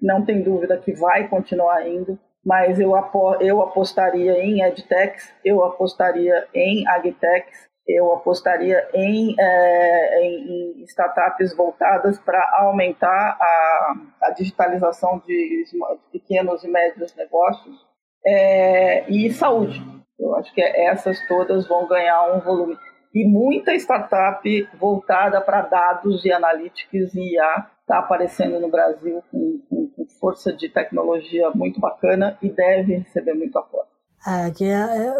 não 0.00 0.24
tem 0.24 0.40
dúvida 0.40 0.78
que 0.78 0.92
vai 0.92 1.26
continuar 1.26 1.84
indo, 1.88 2.16
mas 2.46 2.78
eu, 2.78 2.92
eu 3.40 3.60
apostaria 3.60 4.38
em 4.38 4.62
edtechs, 4.62 5.34
eu 5.44 5.64
apostaria 5.64 6.46
em 6.54 6.86
agtechs, 6.86 7.68
eu 7.84 8.12
apostaria 8.12 8.88
em, 8.94 9.34
é, 9.40 10.22
em, 10.22 10.80
em 10.80 10.84
startups 10.84 11.52
voltadas 11.56 12.16
para 12.20 12.40
aumentar 12.60 13.36
a, 13.40 13.94
a 14.22 14.30
digitalização 14.30 15.20
de, 15.26 15.64
de, 15.64 15.78
pequenos 16.12 16.62
e 16.62 16.68
médios 16.68 17.12
negócios 17.16 17.84
é, 18.24 19.04
e 19.10 19.32
saúde. 19.32 19.82
Eu 20.16 20.36
acho 20.36 20.54
que 20.54 20.62
essas 20.62 21.18
todas 21.26 21.66
vão 21.66 21.88
ganhar 21.88 22.32
um 22.32 22.38
volume 22.38 22.78
e 23.14 23.24
muita 23.26 23.74
startup 23.74 24.68
voltada 24.78 25.40
para 25.40 25.62
dados 25.62 26.24
e 26.24 26.32
analytics 26.32 27.14
e 27.14 27.34
IA 27.34 27.66
está 27.80 27.98
aparecendo 27.98 28.60
no 28.60 28.68
Brasil 28.68 29.22
com, 29.30 29.60
com, 29.68 29.88
com, 29.88 30.06
força 30.20 30.52
de 30.52 30.68
tecnologia 30.68 31.50
muito 31.50 31.80
bacana 31.80 32.38
e 32.40 32.48
deve 32.48 32.96
receber 32.96 33.34
muito 33.34 33.58
apoio. 33.58 33.84
É, 34.26 34.50
que 34.50 34.64
é, 34.64 34.76
é, 34.76 35.14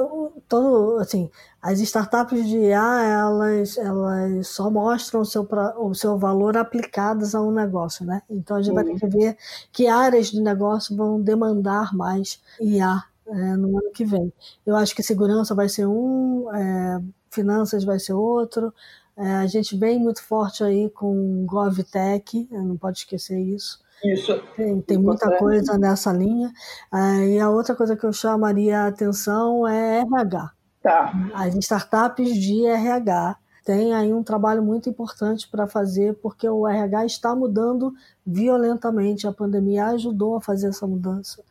todo, 0.47 0.99
assim, 0.99 1.31
as 1.61 1.81
startups 1.81 2.47
de 2.47 2.59
IA, 2.59 3.03
elas, 3.03 3.79
elas 3.79 4.47
só 4.47 4.71
mostram 4.71 5.23
o 5.23 5.25
seu, 5.25 5.49
o 5.79 5.95
seu 5.95 6.19
valor 6.19 6.57
aplicadas 6.57 7.35
a 7.35 7.41
um 7.41 7.51
negócio, 7.51 8.05
né? 8.05 8.21
Então 8.29 8.59
a 8.59 8.63
gente 8.63 8.75
vai 8.75 8.85
ter 8.85 9.01
que 9.01 9.07
ver 9.09 9.37
que 9.73 9.87
áreas 9.89 10.31
de 10.31 10.41
negócio 10.43 10.95
vão 10.95 11.21
demandar 11.21 11.95
mais 11.95 12.43
IA 12.61 13.03
é, 13.27 13.33
no 13.57 13.69
ano 13.79 13.91
que 13.91 14.05
vem. 14.05 14.31
Eu 14.67 14.77
acho 14.77 14.95
que 14.95 15.03
segurança 15.03 15.55
vai 15.55 15.69
ser 15.69 15.87
um, 15.87 16.55
é, 16.55 17.01
finanças 17.31 17.85
vai 17.85 17.99
ser 17.99 18.13
outro. 18.13 18.73
É, 19.17 19.35
a 19.37 19.47
gente 19.47 19.77
vem 19.77 19.99
muito 19.99 20.23
forte 20.23 20.65
aí 20.65 20.89
com 20.91 21.45
GovTech, 21.47 22.49
não 22.51 22.77
pode 22.77 22.99
esquecer 22.99 23.39
isso. 23.39 23.81
Isso. 24.05 24.41
Tem, 24.57 24.81
tem 24.81 24.99
muita 24.99 25.37
coisa 25.37 25.77
nessa 25.77 26.13
linha. 26.13 26.51
É, 26.93 27.29
e 27.29 27.39
a 27.39 27.51
outra 27.51 27.75
coisa 27.75 27.97
que 27.97 28.05
eu 28.05 28.13
chamaria 28.13 28.81
a 28.81 28.87
atenção 28.87 29.69
é 29.69 30.01
RH. 30.01 30.51
Tá. 30.83 31.13
As 31.35 31.55
startups 31.57 32.35
de 32.35 32.65
RH 32.65 33.37
têm 33.63 33.93
aí 33.93 34.13
um 34.13 34.23
trabalho 34.23 34.63
muito 34.63 34.89
importante 34.89 35.47
para 35.49 35.67
fazer, 35.67 36.15
porque 36.15 36.49
o 36.49 36.67
RH 36.67 37.05
está 37.05 37.37
mudando 37.37 37.93
violentamente. 38.27 39.27
A 39.27 39.33
pandemia 39.33 39.87
ajudou 39.89 40.37
a 40.37 40.41
fazer 40.41 40.69
essa 40.69 40.87
mudança. 40.87 41.43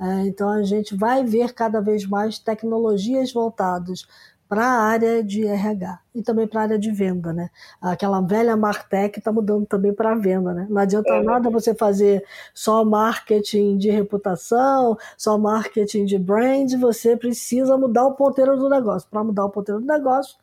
É, 0.00 0.26
então 0.26 0.48
a 0.48 0.62
gente 0.62 0.96
vai 0.96 1.24
ver 1.24 1.52
cada 1.52 1.80
vez 1.80 2.06
mais 2.06 2.38
tecnologias 2.38 3.32
voltadas 3.32 4.06
para 4.48 4.64
a 4.64 4.82
área 4.82 5.22
de 5.22 5.46
RH 5.46 6.00
e 6.14 6.22
também 6.22 6.46
para 6.46 6.60
a 6.60 6.62
área 6.64 6.78
de 6.78 6.90
venda, 6.90 7.32
né? 7.32 7.50
Aquela 7.80 8.20
velha 8.20 8.56
Martech 8.56 9.18
está 9.18 9.30
mudando 9.30 9.66
também 9.66 9.92
para 9.92 10.12
a 10.12 10.14
venda, 10.14 10.54
né? 10.54 10.66
Não 10.70 10.80
adianta 10.80 11.12
é. 11.12 11.22
nada 11.22 11.50
você 11.50 11.74
fazer 11.74 12.24
só 12.54 12.84
marketing 12.84 13.76
de 13.76 13.90
reputação, 13.90 14.96
só 15.16 15.36
marketing 15.36 16.06
de 16.06 16.18
brand, 16.18 16.72
você 16.80 17.16
precisa 17.16 17.76
mudar 17.76 18.06
o 18.06 18.14
ponteiro 18.14 18.56
do 18.56 18.68
negócio. 18.68 19.08
Para 19.10 19.22
mudar 19.22 19.44
o 19.44 19.50
ponteiro 19.50 19.80
do 19.80 19.86
negócio, 19.86 20.38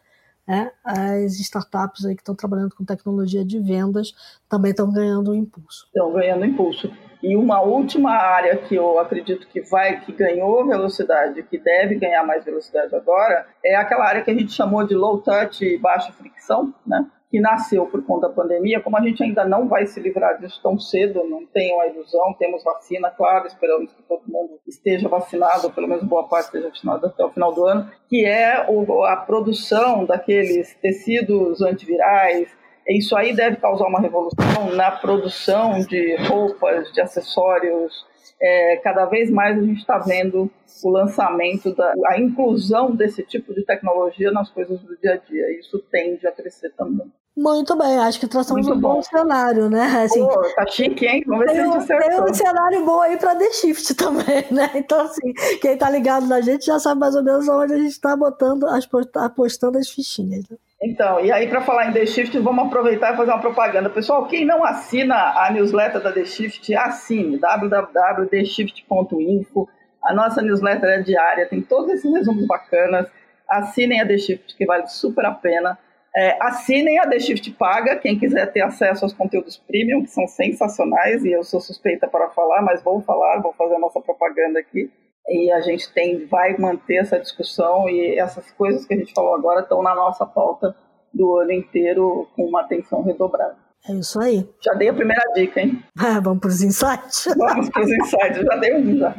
é, 0.47 0.71
as 0.83 1.39
startups 1.39 2.05
aí 2.05 2.15
que 2.15 2.21
estão 2.21 2.35
trabalhando 2.35 2.75
com 2.75 2.85
tecnologia 2.85 3.43
de 3.43 3.59
vendas 3.59 4.13
também 4.47 4.69
estão 4.69 4.91
ganhando 4.91 5.31
um 5.31 5.35
impulso. 5.35 5.87
Estão 5.87 6.13
ganhando 6.13 6.45
impulso. 6.45 6.91
E 7.27 7.35
uma 7.35 7.59
última 7.59 8.11
área 8.11 8.55
que 8.55 8.75
eu 8.75 8.99
acredito 8.99 9.47
que 9.47 9.59
vai, 9.61 9.99
que 10.01 10.11
ganhou 10.11 10.67
velocidade, 10.67 11.41
que 11.41 11.57
deve 11.57 11.95
ganhar 11.95 12.23
mais 12.23 12.45
velocidade 12.45 12.95
agora, 12.95 13.47
é 13.65 13.75
aquela 13.75 14.05
área 14.05 14.21
que 14.21 14.29
a 14.29 14.33
gente 14.35 14.51
chamou 14.51 14.85
de 14.85 14.93
low 14.93 15.17
touch 15.17 15.65
e 15.65 15.75
baixa 15.75 16.11
fricção, 16.11 16.71
né? 16.85 17.03
que 17.31 17.39
nasceu 17.39 17.87
por 17.87 18.05
conta 18.05 18.27
da 18.27 18.33
pandemia, 18.35 18.79
como 18.79 18.95
a 18.95 19.01
gente 19.01 19.23
ainda 19.23 19.43
não 19.43 19.67
vai 19.67 19.87
se 19.87 19.99
livrar 19.99 20.39
disso 20.39 20.59
tão 20.61 20.77
cedo, 20.77 21.27
não 21.27 21.47
tenho 21.47 21.81
a 21.81 21.87
ilusão, 21.87 22.35
temos 22.37 22.63
vacina, 22.63 23.09
claro, 23.09 23.47
esperamos 23.47 23.91
que 23.91 24.03
todo 24.03 24.21
mundo 24.27 24.59
esteja 24.67 25.09
vacinado, 25.09 25.65
ou 25.65 25.73
pelo 25.73 25.87
menos 25.87 26.03
boa 26.03 26.27
parte 26.27 26.45
esteja 26.45 26.69
vacinado 26.69 27.07
até 27.07 27.25
o 27.25 27.31
final 27.31 27.51
do 27.51 27.65
ano, 27.65 27.89
que 28.07 28.23
é 28.23 28.67
a 29.07 29.17
produção 29.17 30.05
daqueles 30.05 30.75
tecidos 30.75 31.59
antivirais, 31.63 32.55
isso 32.87 33.15
aí 33.15 33.35
deve 33.35 33.57
causar 33.57 33.87
uma 33.87 33.99
revolução 33.99 34.71
na 34.75 34.91
produção 34.91 35.79
de 35.79 36.15
roupas, 36.27 36.91
de 36.91 37.01
acessórios. 37.01 38.05
É, 38.41 38.77
cada 38.83 39.05
vez 39.05 39.29
mais 39.31 39.57
a 39.57 39.61
gente 39.61 39.79
está 39.79 39.97
vendo 39.97 40.51
o 40.83 40.89
lançamento, 40.89 41.73
da, 41.73 41.93
a 42.07 42.19
inclusão 42.19 42.95
desse 42.95 43.23
tipo 43.23 43.53
de 43.53 43.65
tecnologia 43.65 44.31
nas 44.31 44.49
coisas 44.49 44.79
do 44.81 44.95
dia 44.97 45.13
a 45.13 45.17
dia. 45.17 45.59
Isso 45.59 45.79
tende 45.91 46.27
a 46.27 46.31
crescer 46.31 46.71
também. 46.71 47.11
Muito 47.37 47.75
bem, 47.75 47.97
acho 47.97 48.17
que 48.17 48.27
traçamos 48.27 48.65
um 48.67 48.79
bom. 48.79 48.95
bom 48.95 49.01
cenário, 49.01 49.69
né? 49.69 49.83
Assim, 50.03 50.25
Pô, 50.25 50.41
tá 50.55 50.65
chique, 50.67 51.05
hein? 51.05 51.21
Vamos 51.27 51.45
ver 51.45 51.51
tem, 51.51 51.55
se 51.55 51.61
a 51.61 51.65
gente 51.65 51.77
acertou. 51.77 52.09
Tem 52.09 52.31
um 52.31 52.33
cenário 52.33 52.85
bom 52.85 53.01
aí 53.01 53.17
para 53.17 53.35
The 53.35 53.51
Shift 53.51 53.95
também, 53.95 54.45
né? 54.51 54.71
Então, 54.75 55.01
assim, 55.01 55.33
quem 55.61 55.77
tá 55.77 55.89
ligado 55.89 56.27
na 56.27 56.39
gente 56.39 56.65
já 56.65 56.79
sabe 56.79 57.01
mais 57.01 57.13
ou 57.13 57.23
menos 57.23 57.47
onde 57.49 57.73
a 57.73 57.77
gente 57.77 57.91
está 57.91 58.15
botando, 58.15 58.65
as, 58.67 58.87
apostando 59.15 59.77
as 59.77 59.89
fichinhas. 59.89 60.47
Né? 60.49 60.57
Então, 60.81 61.23
e 61.23 61.31
aí 61.31 61.47
para 61.47 61.61
falar 61.61 61.87
em 61.87 61.93
The 61.93 62.05
Shift, 62.05 62.37
vamos 62.39 62.65
aproveitar 62.65 63.13
e 63.13 63.17
fazer 63.17 63.31
uma 63.31 63.39
propaganda. 63.39 63.89
Pessoal, 63.89 64.27
quem 64.27 64.43
não 64.45 64.61
assina 64.63 65.15
a 65.15 65.49
newsletter 65.51 66.01
da 66.01 66.11
The 66.11 66.25
Shift, 66.25 66.75
assine 66.75 67.37
www.theshift.info. 67.37 69.69
A 70.03 70.13
nossa 70.13 70.41
newsletter 70.41 70.89
é 70.89 71.01
diária, 71.01 71.47
tem 71.47 71.61
todos 71.61 71.91
esses 71.91 72.13
resumos 72.13 72.45
bacanas. 72.45 73.09
Assinem 73.47 74.01
a 74.01 74.07
The 74.07 74.17
Shift, 74.17 74.53
que 74.55 74.65
vale 74.65 74.87
super 74.87 75.25
a 75.25 75.31
pena. 75.31 75.79
É, 76.15 76.37
assinem 76.41 76.99
a 76.99 77.07
The 77.07 77.19
Shift 77.19 77.51
Paga, 77.51 77.95
quem 77.97 78.19
quiser 78.19 78.51
ter 78.51 78.61
acesso 78.61 79.05
aos 79.05 79.13
conteúdos 79.13 79.57
premium, 79.57 80.03
que 80.03 80.09
são 80.09 80.27
sensacionais, 80.27 81.23
e 81.25 81.31
eu 81.31 81.43
sou 81.43 81.59
suspeita 81.59 82.07
para 82.07 82.29
falar, 82.29 82.61
mas 82.61 82.81
vou 82.81 83.01
falar, 83.01 83.41
vou 83.41 83.51
fazer 83.53 83.75
a 83.75 83.79
nossa 83.79 83.99
propaganda 83.99 84.59
aqui. 84.59 84.89
E 85.27 85.51
a 85.51 85.59
gente 85.61 85.91
tem, 85.93 86.25
vai 86.27 86.55
manter 86.57 86.97
essa 86.97 87.19
discussão, 87.19 87.89
e 87.89 88.17
essas 88.17 88.51
coisas 88.51 88.85
que 88.85 88.93
a 88.93 88.97
gente 88.97 89.13
falou 89.13 89.35
agora 89.35 89.61
estão 89.61 89.81
na 89.81 89.95
nossa 89.95 90.25
pauta 90.25 90.75
do 91.13 91.37
ano 91.37 91.51
inteiro 91.51 92.27
com 92.35 92.45
uma 92.45 92.61
atenção 92.61 93.01
redobrada. 93.01 93.55
É 93.87 93.93
isso 93.93 94.19
aí. 94.19 94.47
Já 94.63 94.73
dei 94.73 94.89
a 94.89 94.93
primeira 94.93 95.23
dica, 95.35 95.61
hein? 95.61 95.83
Ah, 95.97 96.19
vamos 96.23 96.39
para 96.39 96.49
os 96.49 96.61
insights? 96.61 97.27
Vamos 97.37 97.69
para 97.69 97.83
os 97.83 97.91
insights, 97.91 98.41
já 98.41 98.55
dei 98.57 98.75
um 98.75 98.97
já. 98.97 99.15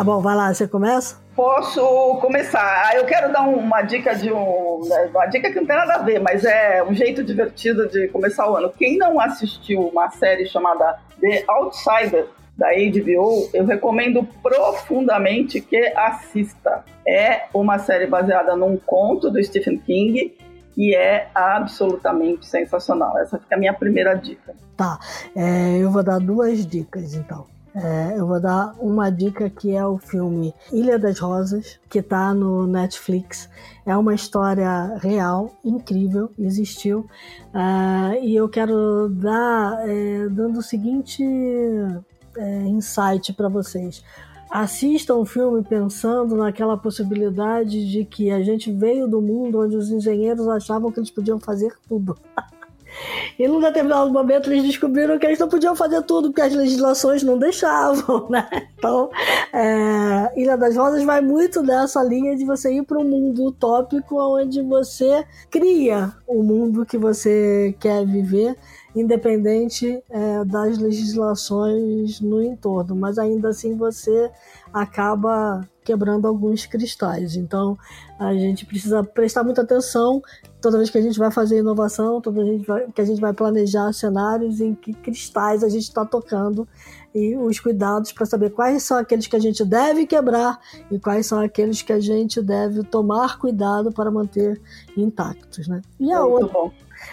Tá 0.00 0.04
bom, 0.04 0.18
vai 0.18 0.34
lá, 0.34 0.54
você 0.54 0.66
começa? 0.66 1.20
Posso 1.36 1.82
começar. 2.22 2.86
Ah, 2.86 2.96
eu 2.96 3.04
quero 3.04 3.30
dar 3.30 3.42
uma 3.42 3.82
dica 3.82 4.14
de 4.14 4.32
um. 4.32 4.80
Né, 4.88 5.10
uma 5.10 5.26
dica 5.26 5.50
que 5.50 5.60
não 5.60 5.66
tem 5.66 5.76
nada 5.76 5.96
a 5.96 5.98
ver, 5.98 6.18
mas 6.18 6.42
é 6.42 6.82
um 6.82 6.94
jeito 6.94 7.22
divertido 7.22 7.86
de 7.86 8.08
começar 8.08 8.50
o 8.50 8.56
ano. 8.56 8.72
Quem 8.78 8.96
não 8.96 9.20
assistiu 9.20 9.88
uma 9.88 10.08
série 10.08 10.46
chamada 10.46 10.98
The 11.20 11.44
Outsider, 11.46 12.28
da 12.56 12.68
HBO, 12.68 13.50
eu 13.52 13.66
recomendo 13.66 14.26
profundamente 14.42 15.60
que 15.60 15.92
assista. 15.94 16.82
É 17.06 17.42
uma 17.52 17.78
série 17.78 18.06
baseada 18.06 18.56
num 18.56 18.78
conto 18.78 19.30
do 19.30 19.44
Stephen 19.44 19.76
King 19.76 20.34
e 20.78 20.96
é 20.96 21.28
absolutamente 21.34 22.46
sensacional. 22.46 23.18
Essa 23.18 23.38
fica 23.38 23.54
a 23.54 23.58
minha 23.58 23.74
primeira 23.74 24.14
dica. 24.14 24.54
Tá, 24.78 24.98
é, 25.36 25.76
eu 25.76 25.90
vou 25.90 26.02
dar 26.02 26.18
duas 26.18 26.66
dicas 26.66 27.12
então. 27.12 27.44
É, 27.74 28.18
eu 28.18 28.26
vou 28.26 28.40
dar 28.40 28.74
uma 28.80 29.10
dica 29.10 29.48
que 29.48 29.70
é 29.70 29.86
o 29.86 29.96
filme 29.96 30.52
Ilha 30.72 30.98
das 30.98 31.18
Rosas, 31.20 31.78
que 31.88 32.00
está 32.00 32.34
no 32.34 32.66
Netflix. 32.66 33.48
É 33.86 33.96
uma 33.96 34.14
história 34.14 34.96
real, 34.98 35.54
incrível, 35.64 36.30
existiu. 36.38 37.06
Uh, 37.54 38.22
e 38.22 38.34
eu 38.34 38.48
quero 38.48 39.08
dar 39.08 39.88
é, 39.88 40.28
dando 40.28 40.58
o 40.58 40.62
seguinte 40.62 41.22
é, 42.36 42.62
insight 42.62 43.32
para 43.32 43.48
vocês. 43.48 44.02
Assistam 44.50 45.14
o 45.14 45.24
filme 45.24 45.62
pensando 45.62 46.34
naquela 46.34 46.76
possibilidade 46.76 47.88
de 47.88 48.04
que 48.04 48.32
a 48.32 48.42
gente 48.42 48.72
veio 48.72 49.06
do 49.06 49.22
mundo 49.22 49.60
onde 49.60 49.76
os 49.76 49.92
engenheiros 49.92 50.48
achavam 50.48 50.90
que 50.90 50.98
eles 50.98 51.10
podiam 51.10 51.38
fazer 51.38 51.72
tudo. 51.88 52.18
E 53.38 53.46
num 53.48 53.60
determinado 53.60 54.10
momento 54.10 54.50
eles 54.50 54.64
descobriram 54.64 55.18
que 55.18 55.26
eles 55.26 55.38
não 55.38 55.48
podiam 55.48 55.74
fazer 55.74 56.02
tudo, 56.02 56.28
porque 56.28 56.42
as 56.42 56.54
legislações 56.54 57.22
não 57.22 57.38
deixavam, 57.38 58.28
né? 58.30 58.48
Então, 58.78 59.10
é, 59.52 60.32
Ilha 60.40 60.56
das 60.56 60.76
Rosas 60.76 61.02
vai 61.04 61.20
muito 61.20 61.62
nessa 61.62 62.02
linha 62.02 62.36
de 62.36 62.44
você 62.44 62.72
ir 62.72 62.84
para 62.84 62.98
um 62.98 63.04
mundo 63.04 63.46
utópico 63.46 64.20
onde 64.20 64.62
você 64.62 65.24
cria 65.50 66.12
o 66.26 66.42
mundo 66.42 66.86
que 66.86 66.98
você 66.98 67.74
quer 67.80 68.04
viver, 68.06 68.56
independente 68.94 70.02
é, 70.10 70.44
das 70.44 70.78
legislações 70.78 72.20
no 72.20 72.42
entorno. 72.42 72.94
Mas 72.96 73.18
ainda 73.18 73.48
assim 73.48 73.76
você 73.76 74.30
acaba 74.72 75.66
quebrando 75.84 76.28
alguns 76.28 76.66
cristais. 76.66 77.36
Então, 77.36 77.76
a 78.18 78.32
gente 78.34 78.64
precisa 78.66 79.02
prestar 79.02 79.42
muita 79.42 79.62
atenção 79.62 80.22
toda 80.60 80.76
vez 80.76 80.90
que 80.90 80.98
a 80.98 81.02
gente 81.02 81.18
vai 81.18 81.30
fazer 81.30 81.58
inovação, 81.58 82.20
toda 82.20 82.44
vez 82.44 82.62
que 82.94 83.00
a 83.00 83.04
gente 83.04 83.20
vai 83.20 83.32
planejar 83.32 83.92
cenários 83.92 84.60
em 84.60 84.74
que 84.74 84.92
cristais 84.92 85.64
a 85.64 85.68
gente 85.68 85.84
está 85.84 86.04
tocando 86.04 86.68
e 87.14 87.36
os 87.36 87.58
cuidados 87.58 88.12
para 88.12 88.26
saber 88.26 88.50
quais 88.50 88.82
são 88.82 88.98
aqueles 88.98 89.26
que 89.26 89.34
a 89.34 89.40
gente 89.40 89.64
deve 89.64 90.06
quebrar 90.06 90.60
e 90.90 90.98
quais 90.98 91.26
são 91.26 91.40
aqueles 91.40 91.82
que 91.82 91.92
a 91.92 91.98
gente 92.00 92.40
deve 92.40 92.84
tomar 92.84 93.38
cuidado 93.38 93.90
para 93.90 94.10
manter 94.10 94.60
intactos, 94.96 95.66
né? 95.66 95.80
E 95.98 96.12
a 96.12 96.24
outra, 96.24 96.70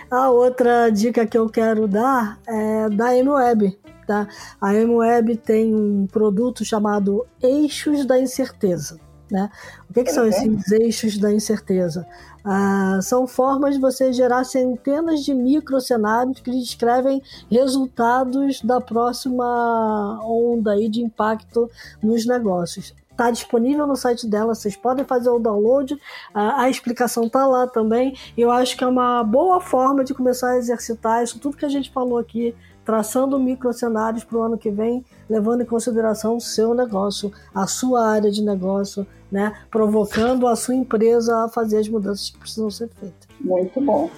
a 0.09 0.29
outra 0.29 0.89
dica 0.89 1.25
que 1.25 1.38
eu 1.38 1.49
quero 1.49 1.88
dar 1.88 2.39
é 2.47 2.89
da 2.89 3.15
MWeb. 3.15 3.77
Tá? 4.05 4.27
A 4.61 4.73
MWeb 4.73 5.35
tem 5.38 5.75
um 5.75 6.07
produto 6.07 6.63
chamado 6.63 7.25
Eixos 7.41 8.05
da 8.05 8.17
Incerteza. 8.17 8.99
Né? 9.29 9.49
O 9.89 9.93
que, 9.93 10.05
que 10.05 10.11
são 10.11 10.25
esses 10.25 10.71
eixos 10.71 11.17
da 11.17 11.33
incerteza? 11.33 12.07
Ah, 12.45 12.99
são 13.01 13.27
formas 13.27 13.75
de 13.75 13.81
você 13.81 14.13
gerar 14.13 14.45
centenas 14.45 15.21
de 15.25 15.33
microcenários 15.33 16.39
que 16.39 16.49
descrevem 16.49 17.21
resultados 17.51 18.61
da 18.61 18.79
próxima 18.79 20.17
onda 20.23 20.71
aí 20.71 20.88
de 20.88 21.01
impacto 21.01 21.69
nos 22.01 22.25
negócios. 22.25 22.93
Está 23.18 23.32
disponível 23.32 23.88
no 23.88 23.95
site 23.95 24.28
dela, 24.28 24.53
vocês 24.53 24.76
podem 24.76 25.03
fazer 25.03 25.32
o 25.32 25.39
download, 25.39 25.99
a, 26.32 26.61
a 26.61 26.70
explicação 26.70 27.24
está 27.24 27.47
lá 27.47 27.65
também. 27.65 28.15
Eu 28.38 28.51
acho 28.51 28.78
que 28.78 28.84
é 28.84 28.88
uma 28.88 29.24
boa 29.24 29.59
forma 29.59 30.03
de 30.03 30.13
começar 30.13 30.51
a 30.51 30.57
exercitar 30.59 31.24
isso, 31.24 31.39
tudo 31.39 31.57
que 31.57 31.65
a 31.65 31.70
gente 31.70 31.89
falou 31.89 32.20
aqui 32.20 32.53
traçando 32.86 33.39
microcenários 33.39 34.24
para 34.24 34.38
o 34.38 34.41
ano 34.43 34.55
que 34.55 34.70
vem, 34.70 35.03
levando 35.28 35.61
em 35.61 35.65
consideração 35.65 36.38
o 36.38 36.41
seu 36.41 36.76
negócio, 36.76 37.34
a 37.55 37.65
sua 37.65 38.07
área 38.07 38.30
de 38.30 38.43
negócio, 38.43 39.05
né? 39.32 39.51
provocando 39.72 40.47
a 40.47 40.55
sua 40.55 40.76
empresa 40.76 41.45
a 41.45 41.49
fazer 41.49 41.80
as 41.80 41.89
mudanças 41.89 42.30
que 42.30 42.38
precisam 42.38 42.70
ser 42.70 42.88
feitas. 42.99 43.28
Muito 43.41 43.82
bom. 43.82 44.11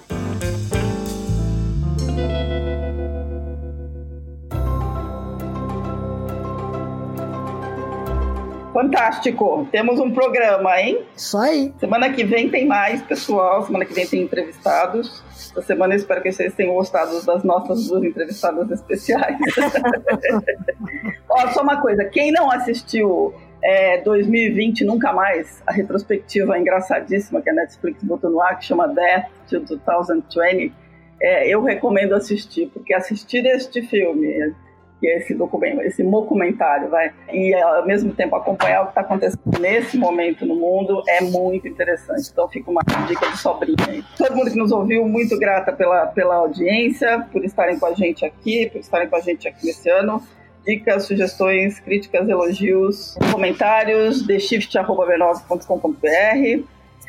Fantástico! 8.72 9.66
Temos 9.72 9.98
um 9.98 10.12
programa, 10.12 10.80
hein? 10.80 11.04
Isso 11.16 11.36
aí. 11.36 11.74
Semana 11.78 12.12
que 12.12 12.22
vem 12.22 12.48
tem 12.48 12.66
mais, 12.66 13.02
pessoal. 13.02 13.66
Semana 13.66 13.84
que 13.84 13.92
vem 13.92 14.06
tem 14.06 14.22
entrevistados. 14.22 15.24
Essa 15.34 15.62
semana 15.62 15.94
eu 15.94 15.98
espero 15.98 16.22
que 16.22 16.30
vocês 16.30 16.54
tenham 16.54 16.74
gostado 16.74 17.20
das 17.22 17.42
nossas 17.42 17.88
duas 17.88 18.04
entrevistadas 18.04 18.70
especiais. 18.70 19.36
Ó, 21.28 21.48
só 21.48 21.62
uma 21.62 21.80
coisa: 21.80 22.04
quem 22.04 22.30
não 22.30 22.50
assistiu 22.50 23.34
é, 23.62 24.00
2020 24.02 24.84
Nunca 24.84 25.12
Mais, 25.12 25.60
a 25.66 25.72
retrospectiva 25.72 26.56
engraçadíssima 26.56 27.42
que 27.42 27.50
a 27.50 27.52
Netflix 27.52 28.02
botou 28.04 28.30
no 28.30 28.40
ar, 28.40 28.58
que 28.58 28.64
chama 28.64 28.86
Death 28.86 29.26
to 29.48 29.60
2020, 29.60 30.72
é, 31.20 31.48
eu 31.48 31.62
recomendo 31.62 32.14
assistir, 32.14 32.70
porque 32.72 32.94
assistir 32.94 33.44
este 33.44 33.82
filme 33.82 34.54
que 35.00 35.08
é 35.08 35.16
esse 35.16 35.34
documento, 35.34 35.80
esse 35.80 36.02
documentário, 36.02 36.90
vai, 36.90 37.10
e 37.32 37.54
ao 37.54 37.86
mesmo 37.86 38.12
tempo 38.12 38.36
acompanhar 38.36 38.82
o 38.82 38.84
que 38.84 38.90
está 38.90 39.00
acontecendo 39.00 39.40
nesse 39.58 39.96
momento 39.96 40.44
no 40.44 40.54
mundo 40.54 41.02
é 41.08 41.22
muito 41.22 41.66
interessante. 41.66 42.28
Então 42.30 42.46
fica 42.48 42.70
uma 42.70 42.82
dica 43.08 43.30
de 43.30 43.38
sobrinha 43.38 43.78
aí. 43.88 44.04
Todo 44.18 44.36
mundo 44.36 44.50
que 44.50 44.58
nos 44.58 44.70
ouviu, 44.70 45.08
muito 45.08 45.38
grata 45.38 45.72
pela, 45.72 46.04
pela 46.06 46.34
audiência, 46.36 47.26
por 47.32 47.42
estarem 47.44 47.78
com 47.78 47.86
a 47.86 47.94
gente 47.94 48.26
aqui, 48.26 48.68
por 48.70 48.80
estarem 48.80 49.08
com 49.08 49.16
a 49.16 49.20
gente 49.20 49.48
aqui 49.48 49.64
nesse 49.66 49.88
ano. 49.88 50.22
Dicas, 50.66 51.06
sugestões, 51.06 51.80
críticas, 51.80 52.28
elogios, 52.28 53.16
comentários, 53.32 54.26
theshift.b9.com.br. 54.26 56.64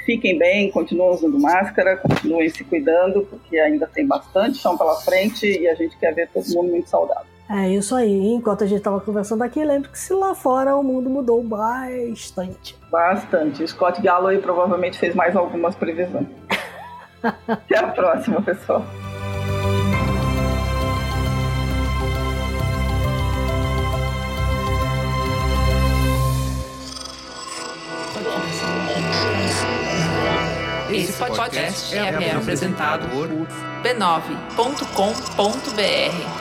Fiquem 0.06 0.38
bem, 0.38 0.72
continuem 0.72 1.10
usando 1.12 1.38
máscara, 1.38 1.98
continuem 1.98 2.48
se 2.50 2.64
cuidando, 2.64 3.28
porque 3.30 3.60
ainda 3.60 3.86
tem 3.86 4.08
bastante 4.08 4.58
chão 4.58 4.78
pela 4.78 4.96
frente 5.02 5.46
e 5.46 5.68
a 5.68 5.76
gente 5.76 5.98
quer 5.98 6.16
ver 6.16 6.30
todo 6.30 6.48
mundo 6.56 6.72
muito 6.72 6.89
saudável. 6.89 7.30
É 7.54 7.68
isso 7.68 7.93
aí. 7.93 8.34
Enquanto 8.34 8.64
a 8.64 8.68
gente 8.68 8.78
estava 8.78 9.02
conversando 9.02 9.43
aqui, 9.43 9.62
lembro 9.66 9.89
que 9.89 9.99
se 9.99 10.14
lá 10.14 10.34
fora 10.34 10.78
o 10.78 10.82
mundo 10.82 11.10
mudou 11.10 11.43
bastante. 11.43 12.78
Bastante. 12.89 13.68
Scott 13.68 14.02
Galloway 14.02 14.38
provavelmente 14.38 14.97
fez 14.97 15.14
mais 15.14 15.36
algumas 15.36 15.76
previsões. 15.76 16.28
Até 17.45 17.78
a 17.78 17.89
próxima, 17.89 18.41
pessoal. 18.41 18.86
Esse 30.89 31.12
podcast 31.14 31.97
é, 31.97 31.99
é 31.99 32.36
apresentado 32.36 33.10
por 33.10 33.28
b9.com.br. 33.84 36.41